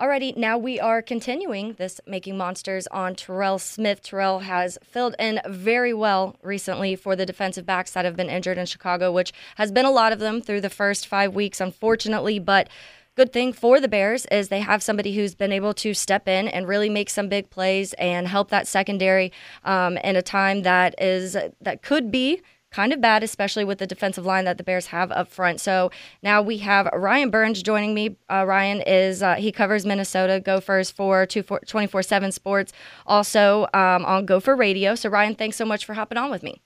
Alrighty, 0.00 0.34
now 0.34 0.56
we 0.56 0.80
are 0.80 1.02
continuing 1.02 1.74
this 1.74 2.00
Making 2.06 2.38
Monsters 2.38 2.86
on 2.86 3.14
Terell 3.14 3.58
Smith. 3.58 4.02
Terell 4.02 4.38
has 4.38 4.78
filled 4.82 5.14
in 5.18 5.42
very 5.46 5.92
well 5.92 6.36
recently 6.42 6.96
for 6.96 7.14
the 7.14 7.26
defensive 7.26 7.66
backs 7.66 7.90
that 7.90 8.06
have 8.06 8.16
been 8.16 8.30
injured 8.30 8.56
in 8.56 8.64
Chicago, 8.64 9.12
which 9.12 9.34
has 9.56 9.70
been 9.70 9.84
a 9.84 9.90
lot 9.90 10.10
of 10.14 10.18
them 10.18 10.40
through 10.40 10.62
the 10.62 10.70
first 10.70 11.06
five 11.06 11.34
weeks, 11.34 11.60
unfortunately. 11.60 12.38
But 12.38 12.70
good 13.14 13.30
thing 13.30 13.52
for 13.52 13.78
the 13.78 13.88
Bears 13.88 14.24
is 14.30 14.48
they 14.48 14.60
have 14.60 14.82
somebody 14.82 15.14
who's 15.14 15.34
been 15.34 15.52
able 15.52 15.74
to 15.74 15.92
step 15.92 16.26
in 16.26 16.48
and 16.48 16.66
really 16.66 16.88
make 16.88 17.10
some 17.10 17.28
big 17.28 17.50
plays 17.50 17.92
and 17.98 18.26
help 18.26 18.48
that 18.48 18.66
secondary 18.66 19.30
um, 19.64 19.98
in 19.98 20.16
a 20.16 20.22
time 20.22 20.62
that 20.62 20.94
is 20.98 21.36
that 21.60 21.82
could 21.82 22.10
be 22.10 22.40
kind 22.70 22.92
of 22.92 23.00
bad, 23.00 23.22
especially 23.22 23.64
with 23.64 23.78
the 23.78 23.86
defensive 23.86 24.24
line 24.24 24.44
that 24.44 24.58
the 24.58 24.64
Bears 24.64 24.86
have 24.86 25.10
up 25.12 25.28
front. 25.28 25.60
So 25.60 25.90
now 26.22 26.40
we 26.40 26.58
have 26.58 26.88
Ryan 26.92 27.30
Burns 27.30 27.62
joining 27.62 27.94
me. 27.94 28.16
Uh, 28.30 28.44
Ryan 28.46 28.80
is 28.82 29.22
uh, 29.22 29.34
he 29.34 29.52
covers 29.52 29.84
Minnesota 29.84 30.40
Gophers 30.40 30.90
for 30.90 31.26
24 31.26 32.02
7 32.02 32.32
Sports, 32.32 32.72
also 33.06 33.64
um, 33.74 34.04
on 34.04 34.26
Gopher 34.26 34.54
Radio. 34.54 34.94
So, 34.94 35.08
Ryan, 35.08 35.34
thanks 35.34 35.56
so 35.56 35.64
much 35.64 35.84
for 35.84 35.94
hopping 35.94 36.18
on 36.18 36.30
with 36.30 36.42
me. 36.42 36.60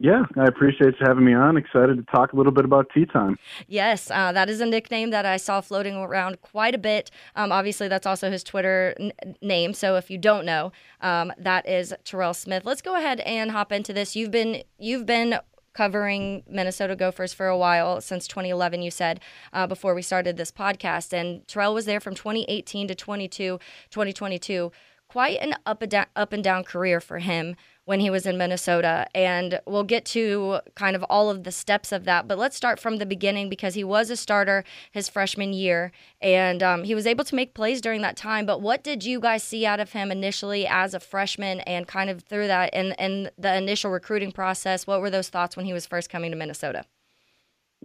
Yeah, 0.00 0.22
I 0.36 0.44
appreciate 0.44 0.94
you 1.00 1.06
having 1.06 1.24
me 1.24 1.34
on. 1.34 1.56
Excited 1.56 1.96
to 1.96 2.04
talk 2.04 2.32
a 2.32 2.36
little 2.36 2.52
bit 2.52 2.64
about 2.64 2.88
T-Time. 2.94 3.36
Yes, 3.66 4.12
uh, 4.12 4.30
that 4.30 4.48
is 4.48 4.60
a 4.60 4.66
nickname 4.66 5.10
that 5.10 5.26
I 5.26 5.38
saw 5.38 5.60
floating 5.60 5.96
around 5.96 6.40
quite 6.40 6.76
a 6.76 6.78
bit. 6.78 7.10
Um, 7.34 7.50
obviously, 7.50 7.88
that's 7.88 8.06
also 8.06 8.30
his 8.30 8.44
Twitter 8.44 8.94
n- 9.00 9.12
name. 9.42 9.74
So 9.74 9.96
if 9.96 10.08
you 10.08 10.16
don't 10.16 10.46
know, 10.46 10.70
um, 11.00 11.32
that 11.36 11.68
is 11.68 11.92
Terell 12.04 12.32
Smith. 12.32 12.64
Let's 12.64 12.80
go 12.80 12.94
ahead 12.94 13.18
and 13.20 13.50
hop 13.50 13.72
into 13.72 13.92
this. 13.92 14.14
You've 14.14 14.30
been 14.30 14.62
you've 14.78 15.04
been 15.04 15.40
covering 15.74 16.44
Minnesota 16.48 16.94
Gophers 16.94 17.32
for 17.32 17.48
a 17.48 17.58
while 17.58 18.00
since 18.00 18.28
2011. 18.28 18.82
You 18.82 18.92
said 18.92 19.18
uh, 19.52 19.66
before 19.66 19.96
we 19.96 20.02
started 20.02 20.36
this 20.36 20.52
podcast, 20.52 21.12
and 21.12 21.46
Terell 21.48 21.74
was 21.74 21.86
there 21.86 22.00
from 22.00 22.14
2018 22.14 22.86
to 22.86 22.94
22, 22.94 23.58
2022. 23.90 24.70
Quite 25.08 25.40
an 25.40 25.54
up 25.64 25.82
and 25.82 25.90
down, 25.90 26.06
up 26.14 26.32
and 26.32 26.44
down 26.44 26.64
career 26.64 27.00
for 27.00 27.18
him 27.18 27.56
when 27.88 28.00
he 28.00 28.10
was 28.10 28.26
in 28.26 28.36
Minnesota. 28.36 29.06
And 29.14 29.60
we'll 29.66 29.82
get 29.82 30.04
to 30.06 30.60
kind 30.74 30.94
of 30.94 31.02
all 31.04 31.30
of 31.30 31.44
the 31.44 31.50
steps 31.50 31.90
of 31.90 32.04
that. 32.04 32.28
But 32.28 32.36
let's 32.36 32.54
start 32.54 32.78
from 32.78 32.98
the 32.98 33.06
beginning 33.06 33.48
because 33.48 33.72
he 33.72 33.82
was 33.82 34.10
a 34.10 34.16
starter 34.16 34.62
his 34.92 35.08
freshman 35.08 35.54
year 35.54 35.90
and 36.20 36.62
um, 36.62 36.84
he 36.84 36.94
was 36.94 37.06
able 37.06 37.24
to 37.24 37.34
make 37.34 37.54
plays 37.54 37.80
during 37.80 38.02
that 38.02 38.14
time. 38.14 38.44
But 38.44 38.60
what 38.60 38.84
did 38.84 39.04
you 39.04 39.20
guys 39.20 39.42
see 39.42 39.64
out 39.64 39.80
of 39.80 39.92
him 39.92 40.10
initially 40.10 40.66
as 40.66 40.92
a 40.92 41.00
freshman 41.00 41.60
and 41.60 41.88
kind 41.88 42.10
of 42.10 42.22
through 42.24 42.48
that 42.48 42.68
and, 42.74 42.94
in 42.98 43.30
the 43.38 43.56
initial 43.56 43.90
recruiting 43.90 44.32
process? 44.32 44.86
What 44.86 45.00
were 45.00 45.08
those 45.08 45.30
thoughts 45.30 45.56
when 45.56 45.64
he 45.64 45.72
was 45.72 45.86
first 45.86 46.10
coming 46.10 46.30
to 46.30 46.36
Minnesota? 46.36 46.84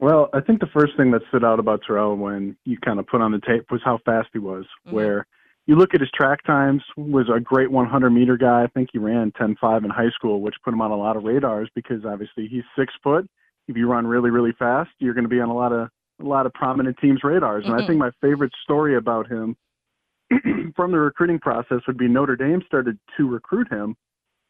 Well, 0.02 0.30
I 0.34 0.42
think 0.42 0.60
the 0.60 0.68
first 0.74 0.98
thing 0.98 1.12
that 1.12 1.22
stood 1.30 1.46
out 1.46 1.60
about 1.60 1.82
Terell 1.88 2.18
when 2.18 2.58
you 2.66 2.78
kind 2.84 3.00
of 3.00 3.08
put 3.08 3.22
on 3.22 3.32
the 3.32 3.40
tape 3.40 3.72
was 3.72 3.80
how 3.86 4.00
fast 4.04 4.28
he 4.34 4.40
was, 4.40 4.66
mm-hmm. 4.86 4.98
where 4.98 5.28
you 5.66 5.76
look 5.76 5.94
at 5.94 6.02
his 6.02 6.10
track 6.14 6.44
times 6.44 6.84
was 6.98 7.30
a 7.34 7.40
great 7.40 7.72
100 7.72 8.10
meter 8.10 8.38
guy. 8.38 8.64
I 8.64 8.68
think 8.68 8.90
he 8.92 9.00
ran 9.00 9.32
10.5 9.32 9.86
in 9.86 9.90
high 9.90 10.10
school, 10.14 10.42
which 10.42 10.56
put 10.64 10.74
him 10.74 10.82
on 10.82 10.92
a 10.92 10.98
lot 10.98 11.16
of 11.16 11.24
radars 11.24 11.70
because 11.74 12.06
obviously 12.06 12.48
he's 12.48 12.64
six 12.78 12.94
foot. 13.02 13.28
If 13.68 13.78
you 13.78 13.88
run 13.88 14.06
really 14.06 14.30
really 14.30 14.52
fast, 14.60 14.92
you're 15.00 15.14
going 15.14 15.24
to 15.24 15.30
be 15.30 15.40
on 15.40 15.50
a 15.50 15.56
lot 15.56 15.72
of 15.72 15.90
a 16.22 16.26
lot 16.26 16.46
of 16.46 16.54
prominent 16.54 16.98
teams' 16.98 17.22
radars. 17.24 17.64
Mm-hmm. 17.64 17.74
And 17.74 17.82
I 17.82 17.88
think 17.88 18.02
mm-hmm. 18.02 18.12
my 18.22 18.28
favorite 18.30 18.52
story 18.64 18.98
about 18.98 19.32
him 19.32 19.56
from 20.76 20.92
the 20.92 21.00
recruiting 21.00 21.40
process 21.40 21.80
would 21.88 21.98
be 21.98 22.08
Notre 22.08 22.36
Dame 22.36 22.62
started 22.66 22.98
to 23.18 23.28
recruit 23.28 23.72
him, 23.72 23.96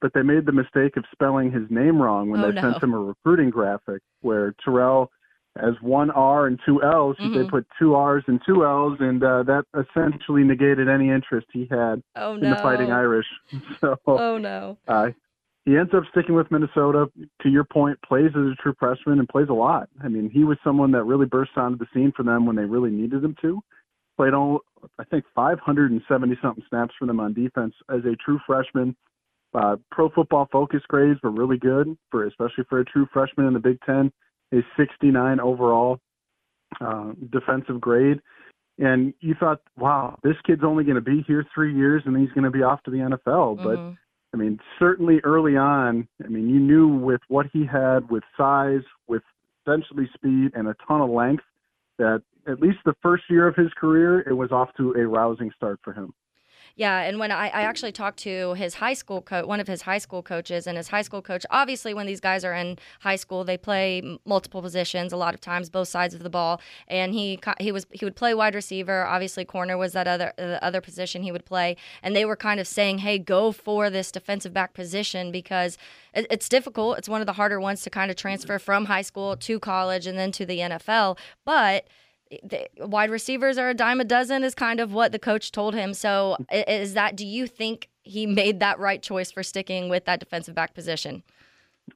but 0.02 0.14
they 0.14 0.22
made 0.24 0.46
the 0.46 0.52
mistake 0.52 0.98
of 0.98 1.06
spelling 1.12 1.52
his 1.52 1.64
name 1.70 2.02
wrong 2.02 2.30
when 2.30 2.44
oh, 2.44 2.48
they 2.48 2.56
no. 2.56 2.72
sent 2.72 2.84
him 2.84 2.94
a 2.94 3.00
recruiting 3.00 3.50
graphic 3.50 4.02
where 4.22 4.56
Terell 4.64 5.10
as 5.56 5.74
one 5.82 6.10
R 6.12 6.48
and 6.48 6.60
two 6.66 6.82
L's. 6.82 7.16
Mm-hmm. 7.18 7.38
They 7.38 7.50
put 7.50 7.68
two 7.80 7.96
R's 7.96 8.24
and 8.28 8.40
two 8.46 8.66
L's, 8.66 8.98
and 9.00 9.24
uh, 9.24 9.44
that 9.44 9.66
essentially 9.74 10.44
negated 10.44 10.90
any 10.90 11.10
interest 11.10 11.48
he 11.52 11.68
had 11.70 12.02
oh, 12.16 12.36
no. 12.36 12.48
in 12.48 12.50
the 12.52 12.60
Fighting 12.62 12.92
Irish. 12.92 13.28
So, 13.82 13.98
oh 14.08 14.38
no. 14.38 14.78
Uh, 14.88 15.10
he 15.66 15.78
ends 15.78 15.92
up 15.94 16.04
sticking 16.12 16.36
with 16.36 16.52
Minnesota. 16.52 17.08
To 17.42 17.50
your 17.50 17.64
point, 17.64 17.98
plays 18.02 18.32
as 18.36 18.52
a 18.52 18.56
true 18.62 18.74
freshman 18.80 19.20
and 19.20 19.28
plays 19.28 19.48
a 19.50 19.54
lot. 19.54 19.90
I 20.04 20.08
mean, 20.08 20.30
he 20.30 20.44
was 20.44 20.58
someone 20.64 20.92
that 20.92 21.04
really 21.04 21.26
burst 21.26 21.52
onto 21.56 21.78
the 21.78 21.86
scene 21.94 22.12
for 22.16 22.24
them 22.24 22.46
when 22.46 22.56
they 22.56 22.66
really 22.66 22.92
needed 22.92 23.24
him 23.24 23.36
to. 23.42 23.62
Played 24.18 24.34
all, 24.34 24.60
I 25.00 25.04
think, 25.06 25.26
570 25.34 26.38
something 26.42 26.64
snaps 26.70 26.94
for 27.00 27.06
them 27.06 27.20
on 27.20 27.34
defense 27.34 27.74
as 27.90 28.02
a 28.06 28.16
true 28.24 28.40
freshman. 28.46 28.96
Uh, 29.54 29.78
pro 29.92 30.10
football 30.10 30.48
focus 30.52 30.82
grades 30.88 31.20
were 31.24 31.32
really 31.32 31.58
good 31.58 31.96
for, 32.12 32.26
especially 32.26 32.66
for 32.70 32.80
a 32.80 32.86
true 32.86 33.08
freshman 33.14 33.48
in 33.48 33.54
the 33.54 33.60
Big 33.60 33.80
Ten 33.86 34.12
a 34.54 34.62
69 34.78 35.40
overall 35.40 36.00
uh, 36.80 37.12
defensive 37.32 37.82
grade. 37.82 38.22
And 38.80 39.14
you 39.20 39.36
thought, 39.40 39.62
wow, 39.78 40.18
this 40.24 40.36
kid's 40.46 40.64
only 40.64 40.84
going 40.84 40.96
to 40.96 41.02
be 41.02 41.24
here 41.28 41.46
three 41.54 41.76
years 41.76 42.04
and 42.06 42.18
he's 42.18 42.32
going 42.32 42.46
to 42.46 42.52
be 42.52 42.64
off 42.64 42.82
to 42.84 42.92
the 42.92 42.98
NFL. 42.98 43.58
Mm-hmm. 43.58 43.64
But 43.64 43.98
I 44.34 44.38
mean, 44.38 44.60
certainly 44.80 45.20
early 45.24 45.58
on, 45.58 46.08
I 46.24 46.28
mean, 46.28 46.50
you 46.50 46.60
knew 46.60 46.88
with 46.88 47.22
what 47.28 47.48
he 47.54 47.66
had, 47.66 48.10
with 48.10 48.24
size, 48.36 48.82
with 49.08 49.22
essentially 49.66 50.10
speed 50.14 50.52
and 50.56 50.68
a 50.68 50.76
ton 50.88 51.02
of 51.02 51.10
length, 51.10 51.44
that 52.00 52.24
at 52.48 52.60
least 52.60 52.80
the 52.84 52.96
first 53.02 53.24
year 53.30 53.48
of 53.48 53.56
his 53.56 53.72
career, 53.80 54.22
it 54.22 54.34
was 54.34 54.52
off 54.52 54.70
to 54.78 54.94
a 54.94 55.08
rousing 55.08 55.52
start 55.56 55.80
for 55.84 55.94
him. 55.94 56.14
Yeah, 56.76 57.02
and 57.02 57.20
when 57.20 57.32
I, 57.32 57.50
I 57.50 57.62
actually 57.62 57.92
talked 57.92 58.18
to 58.20 58.56
his 58.56 58.74
high 58.74 58.96
school 58.96 59.22
coach, 59.22 59.46
one 59.46 59.60
of 59.60 59.68
his 59.68 59.84
high 59.84 60.00
school 60.00 60.24
coaches, 60.24 60.66
and 60.66 60.76
his 60.76 60.88
high 60.88 61.04
school 61.04 61.22
coach, 61.22 61.46
obviously, 61.52 61.94
when 61.94 62.08
these 62.08 62.20
guys 62.20 62.44
are 62.44 62.54
in 62.54 62.80
high 63.02 63.16
school, 63.16 63.44
they 63.44 63.58
play 63.60 64.02
multiple 64.26 64.60
positions 64.60 65.14
a 65.14 65.18
lot 65.18 65.36
of 65.36 65.42
times, 65.42 65.70
both 65.70 65.88
sides 65.88 66.16
of 66.16 66.24
the 66.24 66.32
ball. 66.32 66.60
And 66.88 67.14
he 67.14 67.40
he 67.60 67.72
was 67.72 67.86
he 67.92 68.04
would 68.06 68.16
play 68.16 68.34
wide 68.34 68.56
receiver. 68.56 69.06
Obviously, 69.06 69.46
corner 69.46 69.78
was 69.78 69.94
that 69.94 70.08
other 70.08 70.34
the 70.36 70.64
other 70.64 70.82
position 70.82 71.22
he 71.22 71.32
would 71.32 71.46
play, 71.46 71.78
and 72.02 72.16
they 72.16 72.26
were 72.26 72.36
kind 72.36 72.60
of 72.60 72.68
saying, 72.68 73.00
"Hey, 73.00 73.20
go 73.20 73.52
for 73.52 73.92
this 73.92 74.12
defensive 74.12 74.54
back 74.54 74.74
position 74.74 75.32
because 75.32 75.78
it, 76.16 76.26
it's 76.32 76.50
difficult. 76.50 76.98
It's 76.98 77.10
one 77.10 77.22
of 77.22 77.28
the 77.28 77.34
harder 77.34 77.60
ones 77.60 77.84
to 77.84 77.92
kind 77.92 78.10
of 78.10 78.18
transfer 78.18 78.58
from 78.58 78.86
high 78.86 79.04
school 79.04 79.38
to 79.38 79.60
college 79.60 80.08
and 80.08 80.18
then 80.18 80.32
to 80.34 80.46
the 80.46 80.58
NFL, 80.60 81.20
but." 81.46 81.86
The 82.44 82.68
wide 82.86 83.10
receivers 83.10 83.58
are 83.58 83.70
a 83.70 83.74
dime 83.74 84.00
a 84.00 84.04
dozen 84.04 84.44
is 84.44 84.56
kind 84.56 84.80
of 84.80 84.94
what 84.94 85.12
the 85.12 85.20
coach 85.20 85.52
told 85.52 85.74
him. 85.74 85.94
So 85.94 86.38
is 86.52 86.94
that 86.94 87.16
do 87.16 87.26
you 87.26 87.48
think 87.48 87.90
he 88.04 88.26
made 88.26 88.60
that 88.60 88.80
right 88.80 89.02
choice 89.02 89.32
for 89.32 89.44
sticking 89.44 89.90
with 89.90 90.06
that 90.06 90.20
defensive 90.20 90.56
back 90.56 90.74
position? 90.74 91.24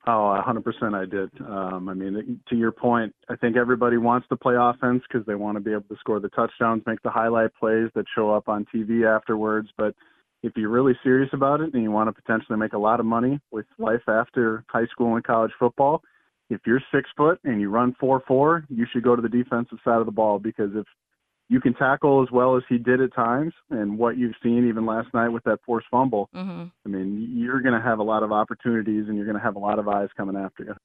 Oh, 0.05 0.38
100% 0.45 0.93
I 0.93 1.05
did. 1.05 1.29
Um, 1.47 1.88
I 1.88 1.93
mean, 1.93 2.39
to 2.49 2.55
your 2.55 2.71
point, 2.71 3.15
I 3.29 3.35
think 3.35 3.55
everybody 3.55 3.97
wants 3.97 4.27
to 4.29 4.35
play 4.35 4.55
offense 4.57 5.03
because 5.07 5.25
they 5.25 5.35
want 5.35 5.55
to 5.55 5.61
be 5.61 5.71
able 5.71 5.83
to 5.83 5.95
score 5.99 6.19
the 6.19 6.29
touchdowns, 6.29 6.83
make 6.85 7.01
the 7.03 7.09
highlight 7.09 7.55
plays 7.55 7.89
that 7.95 8.05
show 8.13 8.31
up 8.31 8.49
on 8.49 8.65
TV 8.73 9.05
afterwards. 9.05 9.69
But 9.77 9.95
if 10.43 10.53
you're 10.55 10.69
really 10.69 10.97
serious 11.03 11.29
about 11.33 11.61
it 11.61 11.73
and 11.73 11.83
you 11.83 11.91
want 11.91 12.07
to 12.09 12.21
potentially 12.21 12.57
make 12.57 12.73
a 12.73 12.77
lot 12.77 12.99
of 12.99 13.05
money 13.05 13.39
with 13.51 13.65
life 13.77 14.07
after 14.07 14.63
high 14.69 14.88
school 14.88 15.15
and 15.15 15.23
college 15.23 15.51
football, 15.57 16.03
if 16.50 16.62
you're 16.66 16.82
six 16.93 17.10
foot 17.18 17.39
and 17.43 17.60
you 17.60 17.70
run 17.70 17.95
four 18.00 18.24
four, 18.28 18.66
you 18.70 18.86
should 18.91 19.04
go 19.04 19.16
to 19.16 19.22
the 19.22 19.30
defensive 19.30 19.80
side 19.84 20.00
of 20.00 20.06
the 20.06 20.12
ball 20.12 20.39
because 20.39 20.72
if 20.76 20.86
you 21.50 21.62
can 21.62 21.74
tackle 21.74 22.22
as 22.22 22.32
well 22.32 22.58
as 22.58 22.64
he 22.68 22.78
did 22.78 23.00
at 23.02 23.14
times, 23.14 23.54
and 23.70 23.98
what 23.98 24.18
you've 24.18 24.36
seen 24.43 24.68
even 24.68 24.86
last 24.86 25.08
night 25.14 25.30
with 25.30 25.43
that 25.45 25.60
forced 25.66 25.88
fumble, 25.89 26.30
mm-hmm. 26.36 26.66
I 26.86 26.89
mean, 26.89 27.34
you're 27.38 27.62
going 27.62 27.74
to 27.74 27.82
have 27.82 28.00
a 28.00 28.04
lot 28.04 28.24
of 28.24 28.34
opportunities 28.34 29.06
and 29.08 29.16
you're 29.16 29.26
going 29.26 29.38
to 29.38 29.43
have 29.43 29.56
a 29.56 29.60
lot 29.60 29.80
of 29.80 29.88
eyes 29.88 30.10
coming 30.18 30.36
after 30.36 30.64
you 30.64 30.76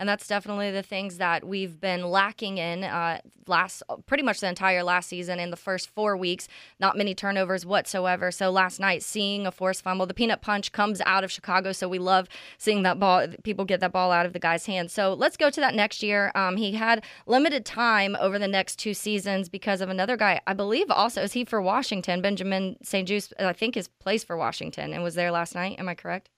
and 0.00 0.08
that's 0.08 0.26
definitely 0.26 0.70
the 0.70 0.82
things 0.82 1.18
that 1.18 1.46
we've 1.46 1.78
been 1.78 2.04
lacking 2.10 2.56
in 2.56 2.84
uh, 2.84 3.20
last 3.46 3.82
pretty 4.06 4.22
much 4.22 4.40
the 4.40 4.48
entire 4.48 4.82
last 4.82 5.10
season 5.10 5.38
in 5.38 5.50
the 5.50 5.56
first 5.56 5.90
four 5.90 6.16
weeks. 6.16 6.48
Not 6.78 6.96
many 6.96 7.14
turnovers 7.14 7.66
whatsoever. 7.66 8.30
So 8.30 8.50
last 8.50 8.80
night 8.80 9.02
seeing 9.02 9.46
a 9.46 9.52
forced 9.52 9.82
fumble 9.82 10.06
the 10.06 10.14
peanut 10.14 10.40
punch 10.40 10.72
comes 10.72 11.02
out 11.04 11.22
of 11.22 11.30
chicago. 11.30 11.72
So 11.72 11.86
we 11.86 11.98
love 11.98 12.28
seeing 12.56 12.82
that 12.84 12.98
ball 12.98 13.26
people 13.44 13.66
get 13.66 13.80
that 13.80 13.92
ball 13.92 14.10
out 14.10 14.24
of 14.24 14.32
the 14.32 14.38
guy's 14.38 14.64
hands. 14.64 14.92
So 14.94 15.12
let's 15.12 15.36
go 15.36 15.50
to 15.50 15.60
that 15.60 15.74
next 15.74 16.02
year. 16.02 16.32
Um, 16.34 16.56
he 16.56 16.72
had 16.72 17.04
limited 17.26 17.66
time 17.66 18.16
over 18.18 18.38
the 18.38 18.48
next 18.48 18.76
two 18.76 18.94
seasons 18.94 19.50
because 19.50 19.82
of 19.82 19.90
another 19.90 20.16
guy. 20.16 20.40
I 20.46 20.54
believe 20.54 20.90
also 20.90 21.22
is 21.22 21.34
he 21.34 21.44
for 21.44 21.60
washington? 21.60 22.22
Benjamin 22.22 22.76
st-juste 22.82 23.34
i 23.38 23.52
think 23.52 23.76
is 23.76 23.88
plays 23.88 24.24
for 24.24 24.36
washington 24.36 24.92
and 24.92 25.02
was 25.02 25.14
there 25.14 25.30
last 25.30 25.54
night. 25.54 25.78
Am 25.78 25.88
i 25.88 25.94
correct 25.94 26.30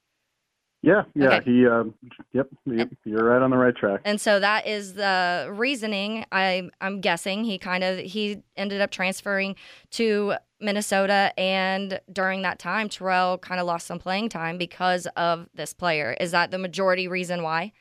yeah, 0.83 1.05
yeah, 1.15 1.37
okay. 1.37 1.51
he, 1.51 1.67
uh, 1.67 1.85
yep, 2.33 2.49
yep, 2.67 2.91
you're 3.05 3.25
right 3.25 3.41
on 3.41 3.51
the 3.51 3.57
right 3.57 3.75
track. 3.75 4.01
And 4.05 4.21
so 4.21 4.41
that 4.41 4.67
is 4.67 4.95
the 4.95 5.49
reasoning. 5.53 6.27
I, 6.33 6.71
I'm 6.81 7.01
guessing 7.01 7.45
he 7.45 7.57
kind 7.59 7.85
of 7.85 7.99
he 7.99 8.43
ended 8.57 8.81
up 8.81 8.91
transferring 8.91 9.55
to 9.93 10.35
Minnesota, 10.61 11.33
and 11.39 12.01
during 12.13 12.43
that 12.43 12.59
time, 12.59 12.89
Terell 12.89 13.39
kind 13.39 13.61
of 13.61 13.67
lost 13.67 13.87
some 13.87 13.99
playing 13.99 14.29
time 14.29 14.59
because 14.59 15.07
of 15.17 15.49
this 15.55 15.73
player. 15.73 16.17
Is 16.21 16.33
that 16.33 16.51
the 16.51 16.59
majority 16.59 17.09
reason 17.09 17.43
why? 17.43 17.73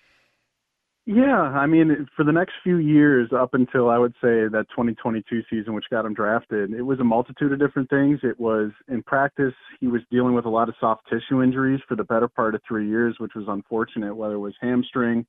Yeah, 1.07 1.41
I 1.41 1.65
mean, 1.65 2.07
for 2.15 2.23
the 2.23 2.31
next 2.31 2.53
few 2.63 2.77
years, 2.77 3.31
up 3.35 3.55
until 3.55 3.89
I 3.89 3.97
would 3.97 4.13
say 4.21 4.47
that 4.47 4.65
2022 4.69 5.41
season, 5.49 5.73
which 5.73 5.85
got 5.89 6.05
him 6.05 6.13
drafted, 6.13 6.73
it 6.73 6.83
was 6.83 6.99
a 6.99 7.03
multitude 7.03 7.51
of 7.51 7.59
different 7.59 7.89
things. 7.89 8.19
It 8.21 8.39
was 8.39 8.69
in 8.87 9.01
practice, 9.01 9.53
he 9.79 9.87
was 9.87 10.01
dealing 10.11 10.35
with 10.35 10.45
a 10.45 10.49
lot 10.49 10.69
of 10.69 10.75
soft 10.79 11.09
tissue 11.09 11.41
injuries 11.41 11.79
for 11.87 11.95
the 11.95 12.03
better 12.03 12.27
part 12.27 12.53
of 12.53 12.61
three 12.67 12.87
years, 12.87 13.15
which 13.17 13.31
was 13.35 13.45
unfortunate, 13.47 14.15
whether 14.15 14.35
it 14.35 14.39
was 14.39 14.53
hamstring, 14.61 15.25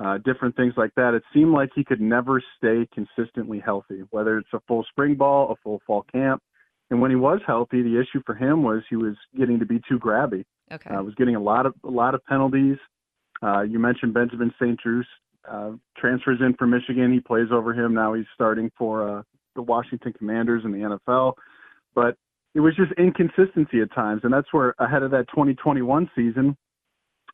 uh, 0.00 0.18
different 0.18 0.54
things 0.54 0.74
like 0.76 0.94
that. 0.94 1.14
It 1.14 1.24
seemed 1.34 1.52
like 1.52 1.70
he 1.74 1.82
could 1.82 2.00
never 2.00 2.40
stay 2.56 2.86
consistently 2.94 3.58
healthy, 3.58 4.02
whether 4.10 4.38
it's 4.38 4.52
a 4.54 4.60
full 4.68 4.84
spring 4.90 5.16
ball, 5.16 5.50
a 5.50 5.56
full 5.64 5.82
fall 5.84 6.04
camp. 6.12 6.40
And 6.90 7.00
when 7.02 7.10
he 7.10 7.16
was 7.16 7.40
healthy, 7.44 7.82
the 7.82 8.00
issue 8.00 8.22
for 8.24 8.36
him 8.36 8.62
was 8.62 8.82
he 8.88 8.96
was 8.96 9.16
getting 9.36 9.58
to 9.58 9.66
be 9.66 9.80
too 9.88 9.98
grabby. 9.98 10.44
Okay. 10.70 10.94
Uh, 10.94 11.02
was 11.02 11.14
getting 11.16 11.34
a 11.34 11.42
lot 11.42 11.66
of 11.66 11.74
a 11.84 11.90
lot 11.90 12.14
of 12.14 12.24
penalties. 12.26 12.76
Uh, 13.42 13.62
you 13.62 13.78
mentioned 13.78 14.14
Benjamin 14.14 14.52
St-Juste, 14.58 15.08
uh, 15.48 15.72
transfers 15.96 16.38
in 16.40 16.54
from 16.54 16.70
Michigan. 16.70 17.12
He 17.12 17.20
plays 17.20 17.48
over 17.50 17.72
him. 17.72 17.94
Now 17.94 18.14
he's 18.14 18.26
starting 18.34 18.70
for 18.76 19.18
uh, 19.18 19.22
the 19.54 19.62
Washington 19.62 20.12
Commanders 20.12 20.62
in 20.64 20.72
the 20.72 20.98
NFL. 21.08 21.34
But 21.94 22.16
it 22.54 22.60
was 22.60 22.74
just 22.76 22.92
inconsistency 22.98 23.80
at 23.80 23.92
times. 23.94 24.22
And 24.24 24.32
that's 24.32 24.52
where, 24.52 24.74
ahead 24.78 25.02
of 25.02 25.10
that 25.12 25.28
2021 25.28 26.10
season, 26.14 26.56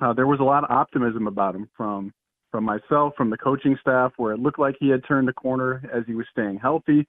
uh, 0.01 0.13
there 0.13 0.27
was 0.27 0.41
a 0.41 0.45
lot 0.45 0.65
of 0.65 0.71
optimism 0.71 1.27
about 1.27 1.55
him 1.55 1.69
from 1.77 2.13
from 2.51 2.65
myself, 2.65 3.13
from 3.17 3.31
the 3.31 3.37
coaching 3.37 3.77
staff, 3.81 4.13
where 4.17 4.33
it 4.33 4.39
looked 4.39 4.61
like 4.61 4.77
he 4.79 4.89
had 4.89 5.03
turned 5.09 5.27
the 5.27 5.33
corner 5.33 5.83
as 5.93 6.05
he 6.07 6.15
was 6.15 6.25
staying 6.31 6.57
healthy. 6.57 7.05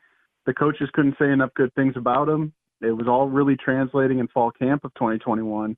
The 0.47 0.53
coaches 0.55 0.89
couldn't 0.93 1.17
say 1.19 1.31
enough 1.31 1.53
good 1.53 1.71
things 1.75 1.93
about 1.95 2.27
him. 2.27 2.51
It 2.81 2.91
was 2.91 3.07
all 3.07 3.27
really 3.27 3.55
translating 3.55 4.17
in 4.17 4.27
fall 4.29 4.49
camp 4.49 4.83
of 4.83 4.93
2021 4.95 5.77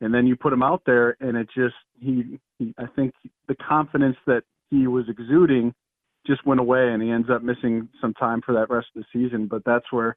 and 0.00 0.14
then 0.14 0.26
you 0.26 0.36
put 0.36 0.52
him 0.52 0.62
out 0.62 0.82
there 0.86 1.16
and 1.20 1.36
it 1.36 1.48
just 1.54 1.74
he, 1.98 2.38
he 2.58 2.74
I 2.78 2.86
think 2.96 3.12
the 3.48 3.56
confidence 3.56 4.16
that 4.26 4.42
he 4.70 4.86
was 4.86 5.04
exuding 5.08 5.74
just 6.26 6.46
went 6.46 6.60
away 6.60 6.88
and 6.92 7.02
he 7.02 7.10
ends 7.10 7.28
up 7.30 7.42
missing 7.42 7.88
some 8.00 8.14
time 8.14 8.40
for 8.44 8.54
that 8.54 8.70
rest 8.70 8.88
of 8.94 9.02
the 9.02 9.06
season 9.12 9.46
but 9.46 9.62
that's 9.64 9.90
where 9.90 10.16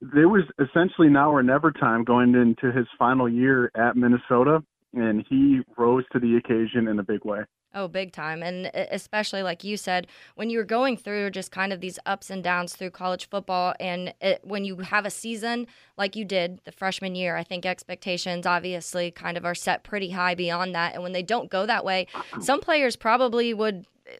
there 0.00 0.28
was 0.28 0.44
essentially 0.58 1.08
now 1.08 1.30
or 1.30 1.42
never 1.42 1.70
time 1.70 2.04
going 2.04 2.34
into 2.34 2.72
his 2.76 2.86
final 2.98 3.28
year 3.28 3.70
at 3.74 3.96
Minnesota 3.96 4.62
and 4.94 5.24
he 5.28 5.60
rose 5.76 6.04
to 6.12 6.18
the 6.18 6.36
occasion 6.36 6.88
in 6.88 6.98
a 6.98 7.02
big 7.02 7.24
way. 7.24 7.40
Oh, 7.72 7.86
big 7.86 8.12
time. 8.12 8.42
And 8.42 8.66
especially, 8.74 9.42
like 9.44 9.62
you 9.62 9.76
said, 9.76 10.08
when 10.34 10.50
you're 10.50 10.64
going 10.64 10.96
through 10.96 11.30
just 11.30 11.52
kind 11.52 11.72
of 11.72 11.80
these 11.80 12.00
ups 12.04 12.28
and 12.28 12.42
downs 12.42 12.74
through 12.74 12.90
college 12.90 13.28
football, 13.28 13.74
and 13.78 14.12
it, 14.20 14.40
when 14.42 14.64
you 14.64 14.78
have 14.78 15.06
a 15.06 15.10
season 15.10 15.68
like 15.96 16.16
you 16.16 16.24
did 16.24 16.60
the 16.64 16.72
freshman 16.72 17.14
year, 17.14 17.36
I 17.36 17.44
think 17.44 17.64
expectations 17.64 18.44
obviously 18.44 19.12
kind 19.12 19.36
of 19.36 19.44
are 19.44 19.54
set 19.54 19.84
pretty 19.84 20.10
high 20.10 20.34
beyond 20.34 20.74
that. 20.74 20.94
And 20.94 21.02
when 21.04 21.12
they 21.12 21.22
don't 21.22 21.48
go 21.48 21.64
that 21.66 21.84
way, 21.84 22.08
uh-uh. 22.12 22.40
some 22.40 22.60
players 22.60 22.96
probably 22.96 23.54
would 23.54 23.86
eh, 24.06 24.16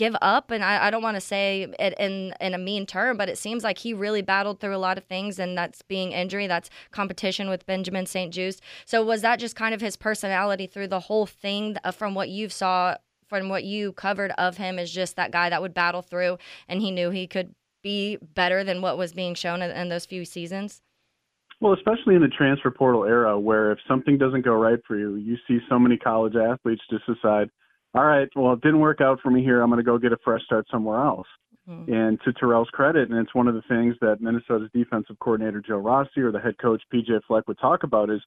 give 0.00 0.16
up 0.22 0.50
and 0.50 0.64
I, 0.64 0.86
I 0.86 0.90
don't 0.90 1.02
want 1.02 1.18
to 1.18 1.20
say 1.20 1.66
it 1.78 1.94
in 1.98 2.32
in 2.40 2.54
a 2.54 2.58
mean 2.58 2.86
term 2.86 3.18
but 3.18 3.28
it 3.28 3.36
seems 3.36 3.62
like 3.62 3.76
he 3.76 3.92
really 3.92 4.22
battled 4.22 4.58
through 4.58 4.74
a 4.74 4.78
lot 4.78 4.96
of 4.96 5.04
things 5.04 5.38
and 5.38 5.58
that's 5.58 5.82
being 5.82 6.12
injury 6.12 6.46
that's 6.46 6.70
competition 6.90 7.50
with 7.50 7.66
Benjamin 7.66 8.06
St-Juste 8.06 8.62
so 8.86 9.04
was 9.04 9.20
that 9.20 9.38
just 9.38 9.56
kind 9.56 9.74
of 9.74 9.82
his 9.82 9.96
personality 9.98 10.66
through 10.66 10.88
the 10.88 11.00
whole 11.00 11.26
thing 11.26 11.76
uh, 11.84 11.90
from 11.90 12.14
what 12.14 12.30
you 12.30 12.48
saw 12.48 12.96
from 13.28 13.50
what 13.50 13.64
you 13.64 13.92
covered 13.92 14.30
of 14.38 14.56
him 14.56 14.78
is 14.78 14.90
just 14.90 15.16
that 15.16 15.32
guy 15.32 15.50
that 15.50 15.60
would 15.60 15.74
battle 15.74 16.00
through 16.00 16.38
and 16.66 16.80
he 16.80 16.90
knew 16.90 17.10
he 17.10 17.26
could 17.26 17.54
be 17.82 18.16
better 18.34 18.64
than 18.64 18.80
what 18.80 18.96
was 18.96 19.12
being 19.12 19.34
shown 19.34 19.60
in, 19.60 19.70
in 19.70 19.90
those 19.90 20.06
few 20.06 20.24
seasons? 20.24 20.80
Well, 21.60 21.74
especially 21.74 22.14
in 22.14 22.22
the 22.22 22.28
transfer 22.28 22.70
portal 22.70 23.04
era, 23.04 23.38
where 23.38 23.70
if 23.70 23.78
something 23.86 24.16
doesn't 24.16 24.46
go 24.46 24.54
right 24.54 24.78
for 24.88 24.96
you, 24.96 25.16
you 25.16 25.36
see 25.46 25.58
so 25.68 25.78
many 25.78 25.98
college 25.98 26.34
athletes 26.34 26.80
just 26.90 27.04
decide, 27.06 27.50
all 27.94 28.04
right, 28.04 28.28
well, 28.36 28.52
it 28.52 28.60
didn't 28.60 28.80
work 28.80 29.00
out 29.00 29.20
for 29.20 29.30
me 29.30 29.42
here. 29.42 29.62
I'm 29.62 29.70
going 29.70 29.78
to 29.78 29.84
go 29.84 29.98
get 29.98 30.12
a 30.12 30.18
fresh 30.24 30.42
start 30.44 30.66
somewhere 30.70 31.00
else. 31.00 31.26
Mm-hmm. 31.68 31.92
And 31.92 32.20
to 32.24 32.32
Terell's 32.32 32.70
credit, 32.70 33.10
and 33.10 33.18
it's 33.18 33.34
one 33.34 33.48
of 33.48 33.54
the 33.54 33.62
things 33.68 33.94
that 34.00 34.20
Minnesota's 34.20 34.70
defensive 34.72 35.18
coordinator 35.20 35.60
Joe 35.60 35.76
Rossi 35.76 36.20
or 36.20 36.32
the 36.32 36.40
head 36.40 36.58
coach 36.58 36.82
PJ 36.92 37.20
Fleck 37.26 37.46
would 37.48 37.58
talk 37.58 37.82
about 37.82 38.10
is 38.10 38.20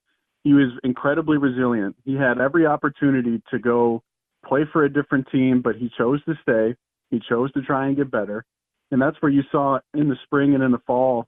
he 0.43 0.53
was 0.53 0.71
incredibly 0.83 1.37
resilient. 1.37 1.95
He 2.03 2.15
had 2.15 2.39
every 2.39 2.65
opportunity 2.65 3.41
to 3.51 3.59
go 3.59 4.03
play 4.45 4.61
for 4.71 4.83
a 4.83 4.91
different 4.91 5.27
team, 5.31 5.61
but 5.61 5.75
he 5.75 5.89
chose 5.97 6.23
to 6.25 6.33
stay. 6.41 6.75
He 7.09 7.21
chose 7.29 7.51
to 7.53 7.61
try 7.61 7.87
and 7.87 7.95
get 7.95 8.11
better. 8.11 8.45
And 8.91 9.01
that's 9.01 9.21
where 9.21 9.31
you 9.31 9.43
saw 9.51 9.79
in 9.93 10.09
the 10.09 10.17
spring 10.23 10.53
and 10.53 10.63
in 10.63 10.71
the 10.71 10.81
fall 10.85 11.25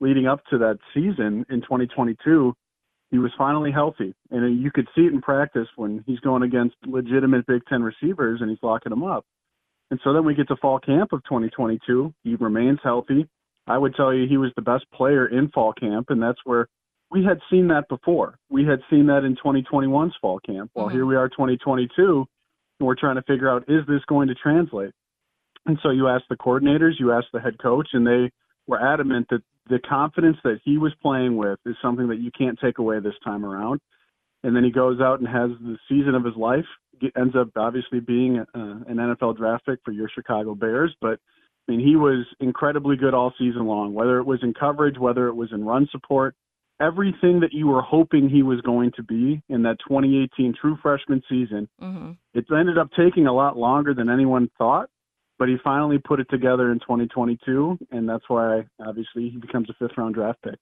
leading 0.00 0.26
up 0.26 0.40
to 0.50 0.58
that 0.58 0.78
season 0.94 1.44
in 1.48 1.60
2022 1.62 2.54
he 3.10 3.18
was 3.18 3.30
finally 3.38 3.72
healthy, 3.72 4.14
and 4.30 4.62
you 4.62 4.70
could 4.70 4.86
see 4.94 5.02
it 5.02 5.12
in 5.12 5.22
practice 5.22 5.68
when 5.76 6.04
he's 6.06 6.20
going 6.20 6.42
against 6.42 6.76
legitimate 6.86 7.46
Big 7.46 7.62
Ten 7.66 7.82
receivers 7.82 8.40
and 8.40 8.50
he's 8.50 8.58
locking 8.62 8.90
them 8.90 9.02
up. 9.02 9.24
And 9.90 9.98
so 10.04 10.12
then 10.12 10.24
we 10.24 10.34
get 10.34 10.48
to 10.48 10.56
fall 10.56 10.78
camp 10.78 11.12
of 11.12 11.24
2022. 11.24 12.12
He 12.22 12.34
remains 12.34 12.78
healthy. 12.82 13.26
I 13.66 13.78
would 13.78 13.94
tell 13.94 14.12
you 14.12 14.26
he 14.28 14.36
was 14.36 14.52
the 14.56 14.62
best 14.62 14.84
player 14.92 15.26
in 15.26 15.48
fall 15.48 15.72
camp, 15.72 16.10
and 16.10 16.22
that's 16.22 16.38
where 16.44 16.68
we 17.10 17.24
had 17.24 17.38
seen 17.50 17.68
that 17.68 17.88
before. 17.88 18.38
We 18.50 18.64
had 18.64 18.80
seen 18.90 19.06
that 19.06 19.24
in 19.24 19.36
2021's 19.36 20.14
fall 20.20 20.40
camp. 20.40 20.70
Well, 20.74 20.86
mm-hmm. 20.86 20.94
here 20.94 21.06
we 21.06 21.16
are, 21.16 21.28
2022, 21.28 22.26
and 22.80 22.86
we're 22.86 22.94
trying 22.94 23.16
to 23.16 23.22
figure 23.22 23.48
out 23.48 23.64
is 23.68 23.86
this 23.86 24.02
going 24.06 24.28
to 24.28 24.34
translate? 24.34 24.92
And 25.66 25.78
so 25.82 25.90
you 25.90 26.08
ask 26.08 26.24
the 26.28 26.36
coordinators, 26.36 26.92
you 26.98 27.12
ask 27.12 27.26
the 27.32 27.40
head 27.40 27.58
coach, 27.58 27.88
and 27.92 28.06
they 28.06 28.30
were 28.66 28.80
adamant 28.80 29.28
that 29.30 29.42
the 29.68 29.78
confidence 29.78 30.36
that 30.44 30.60
he 30.64 30.78
was 30.78 30.92
playing 31.02 31.36
with 31.36 31.58
is 31.66 31.76
something 31.82 32.08
that 32.08 32.20
you 32.20 32.30
can't 32.36 32.58
take 32.62 32.78
away 32.78 33.00
this 33.00 33.14
time 33.24 33.44
around. 33.44 33.80
And 34.42 34.54
then 34.54 34.64
he 34.64 34.70
goes 34.70 35.00
out 35.00 35.20
and 35.20 35.28
has 35.28 35.50
the 35.60 35.76
season 35.88 36.14
of 36.14 36.24
his 36.24 36.36
life. 36.36 36.64
Ends 37.16 37.34
up 37.36 37.48
obviously 37.56 38.00
being 38.00 38.38
uh, 38.38 38.44
an 38.54 38.96
NFL 38.96 39.36
draft 39.36 39.66
pick 39.66 39.78
for 39.84 39.92
your 39.92 40.08
Chicago 40.12 40.54
Bears, 40.54 40.94
but 41.00 41.20
I 41.68 41.72
mean 41.72 41.80
he 41.80 41.96
was 41.96 42.26
incredibly 42.40 42.96
good 42.96 43.14
all 43.14 43.32
season 43.38 43.66
long. 43.66 43.94
Whether 43.94 44.18
it 44.18 44.24
was 44.24 44.40
in 44.42 44.52
coverage, 44.52 44.98
whether 44.98 45.28
it 45.28 45.34
was 45.34 45.50
in 45.52 45.64
run 45.64 45.88
support, 45.92 46.34
everything 46.80 47.40
that 47.40 47.52
you 47.52 47.66
were 47.66 47.82
hoping 47.82 48.28
he 48.28 48.42
was 48.42 48.60
going 48.62 48.92
to 48.96 49.02
be 49.02 49.42
in 49.48 49.62
that 49.62 49.78
2018 49.88 50.54
true 50.60 50.76
freshman 50.82 51.22
season. 51.28 51.68
Mm-hmm. 51.80 52.12
It 52.34 52.46
ended 52.50 52.78
up 52.78 52.88
taking 52.96 53.26
a 53.26 53.32
lot 53.32 53.56
longer 53.56 53.94
than 53.94 54.08
anyone 54.08 54.50
thought, 54.58 54.88
but 55.38 55.48
he 55.48 55.56
finally 55.62 55.98
put 55.98 56.20
it 56.20 56.28
together 56.30 56.72
in 56.72 56.80
2022, 56.80 57.78
and 57.90 58.08
that's 58.08 58.28
why 58.28 58.66
obviously 58.84 59.30
he 59.30 59.38
becomes 59.38 59.70
a 59.70 59.74
fifth 59.74 59.96
round 59.96 60.14
draft 60.14 60.42
pick. 60.42 60.58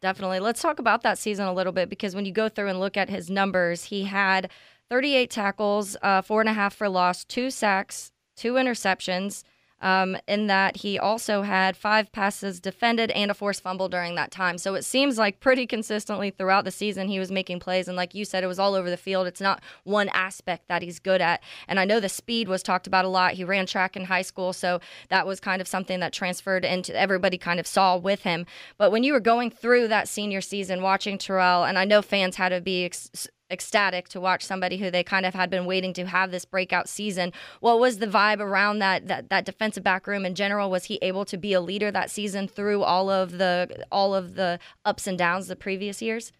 Definitely. 0.00 0.40
Let's 0.40 0.62
talk 0.62 0.78
about 0.78 1.02
that 1.02 1.18
season 1.18 1.46
a 1.46 1.52
little 1.52 1.72
bit 1.72 1.90
because 1.90 2.14
when 2.14 2.24
you 2.24 2.32
go 2.32 2.48
through 2.48 2.68
and 2.68 2.80
look 2.80 2.96
at 2.96 3.10
his 3.10 3.30
numbers, 3.30 3.84
he 3.84 4.04
had 4.04 4.50
38 4.88 5.30
tackles, 5.30 5.96
uh, 6.02 6.22
four 6.22 6.40
and 6.40 6.48
a 6.48 6.54
half 6.54 6.74
for 6.74 6.88
loss, 6.88 7.24
two 7.24 7.50
sacks, 7.50 8.12
two 8.36 8.54
interceptions 8.54 9.44
um, 9.80 10.16
in 10.28 10.46
that 10.48 10.78
he 10.78 10.98
also 10.98 11.42
had 11.42 11.76
five 11.76 12.12
passes 12.12 12.60
defended 12.60 13.10
and 13.12 13.30
a 13.30 13.34
forced 13.34 13.62
fumble 13.62 13.88
during 13.88 14.14
that 14.14 14.30
time. 14.30 14.58
So 14.58 14.74
it 14.74 14.84
seems 14.84 15.18
like 15.18 15.40
pretty 15.40 15.66
consistently 15.66 16.30
throughout 16.30 16.64
the 16.64 16.70
season 16.70 17.08
he 17.08 17.18
was 17.18 17.30
making 17.30 17.60
plays. 17.60 17.88
And 17.88 17.96
like 17.96 18.14
you 18.14 18.24
said, 18.24 18.44
it 18.44 18.48
was 18.48 18.58
all 18.58 18.74
over 18.74 18.90
the 18.90 18.96
field. 18.96 19.26
It's 19.26 19.40
not 19.40 19.62
one 19.84 20.08
aspect 20.10 20.68
that 20.68 20.82
he's 20.82 20.98
good 20.98 21.20
at. 21.20 21.42
And 21.68 21.80
I 21.80 21.84
know 21.84 22.00
the 22.00 22.08
speed 22.08 22.48
was 22.48 22.62
talked 22.62 22.86
about 22.86 23.04
a 23.04 23.08
lot. 23.08 23.34
He 23.34 23.44
ran 23.44 23.66
track 23.66 23.96
in 23.96 24.04
high 24.04 24.22
school. 24.22 24.52
So 24.52 24.80
that 25.08 25.26
was 25.26 25.40
kind 25.40 25.60
of 25.60 25.68
something 25.68 26.00
that 26.00 26.12
transferred 26.12 26.64
into 26.64 26.98
everybody 26.98 27.38
kind 27.38 27.60
of 27.60 27.66
saw 27.66 27.96
with 27.96 28.22
him. 28.22 28.46
But 28.76 28.90
when 28.92 29.02
you 29.04 29.12
were 29.12 29.20
going 29.20 29.50
through 29.50 29.88
that 29.88 30.08
senior 30.08 30.40
season, 30.40 30.82
watching 30.82 31.18
Terell, 31.18 31.64
and 31.64 31.78
I 31.78 31.84
know 31.84 32.02
fans 32.02 32.36
had 32.36 32.50
to 32.50 32.60
be 32.60 32.84
ex- 32.84 33.28
ecstatic 33.50 34.08
to 34.08 34.20
watch 34.20 34.44
somebody 34.44 34.76
who 34.76 34.90
they 34.90 35.02
kind 35.02 35.26
of 35.26 35.34
had 35.34 35.50
been 35.50 35.66
waiting 35.66 35.92
to 35.94 36.06
have 36.06 36.30
this 36.30 36.44
breakout 36.44 36.88
season. 36.88 37.32
What 37.60 37.80
was 37.80 37.98
the 37.98 38.06
vibe 38.06 38.40
around 38.40 38.78
that 38.80 39.08
that, 39.08 39.28
that 39.28 39.44
defensive 39.44 39.84
back 39.84 40.06
room 40.06 40.24
in 40.24 40.34
general? 40.34 40.70
Was 40.70 40.84
he 40.84 40.98
able 41.02 41.24
to 41.26 41.36
be 41.36 41.52
a 41.52 41.60
leader 41.60 41.90
that 41.90 42.10
season 42.10 42.48
through 42.48 42.82
all 42.82 43.10
of 43.10 43.38
the 43.38 43.84
all 43.90 44.14
of 44.14 44.34
the 44.34 44.58
ups 44.84 45.06
and 45.06 45.18
downs 45.18 45.48
the 45.48 45.56
previous 45.56 46.00
years? 46.00 46.32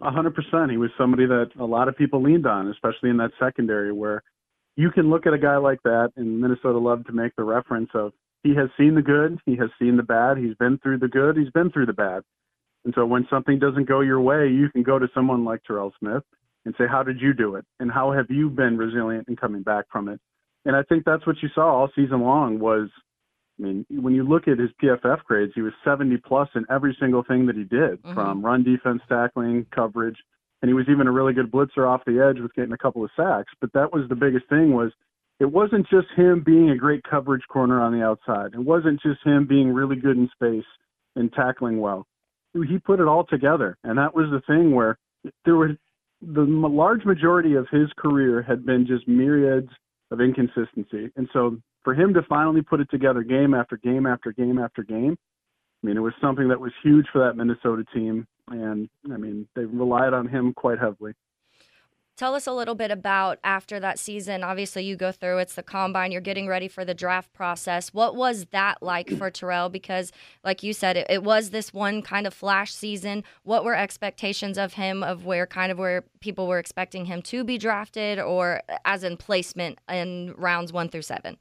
A 0.00 0.10
hundred 0.10 0.34
percent. 0.34 0.70
He 0.70 0.76
was 0.76 0.90
somebody 0.98 1.26
that 1.26 1.50
a 1.58 1.64
lot 1.64 1.88
of 1.88 1.96
people 1.96 2.22
leaned 2.22 2.46
on, 2.46 2.68
especially 2.68 3.10
in 3.10 3.18
that 3.18 3.30
secondary 3.38 3.92
where 3.92 4.22
you 4.76 4.90
can 4.90 5.10
look 5.10 5.26
at 5.26 5.34
a 5.34 5.38
guy 5.38 5.56
like 5.58 5.82
that 5.84 6.12
and 6.16 6.40
Minnesota 6.40 6.78
loved 6.78 7.06
to 7.06 7.12
make 7.12 7.36
the 7.36 7.44
reference 7.44 7.90
of 7.94 8.12
he 8.42 8.54
has 8.56 8.68
seen 8.76 8.94
the 8.94 9.02
good, 9.02 9.38
he 9.46 9.56
has 9.56 9.70
seen 9.78 9.96
the 9.96 10.02
bad, 10.02 10.38
he's 10.38 10.54
been 10.56 10.78
through 10.78 10.98
the 10.98 11.08
good, 11.08 11.36
he's 11.36 11.50
been 11.50 11.70
through 11.70 11.86
the 11.86 11.92
bad. 11.92 12.22
And 12.84 12.92
so 12.94 13.06
when 13.06 13.26
something 13.30 13.58
doesn't 13.58 13.88
go 13.88 14.00
your 14.00 14.20
way, 14.20 14.48
you 14.48 14.68
can 14.70 14.82
go 14.82 14.98
to 14.98 15.08
someone 15.14 15.44
like 15.44 15.60
Terell 15.64 15.92
Smith 15.98 16.22
and 16.64 16.74
say, 16.78 16.84
How 16.90 17.02
did 17.02 17.20
you 17.20 17.32
do 17.32 17.56
it? 17.56 17.64
And 17.80 17.90
how 17.90 18.12
have 18.12 18.26
you 18.28 18.50
been 18.50 18.76
resilient 18.76 19.28
in 19.28 19.36
coming 19.36 19.62
back 19.62 19.86
from 19.90 20.08
it? 20.08 20.20
And 20.64 20.76
I 20.76 20.82
think 20.82 21.04
that's 21.04 21.26
what 21.26 21.36
you 21.42 21.48
saw 21.54 21.80
all 21.80 21.90
season 21.94 22.22
long 22.22 22.58
was 22.58 22.88
I 23.58 23.64
mean, 23.64 23.86
when 23.90 24.14
you 24.14 24.24
look 24.24 24.48
at 24.48 24.58
his 24.58 24.70
PFF 24.82 25.24
grades, 25.24 25.52
he 25.54 25.60
was 25.60 25.72
70 25.84 26.16
plus 26.26 26.48
in 26.54 26.64
every 26.70 26.96
single 26.98 27.22
thing 27.22 27.46
that 27.46 27.56
he 27.56 27.64
did, 27.64 28.02
mm-hmm. 28.02 28.14
from 28.14 28.44
run 28.44 28.64
defense, 28.64 29.02
tackling, 29.08 29.66
coverage, 29.74 30.16
and 30.62 30.68
he 30.68 30.74
was 30.74 30.86
even 30.88 31.06
a 31.06 31.12
really 31.12 31.32
good 31.32 31.50
blitzer 31.50 31.86
off 31.88 32.02
the 32.06 32.24
edge 32.24 32.40
with 32.40 32.54
getting 32.54 32.72
a 32.72 32.78
couple 32.78 33.04
of 33.04 33.10
sacks. 33.16 33.52
But 33.60 33.72
that 33.74 33.92
was 33.92 34.08
the 34.08 34.14
biggest 34.14 34.48
thing 34.48 34.72
was 34.72 34.92
it 35.38 35.50
wasn't 35.50 35.88
just 35.90 36.06
him 36.16 36.42
being 36.44 36.70
a 36.70 36.76
great 36.76 37.02
coverage 37.08 37.42
corner 37.48 37.80
on 37.80 37.92
the 37.92 38.04
outside. 38.04 38.54
It 38.54 38.60
wasn't 38.60 39.02
just 39.02 39.24
him 39.24 39.46
being 39.46 39.72
really 39.72 39.96
good 39.96 40.16
in 40.16 40.30
space 40.34 40.64
and 41.14 41.32
tackling 41.32 41.80
well 41.80 42.06
he 42.54 42.78
put 42.78 43.00
it 43.00 43.06
all 43.06 43.24
together, 43.24 43.76
and 43.84 43.98
that 43.98 44.14
was 44.14 44.26
the 44.30 44.42
thing 44.46 44.74
where 44.74 44.98
there 45.44 45.56
was 45.56 45.70
the 46.20 46.42
large 46.42 47.04
majority 47.04 47.54
of 47.54 47.66
his 47.70 47.88
career 47.96 48.42
had 48.42 48.64
been 48.64 48.86
just 48.86 49.08
myriads 49.08 49.70
of 50.10 50.20
inconsistency, 50.20 51.10
and 51.16 51.28
so 51.32 51.56
for 51.82 51.94
him 51.94 52.14
to 52.14 52.22
finally 52.28 52.62
put 52.62 52.80
it 52.80 52.90
together 52.90 53.22
game 53.22 53.54
after 53.54 53.76
game 53.76 54.06
after 54.06 54.32
game 54.32 54.58
after 54.58 54.82
game, 54.82 55.16
I 55.82 55.86
mean, 55.86 55.96
it 55.96 56.00
was 56.00 56.12
something 56.20 56.48
that 56.48 56.60
was 56.60 56.72
huge 56.82 57.06
for 57.12 57.18
that 57.26 57.36
Minnesota 57.36 57.84
team, 57.92 58.26
and 58.48 58.88
I 59.12 59.16
mean, 59.16 59.48
they 59.56 59.64
relied 59.64 60.14
on 60.14 60.28
him 60.28 60.52
quite 60.54 60.78
heavily. 60.78 61.12
Tell 62.22 62.36
us 62.36 62.46
a 62.46 62.52
little 62.52 62.76
bit 62.76 62.92
about 62.92 63.40
after 63.42 63.80
that 63.80 63.98
season. 63.98 64.44
Obviously, 64.44 64.84
you 64.84 64.94
go 64.94 65.10
through 65.10 65.38
it's 65.38 65.56
the 65.56 65.62
combine, 65.64 66.12
you're 66.12 66.20
getting 66.20 66.46
ready 66.46 66.68
for 66.68 66.84
the 66.84 66.94
draft 66.94 67.32
process. 67.32 67.92
What 67.92 68.14
was 68.14 68.46
that 68.52 68.80
like 68.80 69.10
for 69.10 69.28
Terell? 69.28 69.68
Because, 69.68 70.12
like 70.44 70.62
you 70.62 70.72
said, 70.72 70.96
it, 70.96 71.08
it, 71.10 71.24
was 71.24 71.50
this 71.50 71.74
one 71.74 72.00
kind 72.00 72.28
of 72.28 72.32
flash 72.32 72.72
season. 72.72 73.24
What 73.42 73.64
were 73.64 73.74
expectations 73.74 74.56
of 74.56 74.74
him, 74.74 75.02
of 75.02 75.26
where 75.26 75.48
kind 75.48 75.72
of 75.72 75.78
where 75.78 76.04
people 76.20 76.46
were 76.46 76.60
expecting 76.60 77.06
him 77.06 77.22
to 77.22 77.42
be 77.42 77.58
drafted, 77.58 78.20
or 78.20 78.62
as 78.84 79.02
in 79.02 79.16
placement 79.16 79.80
in 79.90 80.32
rounds 80.36 80.72
one 80.72 80.90
through 80.90 81.02
seven? 81.02 81.36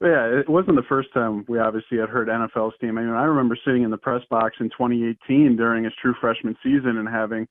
Yeah, 0.00 0.26
it 0.26 0.48
wasn't 0.48 0.74
the 0.74 0.82
first 0.88 1.14
time 1.14 1.44
we 1.46 1.60
obviously 1.60 1.98
had 1.98 2.08
heard 2.08 2.26
NFL's 2.26 2.74
team. 2.80 2.98
I 2.98 3.02
mean, 3.02 3.10
I 3.10 3.22
remember 3.22 3.56
sitting 3.64 3.84
in 3.84 3.92
the 3.92 3.98
press 3.98 4.22
box 4.30 4.56
in 4.58 4.68
2018 4.70 5.54
during 5.56 5.84
his 5.84 5.92
true 6.02 6.14
freshman 6.20 6.56
season 6.64 6.98
and 6.98 7.08
having 7.08 7.46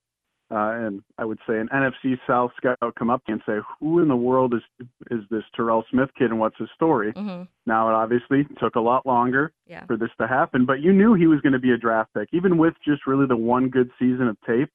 and 0.56 1.02
I 1.18 1.26
would 1.26 1.40
say 1.48 1.60
an 1.60 1.70
NFC 1.74 2.18
South 2.28 2.52
scout 2.58 2.78
come 2.98 3.10
up 3.10 3.22
and 3.28 3.42
say, 3.46 3.58
"Who 3.80 4.00
in 4.00 4.08
the 4.08 4.16
world 4.16 4.54
is 4.54 4.88
is 5.12 5.22
this 5.30 5.44
Terell 5.56 5.84
Smith 5.92 6.10
kid, 6.18 6.32
and 6.32 6.40
what's 6.40 6.58
his 6.58 6.70
story?" 6.76 7.14
Mm-hmm. 7.14 7.44
Now 7.66 7.90
it 7.90 7.94
obviously 7.94 8.46
took 8.60 8.76
a 8.76 8.80
lot 8.80 9.06
longer 9.06 9.52
yeah. 9.68 9.86
for 9.86 9.98
this 9.98 10.10
to 10.20 10.28
happen, 10.28 10.66
but 10.66 10.82
you 10.82 10.94
knew 10.94 11.14
he 11.14 11.28
was 11.28 11.42
going 11.42 11.54
to 11.54 11.60
be 11.60 11.72
a 11.72 11.78
draft 11.78 12.14
pick, 12.14 12.30
even 12.32 12.58
with 12.58 12.74
just 12.86 13.08
really 13.08 13.28
the 13.28 13.38
one 13.38 13.70
good 13.70 13.90
season 14.00 14.28
of 14.28 14.38
tape. 14.48 14.70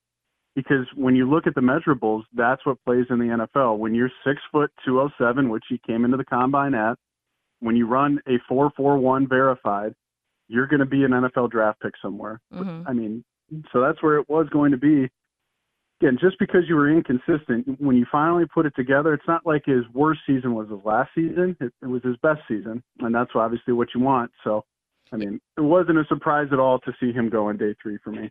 Because 0.56 0.86
when 0.96 1.14
you 1.14 1.30
look 1.30 1.46
at 1.46 1.54
the 1.54 1.60
measurables, 1.60 2.24
that's 2.34 2.66
what 2.66 2.82
plays 2.84 3.06
in 3.08 3.18
the 3.18 3.46
NFL. 3.56 3.78
When 3.78 3.94
you're 3.94 4.10
six 4.26 4.40
foot 4.50 4.72
two 4.84 5.00
oh 5.00 5.10
seven, 5.16 5.48
which 5.48 5.64
he 5.68 5.80
came 5.86 6.04
into 6.04 6.16
the 6.16 6.24
combine 6.24 6.74
at, 6.74 6.98
when 7.60 7.76
you 7.76 7.86
run 7.86 8.20
a 8.26 8.38
four 8.48 8.72
four 8.76 8.98
one 8.98 9.28
verified, 9.28 9.94
you're 10.48 10.66
going 10.66 10.80
to 10.80 10.86
be 10.86 11.04
an 11.04 11.12
NFL 11.12 11.50
draft 11.50 11.80
pick 11.80 11.94
somewhere. 12.02 12.40
Mm-hmm. 12.52 12.88
I 12.88 12.92
mean, 12.92 13.24
so 13.72 13.80
that's 13.80 14.02
where 14.02 14.18
it 14.18 14.28
was 14.28 14.48
going 14.50 14.72
to 14.72 14.76
be 14.76 15.08
again, 16.01 16.18
just 16.20 16.38
because 16.38 16.62
you 16.68 16.74
were 16.74 16.90
inconsistent, 16.90 17.80
when 17.80 17.96
you 17.96 18.07
finally 18.11 18.44
put 18.53 18.66
it 18.66 18.74
together, 18.74 19.12
it's 19.12 19.26
not 19.28 19.44
like 19.44 19.62
his 19.66 19.84
worst 19.92 20.20
season 20.26 20.55
was 20.55 20.68
his 20.68 20.80
last 20.84 21.11
season. 21.14 21.57
It, 21.61 21.72
it 21.82 21.86
was 21.86 22.03
his 22.03 22.16
best 22.22 22.40
season, 22.48 22.82
and 23.01 23.14
that's 23.14 23.32
obviously 23.34 23.74
what 23.74 23.88
you 23.94 24.01
want. 24.01 24.30
So, 24.42 24.64
I 25.12 25.16
mean, 25.16 25.40
it 25.57 25.62
wasn't 25.62 25.98
a 25.98 26.05
surprise 26.09 26.48
at 26.53 26.59
all 26.59 26.78
to 26.80 26.92
see 27.01 27.12
him 27.12 27.28
go 27.28 27.48
on 27.48 27.57
day 27.57 27.74
three 27.82 27.98
for 28.03 28.11
me. 28.11 28.30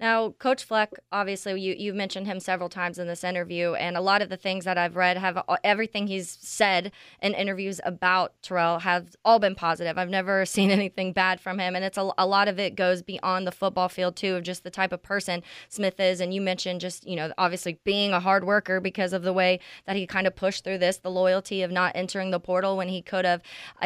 Now, 0.00 0.30
Coach 0.30 0.64
Fleck, 0.64 0.90
obviously, 1.12 1.60
you 1.60 1.74
you 1.78 1.94
mentioned 1.94 2.26
him 2.26 2.40
several 2.40 2.68
times 2.68 2.98
in 2.98 3.06
this 3.06 3.22
interview, 3.22 3.74
and 3.74 3.96
a 3.96 4.00
lot 4.00 4.22
of 4.22 4.28
the 4.28 4.36
things 4.36 4.64
that 4.64 4.76
I've 4.76 4.96
read 4.96 5.16
have 5.16 5.42
everything 5.62 6.06
he's 6.06 6.28
said 6.40 6.92
in 7.22 7.34
interviews 7.34 7.80
about 7.84 8.34
Terell 8.42 8.80
have 8.80 9.14
all 9.24 9.38
been 9.38 9.54
positive. 9.54 9.96
I've 9.96 10.08
never 10.08 10.44
seen 10.54 10.70
anything 10.70 11.12
bad 11.12 11.40
from 11.40 11.58
him, 11.58 11.76
and 11.76 11.84
it's 11.84 11.98
a, 11.98 12.10
a 12.18 12.26
lot 12.26 12.48
of 12.48 12.58
it 12.58 12.74
goes 12.74 13.02
beyond 13.02 13.46
the 13.46 13.52
football 13.52 13.88
field 13.88 14.16
too, 14.16 14.36
of 14.36 14.42
just 14.42 14.64
the 14.64 14.70
type 14.70 14.92
of 14.92 15.02
person 15.02 15.42
Smith 15.68 16.00
is. 16.00 16.20
And 16.20 16.34
you 16.34 16.40
mentioned 16.40 16.80
just 16.80 17.06
you 17.06 17.16
know 17.16 17.32
obviously 17.38 17.78
being 17.84 18.12
a 18.12 18.20
hard 18.20 18.44
worker 18.44 18.80
because 18.80 19.12
of 19.12 19.22
the 19.22 19.32
way 19.32 19.60
that 19.86 19.96
he 19.96 20.06
kind 20.06 20.26
of 20.26 20.34
pushed 20.34 20.64
through 20.64 20.78
this, 20.78 20.98
the 20.98 21.10
loyalty 21.10 21.62
of 21.62 21.70
not 21.70 21.92
entering 21.94 22.30
the 22.30 22.40
portal 22.40 22.76
when 22.76 22.88
he 22.88 23.00
could 23.00 23.24
have. 23.24 23.42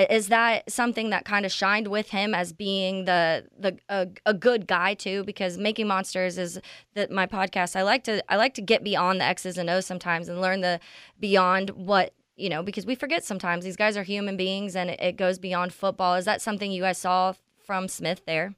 Is 0.09 0.29
that 0.29 0.71
something 0.71 1.11
that 1.11 1.25
kind 1.25 1.45
of 1.45 1.53
shined 1.53 1.89
with 1.89 2.11
him 2.11 2.35
as 2.35 2.53
being 2.53 3.05
the 3.05 3.45
the 3.59 3.77
a, 3.91 4.09
a 4.25 4.33
good 4.33 4.67
guy 4.67 4.95
too? 4.95 5.23
Because 5.25 5.59
making 5.59 5.87
monsters 5.99 6.39
is 6.39 6.61
that 6.95 7.11
my 7.11 7.27
podcast. 7.27 7.75
I 7.75 7.83
like 7.83 8.05
to 8.05 8.23
I 8.33 8.37
like 8.37 8.55
to 8.55 8.63
get 8.63 8.85
beyond 8.85 9.21
the 9.21 9.25
X's 9.25 9.59
and 9.59 9.69
O's 9.69 9.87
sometimes 9.87 10.29
and 10.29 10.41
learn 10.41 10.61
the 10.61 10.79
beyond 11.19 11.71
what 11.71 12.15
you 12.37 12.49
know 12.49 12.63
because 12.63 12.87
we 12.87 12.95
forget 12.95 13.25
sometimes 13.25 13.65
these 13.65 13.77
guys 13.77 13.97
are 13.97 14.05
human 14.05 14.37
beings 14.37 14.77
and 14.77 14.91
it, 14.91 15.01
it 15.01 15.17
goes 15.17 15.39
beyond 15.39 15.73
football. 15.73 16.15
Is 16.15 16.25
that 16.25 16.41
something 16.41 16.71
you 16.71 16.83
guys 16.83 16.99
saw 16.99 17.33
from 17.67 17.89
Smith 17.89 18.23
there? 18.27 18.55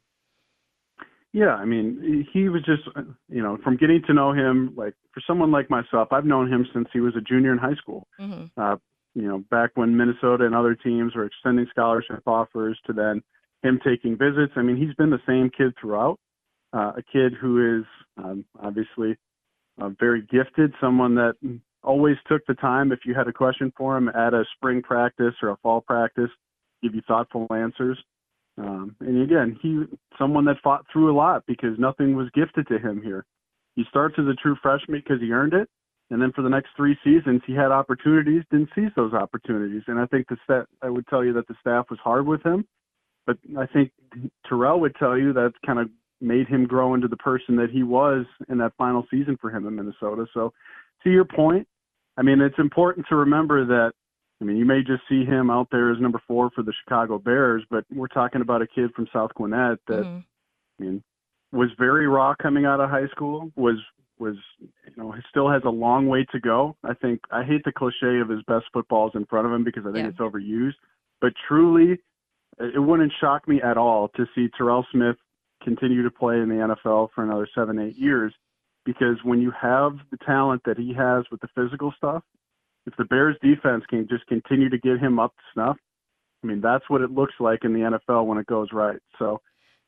Yeah, 1.32 1.54
I 1.54 1.64
mean, 1.64 2.26
he 2.32 2.48
was 2.48 2.62
just, 2.64 2.82
you 3.28 3.40
know, 3.40 3.56
from 3.62 3.76
getting 3.76 4.02
to 4.08 4.12
know 4.12 4.32
him, 4.32 4.74
like 4.76 4.94
for 5.14 5.22
someone 5.24 5.52
like 5.52 5.70
myself, 5.70 6.08
I've 6.10 6.24
known 6.24 6.52
him 6.52 6.66
since 6.74 6.88
he 6.92 6.98
was 6.98 7.14
a 7.16 7.20
junior 7.20 7.52
in 7.52 7.58
high 7.58 7.76
school. 7.76 8.08
Mm-hmm. 8.20 8.60
Uh, 8.60 8.76
you 9.14 9.28
know, 9.28 9.38
back 9.48 9.70
when 9.76 9.96
Minnesota 9.96 10.44
and 10.44 10.56
other 10.56 10.74
teams 10.74 11.14
were 11.14 11.24
extending 11.24 11.66
scholarship 11.70 12.22
offers 12.26 12.76
to 12.86 12.92
then 12.92 13.22
him 13.62 13.78
taking 13.84 14.18
visits. 14.18 14.54
I 14.56 14.62
mean, 14.62 14.76
he's 14.76 14.94
been 14.94 15.10
the 15.10 15.22
same 15.24 15.50
kid 15.56 15.72
throughout 15.80 16.18
uh, 16.72 16.92
a 16.96 17.02
kid 17.12 17.34
who 17.40 17.80
is 17.80 17.84
um, 18.16 18.44
obviously 18.62 19.16
uh, 19.80 19.90
very 19.98 20.22
gifted, 20.22 20.72
someone 20.80 21.14
that 21.16 21.34
always 21.82 22.16
took 22.28 22.44
the 22.46 22.54
time 22.54 22.92
if 22.92 23.00
you 23.04 23.14
had 23.14 23.28
a 23.28 23.32
question 23.32 23.72
for 23.76 23.96
him 23.96 24.08
at 24.08 24.34
a 24.34 24.44
spring 24.56 24.82
practice 24.82 25.34
or 25.42 25.50
a 25.50 25.56
fall 25.62 25.80
practice, 25.80 26.30
give 26.82 26.94
you 26.94 27.02
thoughtful 27.06 27.46
answers. 27.50 27.98
Um, 28.58 28.94
and 29.00 29.22
again, 29.22 29.58
he 29.62 29.84
someone 30.18 30.44
that 30.44 30.56
fought 30.62 30.84
through 30.92 31.10
a 31.10 31.16
lot 31.16 31.44
because 31.46 31.78
nothing 31.78 32.14
was 32.14 32.28
gifted 32.34 32.68
to 32.68 32.78
him 32.78 33.00
here. 33.02 33.24
He 33.76 33.84
starts 33.88 34.16
as 34.18 34.26
a 34.26 34.34
true 34.34 34.56
freshman 34.60 35.00
because 35.00 35.20
he 35.20 35.32
earned 35.32 35.54
it, 35.54 35.68
and 36.10 36.20
then 36.20 36.32
for 36.32 36.42
the 36.42 36.48
next 36.48 36.70
three 36.76 36.98
seasons, 37.02 37.40
he 37.46 37.54
had 37.54 37.70
opportunities, 37.70 38.42
didn't 38.50 38.70
seize 38.74 38.90
those 38.96 39.14
opportunities. 39.14 39.82
And 39.86 39.98
I 39.98 40.06
think 40.06 40.28
the 40.28 40.36
stat, 40.44 40.66
I 40.82 40.90
would 40.90 41.06
tell 41.06 41.24
you 41.24 41.32
that 41.34 41.48
the 41.48 41.54
staff 41.60 41.86
was 41.88 41.98
hard 42.02 42.26
with 42.26 42.42
him, 42.44 42.66
but 43.26 43.38
I 43.58 43.66
think 43.66 43.92
Terell 44.46 44.80
would 44.80 44.96
tell 44.96 45.16
you 45.16 45.32
that's 45.32 45.54
kind 45.64 45.78
of 45.78 45.88
made 46.20 46.46
him 46.46 46.66
grow 46.66 46.94
into 46.94 47.08
the 47.08 47.16
person 47.16 47.56
that 47.56 47.70
he 47.70 47.82
was 47.82 48.26
in 48.48 48.58
that 48.58 48.72
final 48.76 49.06
season 49.10 49.36
for 49.40 49.50
him 49.50 49.66
in 49.66 49.74
Minnesota. 49.74 50.26
So, 50.34 50.52
to 51.04 51.10
your 51.10 51.24
point, 51.24 51.66
I 52.16 52.22
mean, 52.22 52.40
it's 52.40 52.58
important 52.58 53.06
to 53.08 53.16
remember 53.16 53.64
that. 53.66 53.92
I 54.40 54.44
mean, 54.44 54.56
you 54.56 54.64
may 54.64 54.80
just 54.80 55.02
see 55.08 55.24
him 55.24 55.50
out 55.50 55.68
there 55.70 55.90
as 55.90 56.00
number 56.00 56.20
four 56.26 56.50
for 56.54 56.62
the 56.62 56.72
Chicago 56.82 57.18
Bears, 57.18 57.62
but 57.70 57.84
we're 57.92 58.08
talking 58.08 58.40
about 58.40 58.62
a 58.62 58.66
kid 58.66 58.90
from 58.96 59.06
South 59.12 59.32
Gwinnett 59.34 59.78
that, 59.86 60.02
mm-hmm. 60.02 60.18
I 60.78 60.82
mean, 60.82 61.02
was 61.52 61.68
very 61.78 62.06
raw 62.06 62.34
coming 62.40 62.64
out 62.64 62.80
of 62.80 62.88
high 62.88 63.08
school. 63.08 63.50
Was 63.56 63.76
was 64.18 64.36
you 64.60 64.92
know 64.96 65.14
still 65.28 65.50
has 65.50 65.62
a 65.64 65.70
long 65.70 66.06
way 66.06 66.26
to 66.32 66.40
go. 66.40 66.76
I 66.84 66.94
think 66.94 67.20
I 67.30 67.42
hate 67.42 67.64
the 67.64 67.72
cliche 67.72 68.20
of 68.20 68.28
his 68.28 68.42
best 68.46 68.66
footballs 68.72 69.12
in 69.14 69.26
front 69.26 69.46
of 69.46 69.52
him 69.52 69.64
because 69.64 69.84
I 69.86 69.92
think 69.92 70.04
Yeah. 70.04 70.10
it's 70.10 70.18
overused. 70.18 70.74
But 71.20 71.32
truly, 71.48 71.98
it 72.58 72.82
wouldn't 72.82 73.12
shock 73.20 73.48
me 73.48 73.60
at 73.62 73.76
all 73.76 74.08
to 74.16 74.26
see 74.34 74.48
Terell 74.56 74.86
Smith 74.92 75.16
continue 75.62 76.02
to 76.02 76.10
play 76.10 76.36
in 76.36 76.48
the 76.48 76.76
NFL 76.84 77.08
for 77.14 77.24
another 77.24 77.48
seven 77.54 77.78
eight 77.78 77.96
years. 77.96 78.32
Because 78.84 79.16
when 79.24 79.40
you 79.40 79.52
have 79.60 79.92
the 80.10 80.16
talent 80.24 80.62
that 80.64 80.78
he 80.78 80.94
has 80.94 81.24
with 81.30 81.40
the 81.40 81.48
physical 81.54 81.92
stuff, 81.96 82.22
if 82.86 82.96
the 82.96 83.04
Bears 83.04 83.36
defense 83.42 83.84
can 83.88 84.08
just 84.08 84.26
continue 84.26 84.70
to 84.70 84.78
get 84.78 84.98
him 84.98 85.18
up 85.18 85.34
to 85.36 85.42
snuff, 85.52 85.76
I 86.42 86.46
mean 86.46 86.60
that's 86.60 86.88
what 86.88 87.02
it 87.02 87.10
looks 87.10 87.34
like 87.38 87.64
in 87.64 87.72
the 87.72 87.98
NFL 88.08 88.26
when 88.26 88.38
it 88.38 88.46
goes 88.46 88.68
right. 88.72 88.98
So 89.18 89.40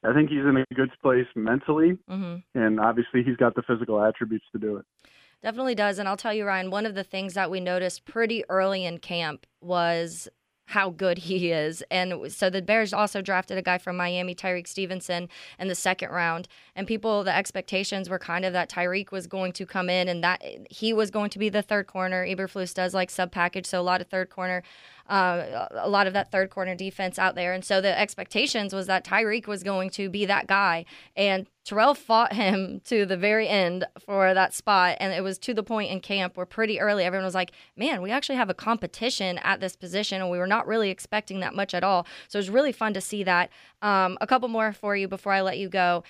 I 0.05 0.12
think 0.12 0.31
he's 0.31 0.41
in 0.41 0.57
a 0.57 0.75
good 0.75 0.91
place 1.03 1.27
mentally, 1.35 1.99
hmm 2.09 2.37
and 2.55 2.81
obviously 2.81 3.23
he's 3.23 3.37
got 3.37 3.55
the 3.55 3.62
physical 3.62 4.03
attributes 4.03 4.45
to 4.53 4.59
do 4.59 4.77
it. 4.77 4.85
Definitely 5.43 5.75
does. 5.75 5.99
And 5.99 6.09
I'll 6.09 6.16
tell 6.16 6.33
you, 6.33 6.45
Ryan, 6.45 6.70
one 6.70 6.87
of 6.87 6.95
the 6.95 7.03
things 7.03 7.35
that 7.35 7.51
we 7.51 7.59
noticed 7.59 8.05
pretty 8.05 8.45
early 8.49 8.85
in 8.85 8.99
camp 8.99 9.47
was 9.61 10.29
how 10.73 10.89
good 10.89 11.18
he 11.18 11.53
is. 11.53 11.83
And 11.91 12.33
so 12.33 12.49
the 12.49 12.62
Bears 12.62 12.95
also 12.95 13.20
drafted 13.20 13.59
a 13.59 13.62
guy 13.62 13.77
from 13.77 13.95
Miami, 13.95 14.35
Tyrique 14.35 14.66
Stevenson, 14.66 15.29
in 15.59 15.68
the 15.68 15.75
second 15.75 16.09
round. 16.09 16.49
And 16.75 16.87
people, 16.87 17.25
the 17.25 17.37
expectations 17.37 18.09
were 18.09 18.18
kind 18.18 18.47
of 18.47 18.55
that 18.55 18.70
Tyrique 18.70 19.11
was 19.12 19.27
going 19.27 19.53
to 19.53 19.66
come 19.66 19.91
in 19.91 20.09
and 20.09 20.25
that 20.25 20.41
eh, 20.43 20.61
he 20.70 20.95
was 20.95 21.11
going 21.11 21.29
to 21.29 21.39
be 21.39 21.51
the 21.51 21.61
third 21.61 21.87
corner. 21.87 22.27
Eberflus 22.27 22.73
does 22.73 22.95
like 22.95 23.11
sub 23.11 23.31
package, 23.31 23.66
so 23.66 23.79
a 23.79 23.83
lot 23.83 24.01
of 24.01 24.07
third 24.07 24.31
corner, 24.31 24.62
uh, 25.09 25.66
a 25.70 25.88
lot 25.88 26.07
of 26.07 26.12
that 26.12 26.30
third 26.30 26.50
corner 26.50 26.74
defense 26.74 27.18
out 27.18 27.34
there. 27.34 27.53
And 27.53 27.64
so 27.64 27.80
the 27.80 27.98
expectations 27.98 28.74
was 28.74 28.86
that 28.86 29.05
Tyrique 29.05 29.46
was 29.46 29.62
going 29.62 29.90
to 29.90 30.09
be 30.09 30.26
that 30.26 30.46
guy. 30.46 30.84
And 31.16 31.46
Terell 31.64 31.94
fought 31.94 32.32
him 32.32 32.80
to 32.84 33.05
the 33.05 33.16
very 33.16 33.48
end 33.48 33.84
for 33.98 34.34
that 34.34 34.55
spot. 34.55 34.96
And 35.00 35.12
it 35.12 35.22
was 35.22 35.38
to 35.40 35.55
the 35.55 35.62
point 35.62 35.90
in 35.90 36.00
camp 36.00 36.36
where 36.36 36.46
pretty 36.46 36.80
early 36.80 37.05
everyone 37.05 37.24
was 37.24 37.34
like, 37.34 37.53
man, 37.76 38.03
we 38.03 38.11
actually 38.11 38.36
have 38.36 38.50
a 38.50 38.55
competition 38.55 39.38
at 39.38 39.61
this 39.61 39.76
position. 39.76 40.20
And 40.20 40.30
we 40.30 40.38
were 40.38 40.46
not 40.46 40.66
really 40.66 40.90
expecting 40.90 41.40
that 41.40 41.55
much 41.55 41.74
at 41.74 41.84
all. 41.84 42.07
So 42.28 42.38
it 42.38 42.40
was 42.40 42.50
really 42.50 42.72
fun 42.72 42.94
to 42.94 43.00
see 43.00 43.24
that. 43.24 43.50
Um, 43.82 44.16
a 44.20 44.26
couple 44.26 44.48
more 44.48 44.72
for 44.72 44.96
you 44.96 45.09
before 45.09 45.32
I 45.32 45.40
let 45.40 45.59
you 45.59 45.68
go. 45.68 46.05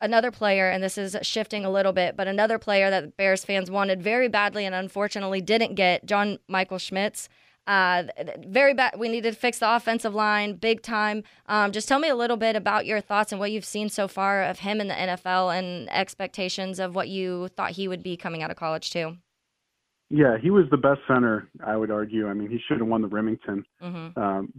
Another 0.00 0.30
player, 0.30 0.68
and 0.68 0.82
this 0.82 0.98
is 0.98 1.16
shifting 1.22 1.64
a 1.64 1.70
little 1.70 1.92
bit, 1.92 2.14
but 2.16 2.28
another 2.28 2.58
player 2.58 2.90
that 2.90 3.16
Bears 3.16 3.44
fans 3.44 3.70
wanted 3.70 4.02
very 4.02 4.28
badly 4.28 4.66
and 4.66 4.74
unfortunately 4.74 5.40
didn't 5.40 5.76
get, 5.76 6.04
John 6.04 6.38
Michael 6.46 6.78
Schmitz. 6.78 7.28
Uh, 7.66 8.04
very 8.46 8.74
bad. 8.74 8.98
We 8.98 9.08
needed 9.08 9.32
to 9.34 9.38
fix 9.38 9.58
the 9.58 9.74
offensive 9.74 10.14
line 10.14 10.54
big 10.54 10.82
time. 10.82 11.22
Um, 11.46 11.72
just 11.72 11.88
tell 11.88 11.98
me 11.98 12.08
a 12.08 12.14
little 12.14 12.36
bit 12.36 12.56
about 12.56 12.84
your 12.84 13.00
thoughts 13.00 13.32
and 13.32 13.40
what 13.40 13.50
you've 13.52 13.64
seen 13.64 13.88
so 13.88 14.06
far 14.06 14.42
of 14.42 14.58
him 14.58 14.80
in 14.80 14.88
the 14.88 14.94
NFL 14.94 15.56
and 15.56 15.88
expectations 15.90 16.78
of 16.78 16.94
what 16.94 17.08
you 17.08 17.48
thought 17.48 17.72
he 17.72 17.88
would 17.88 18.02
be 18.02 18.16
coming 18.16 18.42
out 18.42 18.50
of 18.50 18.56
college 18.56 18.90
too. 18.90 19.16
Yeah, 20.10 20.36
he 20.40 20.50
was 20.50 20.66
the 20.70 20.76
best 20.76 21.00
center, 21.08 21.48
I 21.66 21.76
would 21.76 21.90
argue. 21.90 22.28
I 22.28 22.34
mean, 22.34 22.50
he 22.50 22.60
should 22.68 22.78
have 22.78 22.88
won 22.88 23.02
the 23.02 23.08
Rimington. 23.08 23.64
hmm 23.80 24.20
Um, 24.20 24.52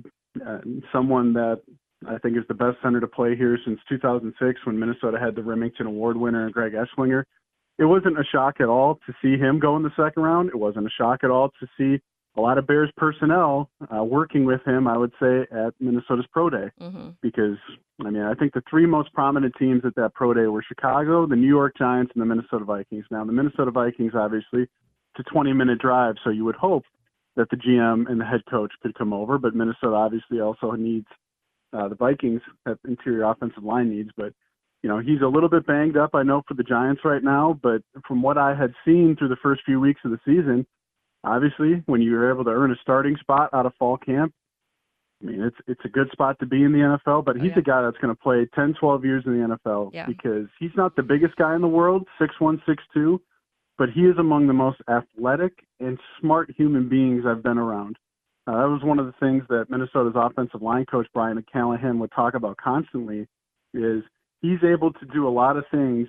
uh, 0.45 0.58
someone 0.91 1.34
that 1.34 1.62
I 2.08 2.18
think 2.18 2.38
is 2.38 2.43
the 2.47 2.53
best 2.56 2.78
center 2.84 2.99
to 2.99 3.08
play 3.08 3.36
here 3.36 3.58
since 3.64 3.80
2006 3.88 4.60
when 4.66 4.78
Minnesota 4.78 5.18
had 5.20 5.36
the 5.36 5.41
Rimington 5.41 5.86
Award 5.86 6.18
winner, 6.18 6.49
Greg 6.49 6.74
Eslinger. 6.74 7.24
It 7.78 7.86
wasn't 7.86 8.20
a 8.20 8.24
shock 8.24 8.56
at 8.60 8.68
all 8.68 8.95
to 9.06 9.14
see 9.22 9.38
him 9.38 9.60
go 9.60 9.76
in 9.76 9.84
the 9.84 9.91
second 9.95 10.24
round. 10.24 10.49
It 10.49 10.58
wasn't 10.58 10.88
a 10.88 10.89
shock 10.89 11.24
at 11.24 11.30
all 11.30 11.49
to 11.60 11.68
see 11.78 12.01
a 12.38 12.42
lot 12.42 12.58
of 12.58 12.68
Bears 12.68 12.92
personnel 12.98 13.70
uh, 13.96 14.04
working 14.04 14.46
with 14.46 14.62
him, 14.66 14.88
I 14.88 14.98
would 14.98 15.14
say, 15.22 15.46
at 15.52 15.74
Minnesota's 15.80 16.26
Pro 16.32 16.50
Day. 16.50 16.70
hmm 16.80 17.10
because 17.22 17.58
I 18.06 18.10
mean 18.10 18.24
I 18.24 18.34
think 18.34 18.54
the 18.54 18.64
three 18.70 18.86
most 18.86 19.14
prominent 19.14 19.54
teams 19.58 19.84
at 19.86 19.96
that 19.96 20.14
pro 20.14 20.34
day 20.34 20.48
were 20.48 20.64
Chicago, 20.68 21.26
the 21.26 21.36
New 21.36 21.48
York 21.48 21.74
Giants, 21.78 22.12
and 22.14 22.22
the 22.22 22.26
Minnesota 22.26 22.66
Vikings. 22.66 23.06
Now 23.10 23.24
the 23.24 23.32
Minnesota 23.32 23.72
Vikings 23.72 24.14
obviously 24.16 24.64
it's 24.64 25.28
a 25.28 25.32
20 25.32 25.54
minute 25.54 25.80
drive, 25.80 26.16
so 26.24 26.30
you 26.30 26.44
would 26.46 26.56
hope 26.56 26.84
that 27.36 27.50
the 27.50 27.58
GM 27.58 28.10
and 28.10 28.20
the 28.20 28.26
head 28.26 28.42
coach 28.50 28.72
could 28.82 28.96
come 28.96 29.14
over, 29.14 29.38
but 29.38 29.56
Minnesota 29.56 29.96
obviously 29.96 30.40
also 30.40 30.72
needs 30.72 31.08
uh, 31.74 31.88
the 31.88 31.96
Vikings 31.96 32.42
have 32.66 32.78
interior 32.88 33.24
offensive 33.24 33.64
line 33.64 33.90
needs, 33.90 34.10
but 34.16 34.34
you 34.84 34.90
know 34.90 35.00
he's 35.00 35.22
a 35.22 35.28
little 35.28 35.50
bit 35.50 35.66
banged 35.66 35.98
up 35.98 36.12
I 36.14 36.24
know 36.24 36.44
for 36.48 36.54
the 36.54 36.64
Giants 36.64 37.02
right 37.04 37.24
now, 37.24 37.60
but 37.62 37.82
from 38.08 38.22
what 38.22 38.38
I 38.38 38.56
had 38.56 38.74
seen 38.86 39.16
through 39.18 39.30
the 39.30 39.38
first 39.42 39.62
few 39.66 39.80
weeks 39.80 40.02
of 40.06 40.12
the 40.12 40.20
season, 40.26 40.66
obviously 41.26 41.84
when 41.88 42.02
you're 42.02 42.30
able 42.32 42.44
to 42.44 42.52
earn 42.52 42.72
a 42.72 42.76
starting 42.82 43.18
spot 43.18 43.50
out 43.54 43.66
of 43.66 43.74
fall 43.80 43.98
camp 43.98 44.34
I 45.24 45.28
mean, 45.28 45.42
it's 45.42 45.56
it's 45.66 45.82
a 45.86 45.90
good 45.90 46.10
spot 46.12 46.38
to 46.40 46.46
be 46.46 46.62
in 46.64 46.74
the 46.74 46.80
NFL, 47.06 47.24
but 47.26 47.38
Oh, 47.38 47.40
he's 47.40 47.52
yeah. 47.56 47.60
a 47.60 47.62
guy 47.62 47.82
that's 47.82 47.98
going 47.98 48.14
to 48.14 48.22
play 48.22 48.48
10, 48.54 48.76
12 48.80 49.06
years 49.06 49.24
in 49.26 49.40
the 49.40 49.58
NFL 49.58 49.92
Yeah. 49.94 50.06
because 50.06 50.48
he's 50.60 50.76
not 50.76 50.96
the 50.98 51.04
biggest 51.04 51.36
guy 51.38 51.56
in 51.56 51.62
the 51.62 51.70
world, 51.70 52.06
six 52.20 52.36
one, 52.40 52.62
six 52.68 52.84
two, 52.94 53.22
but 53.78 53.90
he 53.90 54.02
is 54.02 54.18
among 54.20 54.48
the 54.48 54.54
most 54.54 54.82
athletic 54.90 55.54
and 55.80 55.98
smart 56.20 56.52
human 56.56 56.90
beings 56.90 57.24
I've 57.26 57.42
been 57.44 57.58
around. 57.58 57.98
Uh, 58.46 58.58
that 58.62 58.70
was 58.70 58.84
one 58.84 59.00
of 59.00 59.06
the 59.06 59.14
things 59.20 59.44
that 59.50 59.70
Minnesota's 59.70 60.14
offensive 60.16 60.62
line 60.62 60.86
coach 60.86 61.08
Brian 61.14 61.42
McCallahan 61.42 61.98
would 62.00 62.12
talk 62.12 62.34
about 62.36 62.58
constantly. 62.58 63.26
Is 63.74 64.04
he's 64.42 64.64
able 64.64 64.92
to 64.94 65.06
do 65.14 65.28
a 65.28 65.32
lot 65.42 65.56
of 65.58 65.64
things 65.72 66.08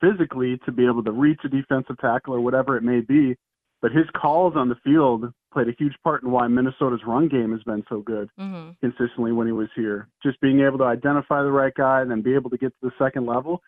physically 0.00 0.58
to 0.64 0.72
be 0.72 0.86
able 0.86 1.04
to 1.04 1.12
reach 1.12 1.40
a 1.44 1.48
defensive 1.48 1.98
tackle 1.98 2.34
or 2.34 2.40
whatever 2.40 2.76
it 2.76 2.82
may 2.82 3.00
be, 3.00 3.36
but 3.82 3.92
his 3.92 4.06
calls 4.16 4.54
on 4.56 4.68
the 4.68 4.74
field 4.84 5.32
played 5.52 5.68
a 5.68 5.72
huge 5.78 5.94
part 6.02 6.22
in 6.22 6.30
why 6.30 6.46
Minnesota's 6.48 7.00
run 7.06 7.28
game 7.28 7.52
has 7.52 7.62
been 7.62 7.84
so 7.88 8.00
good 8.00 8.28
hmm 8.38 8.70
consistently 8.82 9.32
when 9.32 9.46
he 9.46 9.52
was 9.54 9.68
here. 9.74 10.08
Just 10.22 10.38
being 10.40 10.60
able 10.60 10.76
to 10.78 10.84
identify 10.84 11.42
the 11.42 11.50
right 11.50 11.72
guy 11.74 12.02
and 12.02 12.10
then 12.10 12.20
be 12.20 12.34
able 12.34 12.50
to 12.50 12.58
get 12.58 12.68
to 12.68 12.78
the 12.82 12.90
second 12.98 13.24
level. 13.26 13.62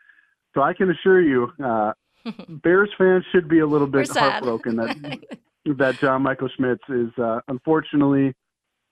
So 0.55 0.61
I 0.63 0.75
can 0.75 0.91
assure 0.91 1.21
you, 1.23 1.49
uh, 1.65 1.93
Bears 2.49 2.91
fans 2.99 3.25
should 3.33 3.49
be 3.49 3.61
a 3.61 3.67
little 3.67 3.87
bit 3.87 4.09
heartbroken 4.11 4.77
that 4.77 4.97
that 5.79 5.99
John 6.01 6.23
Michael 6.23 6.49
Schmitz 6.57 6.83
is 6.89 7.09
uh, 7.19 7.41
unfortunately 7.49 8.35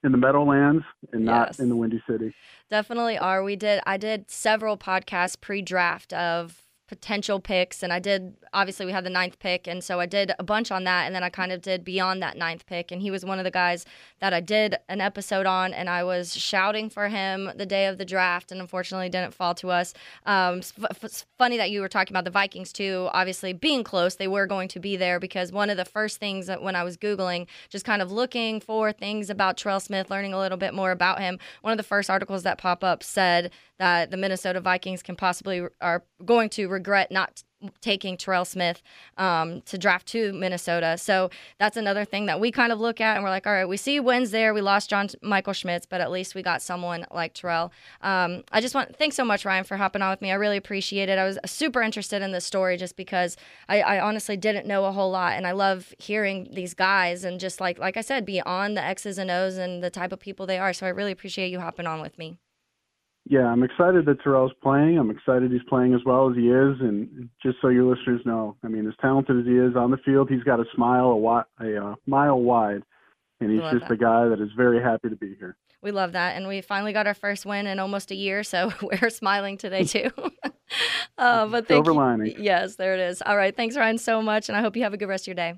in 0.03 0.11
the 0.11 0.17
Meadowlands 0.17 0.83
and 1.11 1.25
not 1.25 1.49
Yes. 1.49 1.59
in 1.59 1.69
the 1.69 1.75
Windy 1.75 2.01
City. 2.09 2.33
Definitely 2.69 3.17
are. 3.17 3.43
We 3.43 3.55
did. 3.55 3.81
I 3.85 3.97
did 3.97 4.29
several 4.31 4.77
podcasts 4.77 5.39
pre-draft 5.39 6.13
of 6.13 6.61
potential 6.87 7.39
picks, 7.39 7.83
and 7.83 7.91
I 7.91 7.99
did. 7.99 8.35
Obviously, 8.53 8.85
we 8.85 8.91
had 8.91 9.03
the 9.03 9.09
ninth 9.09 9.39
pick, 9.39 9.67
and 9.67 9.83
so 9.83 9.99
I 9.99 10.05
did 10.05 10.31
a 10.39 10.43
bunch 10.43 10.71
on 10.71 10.85
that, 10.85 11.05
and 11.05 11.13
then 11.13 11.23
I 11.23 11.29
kind 11.29 11.51
of 11.51 11.61
did 11.61 11.83
beyond 11.83 12.21
that 12.23 12.37
ninth 12.37 12.65
pick, 12.65 12.91
and 12.91 13.01
he 13.01 13.11
was 13.11 13.25
one 13.25 13.39
of 13.39 13.43
the 13.43 13.51
guys 13.51 13.85
that 14.19 14.33
I 14.33 14.39
did 14.39 14.77
an 14.87 15.01
episode 15.01 15.45
on, 15.45 15.73
and 15.73 15.89
I 15.89 16.03
was 16.03 16.35
shouting 16.35 16.89
for 16.89 17.09
him 17.09 17.51
the 17.55 17.65
day 17.65 17.87
of 17.87 17.97
the 17.97 18.05
draft, 18.05 18.51
and 18.51 18.61
unfortunately, 18.61 19.09
didn't 19.09 19.33
fall 19.33 19.53
to 19.55 19.69
us. 19.69 19.93
Um, 20.25 20.61
it's 21.01 21.25
funny 21.37 21.57
that 21.57 21.71
you 21.71 21.81
were 21.81 21.89
talking 21.89 22.13
about 22.13 22.23
the 22.23 22.31
Vikings 22.31 22.71
too. 22.71 23.09
Obviously, 23.11 23.51
being 23.51 23.83
close, 23.83 24.15
they 24.15 24.27
were 24.27 24.47
going 24.47 24.69
to 24.69 24.79
be 24.79 24.95
there 24.95 25.19
because 25.19 25.51
one 25.51 25.69
of 25.69 25.77
the 25.77 25.85
first 25.85 26.19
things 26.19 26.47
that 26.47 26.61
when 26.61 26.75
I 26.75 26.83
was 26.83 26.95
googling, 26.97 27.47
just 27.69 27.85
kind 27.85 28.01
of 28.01 28.11
looking 28.11 28.59
for 28.61 28.93
things 28.93 29.29
about 29.29 29.57
Terell 29.57 29.79
Smith, 29.79 30.09
learning 30.09 30.33
a 30.33 30.39
little 30.39 30.57
bit 30.57 30.73
more 30.73 30.91
about 30.91 31.19
him, 31.19 31.37
one 31.61 31.71
of 31.71 31.77
the 31.77 31.83
first 31.83 32.09
articles 32.09 32.43
that 32.43 32.57
pop 32.57 32.83
up 32.83 33.03
said 33.03 33.51
that 33.77 34.11
the 34.11 34.17
Minnesota 34.17 34.59
Vikings 34.59 35.03
can 35.03 35.15
possibly 35.15 35.67
are 35.81 36.03
going 36.25 36.49
to 36.49 36.67
regret 36.67 37.11
not 37.11 37.43
taking 37.81 38.17
Terell 38.17 38.45
Smith 38.45 38.83
um, 39.17 39.61
to 39.61 39.77
draft 39.77 40.07
to 40.07 40.31
Minnesota. 40.33 40.97
So 40.97 41.29
that's 41.57 41.75
another 41.75 42.05
thing 42.05 42.27
that 42.27 42.39
we 42.39 42.51
kind 42.51 42.71
of 42.71 42.79
look 42.79 43.01
at 43.01 43.15
and 43.15 43.23
we're 43.23 43.31
like, 43.31 43.47
all 43.47 43.53
right, 43.53 43.65
we 43.65 43.77
see 43.77 43.99
wins 43.99 44.31
there. 44.31 44.53
We 44.53 44.61
lost 44.61 44.89
John 44.89 45.09
Michael 45.21 45.53
Schmitz, 45.53 45.85
but 45.85 45.99
at 45.99 46.11
least 46.11 46.35
we 46.35 46.43
got 46.43 46.61
someone 46.61 47.05
like 47.11 47.33
Terell. 47.33 47.71
Um, 48.01 48.43
I 48.51 48.61
just 48.61 48.75
want 48.75 48.95
thanks 48.97 49.15
so 49.15 49.25
much, 49.25 49.43
Ryan, 49.43 49.63
for 49.63 49.77
hopping 49.77 50.01
on 50.01 50.11
with 50.11 50.21
me. 50.21 50.31
I 50.31 50.35
really 50.35 50.57
appreciate 50.57 51.09
it. 51.09 51.17
I 51.17 51.25
was 51.25 51.39
super 51.45 51.81
interested 51.81 52.21
in 52.21 52.31
this 52.31 52.45
story 52.45 52.77
just 52.77 52.95
because 52.95 53.37
I, 53.67 53.81
I 53.81 53.99
honestly 53.99 54.37
didn't 54.37 54.67
know 54.67 54.85
a 54.85 54.91
whole 54.91 55.09
lot, 55.09 55.33
and 55.33 55.47
I 55.47 55.51
love 55.51 55.93
hearing 55.97 56.49
these 56.53 56.73
guys 56.73 57.23
and 57.23 57.39
just 57.39 57.59
like 57.59 57.79
like 57.79 57.97
I 57.97 58.01
said, 58.01 58.25
beyond 58.25 58.77
the 58.77 58.83
X's 58.83 59.17
and 59.17 59.31
O's 59.31 59.57
and 59.57 59.83
the 59.83 59.89
type 59.89 60.11
of 60.11 60.19
people 60.19 60.45
they 60.45 60.59
are. 60.59 60.73
So 60.73 60.85
I 60.85 60.89
really 60.89 61.11
appreciate 61.11 61.49
you 61.49 61.59
hopping 61.59 61.87
on 61.87 62.01
with 62.01 62.17
me. 62.17 62.37
Yeah, 63.29 63.47
I'm 63.47 63.63
excited 63.63 64.05
that 64.05 64.23
Terell's 64.23 64.53
playing. 64.63 64.97
I'm 64.97 65.09
excited 65.09 65.51
he's 65.51 65.61
playing 65.67 65.93
as 65.93 65.99
well 66.05 66.29
as 66.29 66.37
he 66.37 66.49
is. 66.49 66.77
And 66.79 67.29
just 67.43 67.57
so 67.61 67.67
your 67.67 67.83
listeners 67.83 68.21
know, 68.25 68.55
I 68.63 68.69
mean, 68.69 68.87
as 68.87 68.93
talented 69.01 69.39
as 69.39 69.45
he 69.45 69.57
is 69.57 69.75
on 69.75 69.91
the 69.91 69.97
field, 69.97 70.29
he's 70.29 70.43
got 70.43 70.61
a 70.61 70.65
smile 70.73 71.11
a, 71.11 71.15
wi- 71.15 71.43
a 71.59 71.87
uh, 71.87 71.95
mile 72.05 72.39
wide, 72.39 72.83
and 73.41 73.51
he's 73.51 73.61
just 73.69 73.81
that. 73.81 73.91
a 73.91 73.97
guy 73.97 74.29
that 74.29 74.39
is 74.39 74.49
very 74.55 74.81
happy 74.81 75.09
to 75.09 75.15
be 75.17 75.35
here. 75.37 75.57
We 75.81 75.91
love 75.91 76.13
that. 76.13 76.37
And 76.37 76.47
we 76.47 76.61
finally 76.61 76.93
got 76.93 77.05
our 77.05 77.13
first 77.13 77.45
win 77.45 77.67
in 77.67 77.79
almost 77.79 78.11
a 78.11 78.15
year. 78.15 78.43
So 78.43 78.71
we're 78.81 79.09
smiling 79.09 79.57
today, 79.57 79.83
too. 79.83 80.09
uh, 81.17 81.47
but 81.47 81.67
thank 81.67 81.85
Silver 81.85 81.91
you. 81.91 81.97
lining. 81.97 82.35
Yes, 82.39 82.77
there 82.77 82.93
it 82.93 83.01
is. 83.01 83.21
All 83.21 83.35
right. 83.35 83.55
Thanks, 83.55 83.75
Ryan, 83.75 83.97
so 83.97 84.21
much. 84.21 84.47
And 84.47 84.57
I 84.57 84.61
hope 84.61 84.77
you 84.77 84.83
have 84.83 84.93
a 84.93 84.97
good 84.97 85.09
rest 85.09 85.23
of 85.23 85.27
your 85.27 85.35
day. 85.35 85.53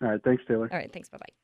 All 0.00 0.08
right, 0.08 0.20
thanks, 0.24 0.42
Taylor. 0.48 0.68
All 0.72 0.78
right. 0.78 0.92
Thanks. 0.92 1.10
Bye 1.10 1.18
bye. 1.18 1.41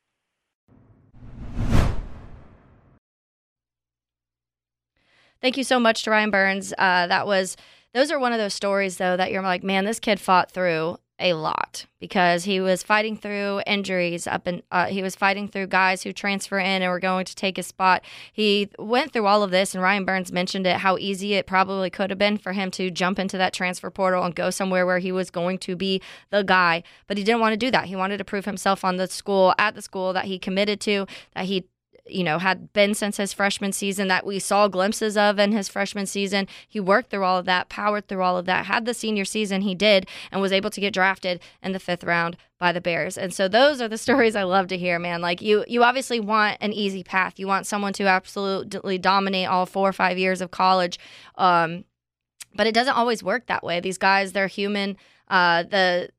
Thank 5.41 5.57
you 5.57 5.63
so 5.63 5.79
much 5.79 6.03
to 6.03 6.11
Ryan 6.11 6.31
Burns. 6.31 6.73
Uh, 6.77 7.07
that 7.07 7.25
was 7.25 7.55
those 7.93 8.11
are 8.11 8.19
one 8.19 8.33
of 8.33 8.39
those 8.39 8.53
stories 8.53 8.97
though 8.97 9.17
that 9.17 9.31
you're 9.31 9.41
like, 9.41 9.63
man, 9.63 9.85
this 9.85 9.99
kid 9.99 10.19
fought 10.19 10.51
through 10.51 10.97
a 11.19 11.33
lot 11.33 11.85
because 11.99 12.45
he 12.45 12.61
was 12.61 12.81
fighting 12.81 13.17
through 13.17 13.61
injuries 13.67 14.25
up 14.25 14.47
and 14.47 14.63
uh, 14.71 14.85
he 14.85 15.01
was 15.01 15.15
fighting 15.15 15.47
through 15.47 15.67
guys 15.67 16.03
who 16.03 16.13
transfer 16.13 16.59
in 16.59 16.81
and 16.81 16.89
were 16.89 16.99
going 16.99 17.25
to 17.25 17.35
take 17.35 17.57
his 17.57 17.67
spot. 17.67 18.03
He 18.31 18.69
went 18.79 19.11
through 19.11 19.25
all 19.25 19.43
of 19.43 19.51
this, 19.51 19.73
and 19.73 19.83
Ryan 19.83 20.05
Burns 20.05 20.31
mentioned 20.31 20.65
it 20.65 20.77
how 20.77 20.97
easy 20.97 21.33
it 21.33 21.45
probably 21.45 21.89
could 21.89 22.09
have 22.09 22.19
been 22.19 22.37
for 22.37 22.53
him 22.53 22.71
to 22.71 22.89
jump 22.89 23.19
into 23.19 23.37
that 23.37 23.53
transfer 23.53 23.89
portal 23.89 24.23
and 24.23 24.33
go 24.33 24.49
somewhere 24.49 24.85
where 24.85 24.99
he 24.99 25.11
was 25.11 25.29
going 25.29 25.57
to 25.59 25.75
be 25.75 26.01
the 26.29 26.43
guy. 26.43 26.83
But 27.07 27.17
he 27.17 27.23
didn't 27.23 27.41
want 27.41 27.53
to 27.53 27.57
do 27.57 27.71
that. 27.71 27.85
He 27.85 27.95
wanted 27.95 28.17
to 28.17 28.25
prove 28.25 28.45
himself 28.45 28.85
on 28.85 28.95
the 28.95 29.07
school 29.07 29.53
at 29.57 29.75
the 29.75 29.81
school 29.81 30.13
that 30.13 30.25
he 30.25 30.39
committed 30.39 30.79
to, 30.81 31.05
that 31.35 31.45
he 31.45 31.65
you 32.11 32.23
know, 32.23 32.39
had 32.39 32.71
been 32.73 32.93
since 32.93 33.17
his 33.17 33.33
freshman 33.33 33.71
season 33.71 34.07
that 34.07 34.25
we 34.25 34.39
saw 34.39 34.67
glimpses 34.67 35.17
of 35.17 35.39
in 35.39 35.51
his 35.51 35.67
freshman 35.67 36.05
season. 36.05 36.47
He 36.67 36.79
worked 36.79 37.09
through 37.09 37.23
all 37.23 37.37
of 37.37 37.45
that, 37.45 37.69
powered 37.69 38.07
through 38.07 38.23
all 38.23 38.37
of 38.37 38.45
that, 38.45 38.65
had 38.65 38.85
the 38.85 38.93
senior 38.93 39.25
season 39.25 39.61
he 39.61 39.75
did, 39.75 40.07
and 40.31 40.41
was 40.41 40.51
able 40.51 40.69
to 40.69 40.81
get 40.81 40.93
drafted 40.93 41.41
in 41.61 41.71
the 41.71 41.79
fifth 41.79 42.03
round 42.03 42.37
by 42.59 42.71
the 42.71 42.81
Bears. 42.81 43.17
And 43.17 43.33
so 43.33 43.47
those 43.47 43.81
are 43.81 43.87
the 43.87 43.97
stories 44.05 44.35
I 44.35 44.43
love 44.43 44.67
to 44.67 44.77
hear, 44.77 44.99
man. 44.99 45.21
Like 45.21 45.41
you 45.41 45.65
you 45.67 45.83
obviously 45.83 46.19
want 46.19 46.57
an 46.61 46.73
easy 46.73 47.03
path. 47.03 47.39
You 47.39 47.47
want 47.47 47.67
someone 47.67 47.93
to 47.93 48.03
absolutely 48.05 48.97
dominate 48.97 49.47
all 49.47 49.65
four 49.65 49.87
or 49.89 49.93
five 49.93 50.17
years 50.17 50.41
of 50.41 50.51
college. 50.51 50.99
Um, 51.35 51.85
but 52.55 52.67
it 52.67 52.73
doesn't 52.73 52.95
always 52.95 53.23
work 53.23 53.47
that 53.47 53.63
way. 53.63 53.79
These 53.79 53.97
guys, 53.97 54.33
they're 54.33 54.47
human. 54.47 54.97
Uh, 55.27 55.63
the 55.63 56.09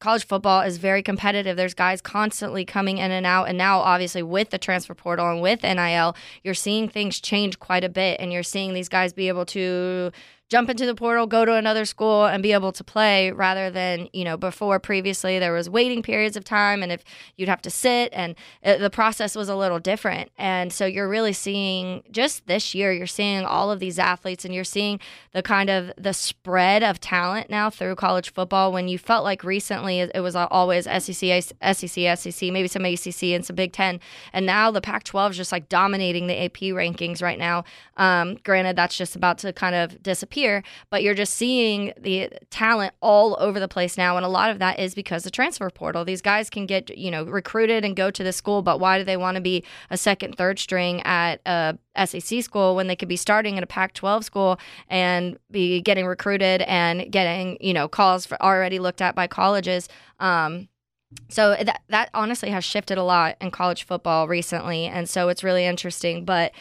college 0.00 0.26
football 0.26 0.62
is 0.62 0.78
very 0.78 1.02
competitive. 1.02 1.56
There's 1.56 1.74
guys 1.74 2.00
constantly 2.00 2.64
coming 2.64 2.98
in 2.98 3.10
and 3.10 3.26
out. 3.26 3.48
And 3.48 3.58
now, 3.58 3.80
obviously, 3.80 4.22
with 4.22 4.50
the 4.50 4.58
transfer 4.58 4.94
portal 4.94 5.30
and 5.30 5.40
with 5.40 5.62
NIL, 5.62 6.14
you're 6.44 6.54
seeing 6.54 6.88
things 6.88 7.20
change 7.20 7.58
quite 7.58 7.84
a 7.84 7.88
bit. 7.88 8.20
And 8.20 8.32
you're 8.32 8.42
seeing 8.42 8.74
these 8.74 8.88
guys 8.88 9.12
be 9.12 9.28
able 9.28 9.46
to 9.46 10.12
jump 10.48 10.70
into 10.70 10.86
the 10.86 10.94
portal, 10.94 11.26
go 11.26 11.44
to 11.44 11.54
another 11.54 11.84
school, 11.84 12.24
and 12.24 12.42
be 12.42 12.52
able 12.52 12.72
to 12.72 12.82
play 12.82 13.30
rather 13.30 13.70
than, 13.70 14.08
you 14.14 14.24
know, 14.24 14.36
before 14.36 14.78
previously 14.80 15.38
there 15.38 15.52
was 15.52 15.68
waiting 15.68 16.02
periods 16.02 16.36
of 16.36 16.44
time 16.44 16.82
and 16.82 16.90
if 16.90 17.04
you'd 17.36 17.50
have 17.50 17.60
to 17.60 17.70
sit 17.70 18.10
and 18.14 18.34
it, 18.62 18.78
the 18.78 18.88
process 18.88 19.36
was 19.36 19.48
a 19.48 19.54
little 19.54 19.78
different. 19.78 20.30
And 20.38 20.72
so 20.72 20.86
you're 20.86 21.08
really 21.08 21.34
seeing 21.34 22.02
just 22.10 22.46
this 22.46 22.74
year, 22.74 22.92
you're 22.92 23.06
seeing 23.06 23.44
all 23.44 23.70
of 23.70 23.78
these 23.78 23.98
athletes 23.98 24.44
and 24.44 24.54
you're 24.54 24.64
seeing 24.64 24.98
the 25.32 25.42
kind 25.42 25.68
of 25.68 25.92
the 25.98 26.14
spread 26.14 26.82
of 26.82 26.98
talent 26.98 27.50
now 27.50 27.68
through 27.68 27.94
college 27.96 28.32
football 28.32 28.72
when 28.72 28.88
you 28.88 28.98
felt 28.98 29.24
like 29.24 29.44
recently 29.44 30.00
it 30.00 30.20
was 30.20 30.34
always 30.34 30.84
SEC, 30.84 31.42
SEC, 31.42 32.18
SEC, 32.18 32.52
maybe 32.52 32.68
some 32.68 32.86
ACC 32.86 33.22
and 33.24 33.44
some 33.44 33.54
Big 33.56 33.72
Ten. 33.72 34.00
And 34.32 34.46
now 34.46 34.70
the 34.70 34.80
Pac 34.80 35.04
12 35.04 35.32
is 35.32 35.36
just 35.36 35.52
like 35.52 35.68
dominating 35.68 36.26
the 36.26 36.44
AP 36.44 36.58
rankings 36.72 37.20
right 37.22 37.38
now. 37.38 37.64
Um, 37.98 38.38
granted, 38.44 38.76
that's 38.76 38.96
just 38.96 39.14
about 39.14 39.38
to 39.38 39.52
kind 39.52 39.74
of 39.74 40.02
disappear 40.02 40.37
but 40.90 41.02
you're 41.02 41.14
just 41.14 41.34
seeing 41.34 41.92
the 41.98 42.30
talent 42.50 42.94
all 43.00 43.36
over 43.40 43.58
the 43.60 43.68
place 43.68 43.96
now. 43.96 44.16
And 44.16 44.24
a 44.24 44.28
lot 44.28 44.50
of 44.50 44.58
that 44.58 44.78
is 44.78 44.94
because 44.94 45.24
the 45.24 45.30
transfer 45.30 45.68
portal. 45.70 46.04
These 46.04 46.22
guys 46.22 46.50
can 46.50 46.66
get, 46.66 46.96
you 46.96 47.10
know, 47.10 47.24
recruited 47.24 47.84
and 47.84 47.96
go 47.96 48.10
to 48.10 48.22
the 48.22 48.32
school, 48.32 48.62
but 48.62 48.80
why 48.80 48.98
do 48.98 49.04
they 49.04 49.16
want 49.16 49.36
to 49.36 49.40
be 49.40 49.64
a 49.90 49.96
second, 49.96 50.36
third 50.36 50.58
string 50.58 51.02
at 51.02 51.40
a 51.46 51.78
SEC 52.06 52.42
school 52.42 52.76
when 52.76 52.86
they 52.86 52.96
could 52.96 53.08
be 53.08 53.16
starting 53.16 53.56
at 53.56 53.62
a 53.62 53.66
Pac 53.66 53.94
12 53.94 54.24
school 54.24 54.58
and 54.88 55.38
be 55.50 55.80
getting 55.80 56.06
recruited 56.06 56.62
and 56.62 57.10
getting, 57.10 57.58
you 57.60 57.74
know, 57.74 57.88
calls 57.88 58.26
for 58.26 58.40
already 58.42 58.78
looked 58.78 59.02
at 59.02 59.14
by 59.14 59.26
colleges? 59.26 59.88
Um, 60.20 60.68
so 61.28 61.56
that 61.62 61.82
that 61.88 62.10
honestly 62.12 62.50
has 62.50 62.64
shifted 62.64 62.98
a 62.98 63.02
lot 63.02 63.36
in 63.40 63.50
college 63.50 63.84
football 63.84 64.28
recently, 64.28 64.84
and 64.84 65.08
so 65.08 65.28
it's 65.28 65.42
really 65.42 65.64
interesting. 65.64 66.24
But 66.24 66.52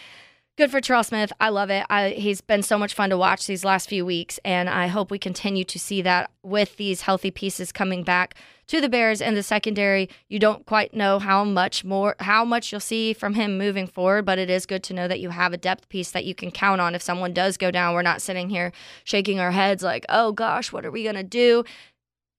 good 0.58 0.72
for 0.72 0.82
Terell 0.82 1.04
Smith. 1.04 1.32
I 1.40 1.50
love 1.50 1.70
it. 1.70 1.86
I, 1.88 2.10
he's 2.10 2.42
been 2.42 2.64
so 2.64 2.80
much 2.80 2.96
fun 2.96 3.12
to 3.12 3.18
watch 3.18 3.46
these 3.46 3.64
last 3.64 3.88
few 3.88 4.04
weeks, 4.04 4.40
and 4.44 4.68
I 4.68 4.88
hope 4.88 5.12
we 5.12 5.20
continue 5.20 5.64
to 5.64 5.78
see 5.78 6.02
that 6.02 6.32
with 6.42 6.78
these 6.78 7.02
healthy 7.02 7.30
pieces 7.30 7.72
coming 7.72 8.04
back 8.04 8.34
to 8.66 8.82
the 8.82 8.90
Bears 8.90 9.22
and 9.22 9.38
the 9.38 9.44
secondary. 9.44 10.10
You 10.30 10.40
don't 10.40 10.66
quite 10.66 10.96
know 10.96 11.20
how 11.20 11.44
much 11.44 11.86
more, 11.86 12.16
how 12.20 12.44
much 12.44 12.72
you'll 12.72 12.82
see 12.82 13.14
from 13.14 13.36
him 13.36 13.60
moving 13.60 13.86
forward, 13.86 14.26
but 14.26 14.40
it 14.40 14.50
is 14.50 14.66
good 14.66 14.84
to 14.86 14.96
know 14.96 15.08
that 15.08 15.20
you 15.20 15.30
have 15.30 15.54
a 15.54 15.58
depth 15.58 15.90
piece 15.90 16.10
that 16.12 16.26
you 16.26 16.34
can 16.34 16.50
count 16.50 16.82
on 16.82 16.96
if 16.96 17.04
someone 17.04 17.34
does 17.34 17.58
go 17.58 17.70
down. 17.70 17.94
We're 17.94 18.02
not 18.02 18.24
sitting 18.24 18.50
here 18.50 18.72
shaking 19.04 19.40
our 19.40 19.52
heads 19.52 19.84
like, 19.84 20.08
oh 20.10 20.32
gosh, 20.32 20.72
what 20.72 20.86
are 20.86 20.92
we 20.92 21.04
gonna 21.04 21.24
do? 21.24 21.66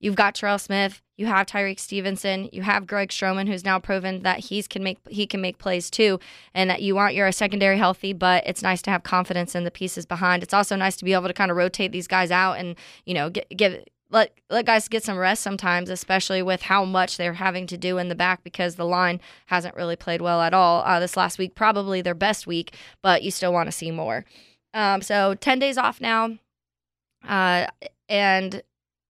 You've 0.01 0.15
got 0.15 0.37
Terell 0.37 0.59
Smith, 0.59 1.03
you 1.17 1.27
have 1.27 1.47
Tyrique 1.47 1.81
Stevenson, 1.81 2.49
you 2.53 2.63
have 2.63 2.87
Greg 2.87 3.09
Stroman, 3.09 3.49
who's 3.49 3.65
now 3.65 3.81
proven 3.81 4.23
that 4.23 4.39
he's 4.39 4.69
can 4.69 4.85
make 4.85 4.99
he 5.09 5.27
can 5.27 5.41
make 5.41 5.59
plays 5.59 5.91
too, 5.91 6.21
and 6.55 6.71
that 6.71 6.83
you 6.83 6.95
want 6.95 7.15
your 7.15 7.33
secondary 7.33 7.77
healthy, 7.77 8.13
but 8.13 8.47
it's 8.47 8.63
nice 8.63 8.81
to 8.83 8.91
have 8.91 9.03
confidence 9.03 9.57
in 9.57 9.65
the 9.65 9.71
pieces 9.73 10.07
behind. 10.07 10.45
It's 10.45 10.55
also 10.55 10.77
nice 10.77 10.97
to 10.99 11.05
be 11.05 11.13
able 11.15 11.27
to 11.27 11.35
kind 11.35 11.51
of 11.51 11.57
rotate 11.57 11.91
these 11.91 12.07
guys 12.07 12.31
out 12.31 12.55
and 12.55 12.77
you 13.05 13.15
know 13.15 13.31
get, 13.31 13.49
give 13.57 13.83
let 14.11 14.33
let 14.49 14.67
guys 14.67 14.89
get 14.89 15.03
some 15.03 15.19
rest 15.19 15.43
sometimes, 15.43 15.91
especially 15.91 16.43
with 16.43 16.63
how 16.63 16.85
much 16.85 17.17
they're 17.17 17.35
having 17.35 17.67
to 17.67 17.77
do 17.77 17.99
in 17.99 18.09
the 18.09 18.15
back 18.15 18.45
because 18.45 18.77
the 18.77 18.87
line 18.87 19.21
hasn't 19.47 19.75
really 19.75 19.97
played 19.97 20.23
well 20.23 20.41
at 20.41 20.55
all. 20.55 20.83
Uh, 20.85 21.01
this 21.01 21.17
last 21.17 21.39
week, 21.39 21.55
probably 21.55 22.01
their 22.01 22.15
best 22.15 22.47
week, 22.47 22.75
but 23.03 23.23
you 23.23 23.31
still 23.31 23.53
want 23.53 23.67
to 23.67 23.73
see 23.73 23.91
more. 23.91 24.25
Um, 24.75 25.03
so 25.03 25.35
ten 25.35 25.59
days 25.59 25.77
off 25.77 26.01
now, 26.01 26.39
uh, 27.27 27.67
and 28.09 28.63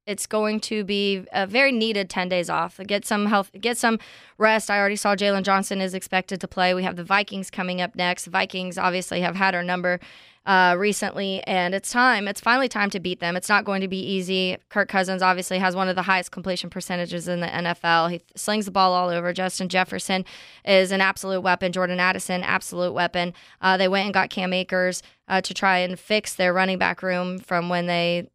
it's 0.09 0.27
going 0.27 0.59
to 0.59 0.85
be 0.85 1.27
a 1.33 1.47
very 1.47 1.71
needed 1.71 2.09
10 2.09 2.31
days 2.31 2.49
off. 2.49 2.81
Get 2.87 3.05
some 3.05 3.27
health, 3.27 3.51
get 3.61 3.77
some 3.77 3.99
rest. 4.39 4.71
I 4.71 4.79
already 4.79 4.97
saw 4.97 5.15
Jaylon 5.15 5.43
Johnson 5.43 5.83
is 5.83 5.93
expected 5.93 6.41
to 6.41 6.49
play. 6.49 6.73
We 6.73 6.83
have 6.83 6.97
the 6.97 7.05
Vikings 7.05 7.51
coming 7.51 7.83
up 7.83 7.95
next. 7.95 8.25
Vikings 8.25 8.79
obviously 8.79 9.21
have 9.21 9.37
had 9.37 9.55
our 9.55 9.63
number 9.63 10.01
uh, 10.47 10.77
recently, 10.79 11.43
and 11.47 11.75
it's 11.75 11.91
time. 11.91 12.27
It's 12.27 12.41
finally 12.41 12.71
time 12.71 12.89
to 12.91 13.01
beat 13.01 13.21
them. 13.21 13.37
It's 13.37 13.51
not 13.51 13.67
going 13.67 13.83
to 13.83 13.89
be 13.89 14.01
easy. 14.01 14.57
Kirk 14.71 14.89
Cousins 14.89 15.21
obviously 15.21 15.59
has 15.59 15.77
one 15.77 15.89
of 15.89 15.95
the 15.95 16.01
highest 16.01 16.31
completion 16.31 16.71
percentages 16.71 17.29
in 17.29 17.41
the 17.41 17.47
NFL. 17.47 18.11
He 18.11 18.23
slings 18.35 18.65
the 18.65 18.71
ball 18.71 18.95
all 18.95 19.11
over. 19.11 19.35
Justin 19.35 19.69
Jefferson 19.69 20.25
is 20.65 20.91
an 20.91 21.03
absolute 21.03 21.43
weapon. 21.43 21.71
Jordan 21.71 22.01
Addison, 22.01 22.43
absolute 22.43 22.95
weapon. 22.95 23.35
Uh, 23.61 23.77
they 23.77 23.89
went 23.89 24.07
and 24.07 24.15
got 24.15 24.31
Cam 24.31 24.55
Akers 24.55 25.03
uh, 25.29 25.43
to 25.43 25.53
try 25.53 25.79
and 25.79 26.01
fix 26.01 26.35
their 26.35 26.55
running 26.55 26.79
back 26.79 27.03
room 27.03 27.39
from 27.39 27.69
when 27.69 27.87
they 27.87 28.31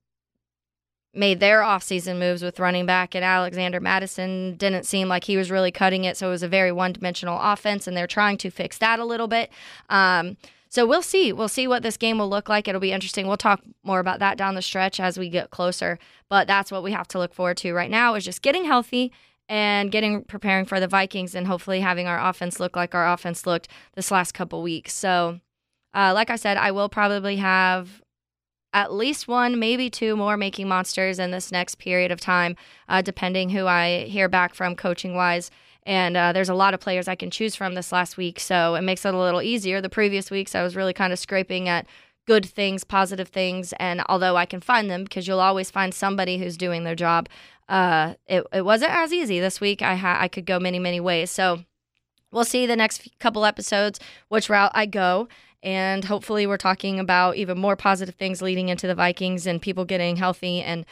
made 1.13 1.39
their 1.39 1.61
offseason 1.61 2.17
moves 2.17 2.41
with 2.41 2.59
running 2.59 2.85
back 2.85 3.13
and 3.13 3.23
Alexander 3.23 3.79
Mattison 3.79 4.55
didn't 4.55 4.85
seem 4.85 5.07
like 5.07 5.25
he 5.25 5.37
was 5.37 5.51
really 5.51 5.71
cutting 5.71 6.05
it. 6.05 6.17
So 6.17 6.27
it 6.27 6.31
was 6.31 6.43
a 6.43 6.47
very 6.47 6.71
one 6.71 6.93
dimensional 6.93 7.39
offense, 7.39 7.87
and 7.87 7.95
they're 7.95 8.07
trying 8.07 8.37
to 8.37 8.49
fix 8.49 8.77
that 8.79 8.99
a 8.99 9.05
little 9.05 9.27
bit. 9.27 9.51
Um, 9.89 10.37
so 10.69 10.87
we'll 10.87 11.03
see. 11.03 11.31
We'll 11.31 11.49
see 11.49 11.67
what 11.67 11.83
this 11.83 11.97
game 11.97 12.17
will 12.17 12.29
look 12.29 12.49
like. 12.49 12.67
It'll 12.67 12.81
be 12.81 12.93
interesting. 12.93 13.27
We'll 13.27 13.37
talk 13.37 13.61
more 13.83 13.99
about 13.99 14.17
that 14.19 14.39
down 14.39 14.55
the 14.55 14.61
stretch 14.63 14.99
as 14.99 15.19
we 15.19 15.29
get 15.29 15.51
closer. 15.51 15.99
But 16.29 16.47
that's 16.47 16.71
what 16.71 16.81
we 16.81 16.91
have 16.93 17.07
to 17.09 17.19
look 17.19 17.33
forward 17.33 17.57
to 17.57 17.73
right 17.73 17.91
now 17.91 18.15
is 18.15 18.25
just 18.25 18.41
getting 18.41 18.65
healthy 18.65 19.11
and 19.47 19.91
getting 19.91 20.23
preparing 20.23 20.65
for 20.65 20.79
the 20.79 20.87
Vikings 20.87 21.35
and 21.35 21.45
hopefully 21.45 21.81
having 21.81 22.07
our 22.07 22.19
offense 22.27 22.59
look 22.59 22.75
like 22.75 22.95
our 22.95 23.07
offense 23.07 23.45
looked 23.45 23.67
this 23.93 24.09
last 24.09 24.31
couple 24.31 24.63
weeks. 24.63 24.93
So, 24.93 25.39
uh, 25.93 26.11
like 26.15 26.31
I 26.31 26.37
said, 26.37 26.57
I 26.57 26.71
will 26.71 26.89
probably 26.89 27.35
have 27.35 28.01
at 28.73 28.91
least 28.91 29.27
one, 29.27 29.59
maybe 29.59 29.89
two 29.89 30.15
more 30.15 30.35
making 30.35 30.67
monsters 30.67 31.19
in 31.19 31.31
this 31.31 31.51
next 31.51 31.75
period 31.75 32.11
of 32.11 32.19
time, 32.19 32.55
uh, 32.89 33.01
depending 33.01 33.51
who 33.51 33.67
I 33.67 34.05
hear 34.05 34.27
back 34.27 34.55
from 34.55 34.75
coaching 34.75 35.15
wise. 35.15 35.51
And 35.85 36.17
uh, 36.17 36.33
there's 36.33 36.49
a 36.49 36.53
lot 36.53 36.73
of 36.73 36.79
players 36.79 37.07
I 37.07 37.15
can 37.15 37.29
choose 37.29 37.55
from 37.55 37.75
this 37.75 37.91
last 37.91 38.17
week, 38.17 38.39
so 38.39 38.75
it 38.75 38.81
makes 38.81 39.05
it 39.05 39.13
a 39.13 39.19
little 39.19 39.41
easier. 39.41 39.81
The 39.81 39.89
previous 39.89 40.31
weeks, 40.31 40.55
I 40.55 40.63
was 40.63 40.75
really 40.75 40.93
kind 40.93 41.13
of 41.13 41.19
scraping 41.19 41.67
at 41.69 41.85
good 42.25 42.45
things, 42.45 42.83
positive 42.83 43.27
things, 43.27 43.73
and 43.79 44.01
although 44.07 44.37
I 44.37 44.45
can 44.45 44.61
find 44.61 44.89
them 44.89 45.03
because 45.03 45.27
you'll 45.27 45.41
always 45.41 45.69
find 45.69 45.93
somebody 45.93 46.37
who's 46.37 46.55
doing 46.55 46.85
their 46.85 46.95
job, 46.95 47.27
uh, 47.67 48.13
it, 48.27 48.45
it 48.53 48.63
wasn't 48.63 48.91
as 48.91 49.11
easy 49.11 49.39
this 49.39 49.59
week. 49.59 49.81
I 49.81 49.95
ha- 49.95 50.17
I 50.19 50.29
could 50.29 50.45
go 50.45 50.57
many 50.59 50.79
many 50.79 51.01
ways, 51.01 51.31
so 51.31 51.65
we'll 52.31 52.45
see 52.45 52.65
the 52.65 52.77
next 52.77 53.09
couple 53.19 53.45
episodes 53.45 53.99
which 54.29 54.49
route 54.49 54.71
I 54.73 54.85
go. 54.85 55.27
And 55.63 56.03
hopefully, 56.03 56.45
we're 56.45 56.57
talking 56.57 56.99
about 56.99 57.37
even 57.37 57.57
more 57.57 57.75
positive 57.75 58.15
things 58.15 58.41
leading 58.41 58.69
into 58.69 58.85
the 58.85 58.95
Vikings 58.95 59.47
and 59.47 59.61
people 59.61 59.85
getting 59.85 60.17
healthy 60.17 60.61
and 60.61 60.85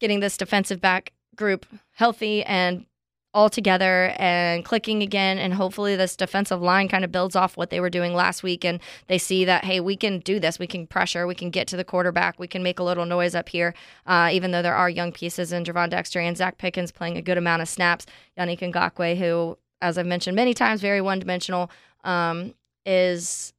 getting 0.00 0.20
this 0.20 0.36
defensive 0.36 0.80
back 0.80 1.12
group 1.36 1.66
healthy 1.92 2.42
and 2.44 2.86
all 3.34 3.50
together 3.50 4.14
and 4.16 4.64
clicking 4.64 5.02
again. 5.02 5.38
And 5.38 5.52
hopefully, 5.52 5.96
this 5.96 6.16
defensive 6.16 6.62
line 6.62 6.88
kind 6.88 7.04
of 7.04 7.12
builds 7.12 7.36
off 7.36 7.56
what 7.56 7.70
they 7.70 7.80
were 7.80 7.90
doing 7.90 8.14
last 8.14 8.42
week. 8.42 8.64
And 8.64 8.80
they 9.08 9.18
see 9.18 9.44
that, 9.44 9.64
hey, 9.64 9.80
we 9.80 9.96
can 9.96 10.20
do 10.20 10.38
this. 10.38 10.58
We 10.58 10.68
can 10.68 10.86
pressure. 10.86 11.26
We 11.26 11.34
can 11.34 11.50
get 11.50 11.66
to 11.68 11.76
the 11.76 11.84
quarterback. 11.84 12.38
We 12.38 12.46
can 12.46 12.62
make 12.62 12.78
a 12.78 12.84
little 12.84 13.04
noise 13.04 13.34
up 13.34 13.48
here, 13.48 13.74
uh, 14.06 14.30
even 14.32 14.52
though 14.52 14.62
there 14.62 14.76
are 14.76 14.88
young 14.88 15.12
pieces 15.12 15.52
in 15.52 15.64
Gervon 15.64 15.90
Dexter 15.90 16.20
and 16.20 16.36
Zacch 16.36 16.58
Pickens 16.58 16.92
playing 16.92 17.16
a 17.16 17.22
good 17.22 17.36
amount 17.36 17.60
of 17.60 17.68
snaps. 17.68 18.06
Yannick 18.38 18.60
Ngakoue, 18.60 19.18
who, 19.18 19.58
as 19.82 19.98
I've 19.98 20.06
mentioned 20.06 20.36
many 20.36 20.54
times, 20.54 20.80
very 20.80 21.00
one 21.00 21.18
dimensional, 21.18 21.70
um, 22.04 22.54
is 22.86 23.53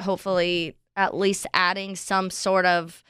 hopefully 0.00 0.76
at 0.96 1.16
least 1.16 1.46
adding 1.54 1.96
some 1.96 2.30
sort 2.30 2.66
of 2.66 3.02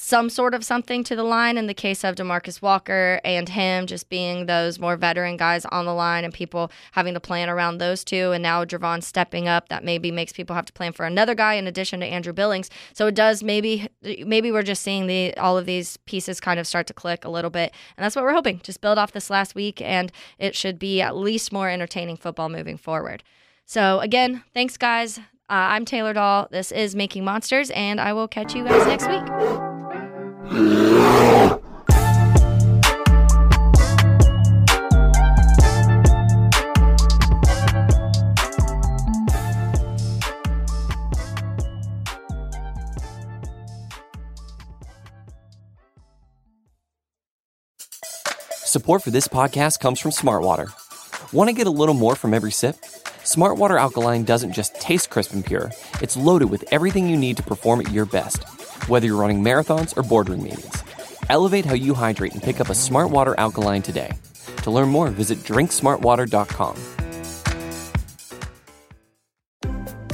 some 0.00 0.30
sort 0.30 0.54
of 0.54 0.64
something 0.64 1.02
to 1.02 1.16
the 1.16 1.24
line 1.24 1.58
in 1.58 1.66
the 1.66 1.74
case 1.74 2.04
of 2.04 2.14
Demarcus 2.14 2.62
Walker 2.62 3.20
and 3.24 3.48
him 3.48 3.84
just 3.84 4.08
being 4.08 4.46
those 4.46 4.78
more 4.78 4.96
veteran 4.96 5.36
guys 5.36 5.64
on 5.66 5.86
the 5.86 5.92
line 5.92 6.24
and 6.24 6.32
people 6.32 6.70
having 6.92 7.14
to 7.14 7.20
plan 7.20 7.50
around 7.50 7.78
those 7.78 8.04
two. 8.04 8.30
And 8.30 8.40
now 8.40 8.64
Gervon 8.64 9.02
stepping 9.02 9.48
up, 9.48 9.68
that 9.70 9.82
maybe 9.82 10.12
makes 10.12 10.32
people 10.32 10.54
have 10.54 10.66
to 10.66 10.72
plan 10.72 10.92
for 10.92 11.04
another 11.04 11.34
guy 11.34 11.54
in 11.54 11.66
addition 11.66 11.98
to 11.98 12.06
Andrew 12.06 12.32
Billings. 12.32 12.70
So 12.92 13.08
it 13.08 13.16
does 13.16 13.42
maybe 13.42 13.88
maybe 14.02 14.52
we're 14.52 14.62
just 14.62 14.82
seeing 14.82 15.08
the 15.08 15.36
all 15.36 15.58
of 15.58 15.66
these 15.66 15.96
pieces 15.96 16.38
kind 16.38 16.60
of 16.60 16.66
start 16.68 16.86
to 16.86 16.94
click 16.94 17.24
a 17.24 17.30
little 17.30 17.50
bit, 17.50 17.74
and 17.96 18.04
that's 18.04 18.14
what 18.14 18.24
we're 18.24 18.34
hoping. 18.34 18.60
Just 18.62 18.80
build 18.80 18.98
off 18.98 19.10
this 19.10 19.30
last 19.30 19.56
week, 19.56 19.82
and 19.82 20.12
it 20.38 20.54
should 20.54 20.78
be 20.78 21.00
at 21.00 21.16
least 21.16 21.52
more 21.52 21.68
entertaining 21.68 22.16
football 22.16 22.48
moving 22.48 22.78
forward. 22.78 23.24
So 23.66 23.98
again, 23.98 24.44
thanks 24.54 24.76
guys. 24.76 25.18
Uh, 25.50 25.72
I'm 25.72 25.86
Taylor 25.86 26.12
Doll. 26.12 26.46
This 26.50 26.70
is 26.70 26.94
Making 26.94 27.24
Monsters, 27.24 27.70
and 27.70 27.98
I 27.98 28.12
will 28.12 28.28
catch 28.28 28.54
you 28.54 28.64
guys 28.64 28.86
next 28.86 29.08
week. 29.08 29.24
Support 48.50 49.02
for 49.02 49.10
this 49.10 49.28
podcast 49.28 49.80
comes 49.80 49.98
from 49.98 50.10
Smartwater. 50.10 50.68
Want 51.32 51.48
to 51.48 51.54
get 51.54 51.66
a 51.66 51.70
little 51.70 51.94
more 51.94 52.14
from 52.14 52.34
every 52.34 52.50
sip? 52.50 52.76
Smartwater 53.28 53.78
Alkaline 53.78 54.24
doesn't 54.24 54.52
just 54.52 54.74
taste 54.76 55.10
crisp 55.10 55.34
and 55.34 55.44
pure, 55.44 55.70
it's 56.00 56.16
loaded 56.16 56.48
with 56.48 56.64
everything 56.72 57.10
you 57.10 57.16
need 57.16 57.36
to 57.36 57.42
perform 57.42 57.80
at 57.80 57.92
your 57.92 58.06
best 58.06 58.42
whether 58.88 59.06
you're 59.06 59.20
running 59.20 59.42
marathons 59.42 59.96
or 59.96 60.02
boardroom 60.02 60.42
meetings. 60.42 60.82
Elevate 61.28 61.66
how 61.66 61.74
you 61.74 61.92
hydrate 61.92 62.32
and 62.32 62.42
pick 62.42 62.58
up 62.58 62.70
a 62.70 62.74
Smart 62.74 63.10
Water 63.10 63.34
Alkaline 63.38 63.82
today. 63.82 64.12
To 64.62 64.70
learn 64.70 64.88
more, 64.88 65.08
visit 65.10 65.38
drinksmartwater.com. 65.38 66.76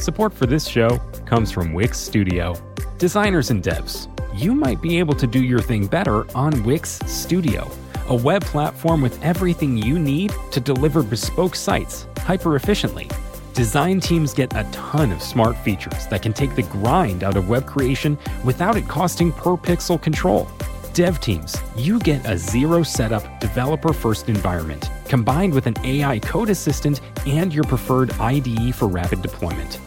Support 0.01 0.35
for 0.35 0.47
this 0.47 0.67
show 0.67 0.99
comes 1.25 1.53
from 1.53 1.73
Wix 1.73 1.99
Studio. 1.99 2.55
Designers 2.99 3.51
and 3.51 3.63
devs, 3.63 4.09
you 4.37 4.55
might 4.57 4.83
be 4.83 4.99
able 4.99 5.15
to 5.15 5.27
do 5.29 5.43
your 5.43 5.61
thing 5.61 5.87
better 5.87 6.29
on 6.37 6.65
Wix 6.65 6.99
Studio, 7.07 7.71
a 8.09 8.15
web 8.15 8.45
platform 8.45 9.01
with 9.01 9.23
everything 9.23 9.77
you 9.77 9.99
need 9.99 10.33
to 10.51 10.61
deliver 10.61 11.03
bespoke 11.03 11.55
sites 11.55 12.07
hyper 12.19 12.57
efficiently. 12.57 13.09
Design 13.55 14.01
teams 14.01 14.35
get 14.35 14.55
a 14.57 14.69
ton 14.73 15.13
of 15.13 15.23
smart 15.23 15.57
features 15.59 16.07
that 16.09 16.23
can 16.23 16.33
take 16.33 16.55
the 16.55 16.63
grind 16.63 17.23
out 17.23 17.37
of 17.37 17.49
web 17.49 17.67
creation 17.67 18.19
without 18.45 18.77
it 18.77 18.89
costing 18.89 19.31
per 19.33 19.57
pixel 19.57 20.01
control. 20.01 20.49
Dev 20.93 21.21
teams, 21.21 21.57
you 21.77 21.99
get 22.01 22.25
a 22.27 22.39
zero 22.39 22.83
setup, 22.83 23.41
developer 23.41 23.93
first 23.93 24.29
environment 24.29 24.91
combined 25.07 25.55
with 25.55 25.67
an 25.67 25.75
AI 25.85 26.19
code 26.19 26.51
assistant 26.51 27.01
and 27.27 27.55
your 27.55 27.65
preferred 27.65 28.13
IDE 28.21 28.75
for 28.75 28.89
rapid 28.89 29.23
deployment. 29.23 29.79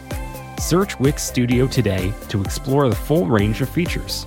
Search 0.59 0.99
Wix 0.99 1.23
Studio 1.23 1.67
today 1.67 2.13
to 2.29 2.41
explore 2.41 2.89
the 2.89 2.95
full 2.95 3.25
range 3.25 3.61
of 3.61 3.69
features. 3.69 4.25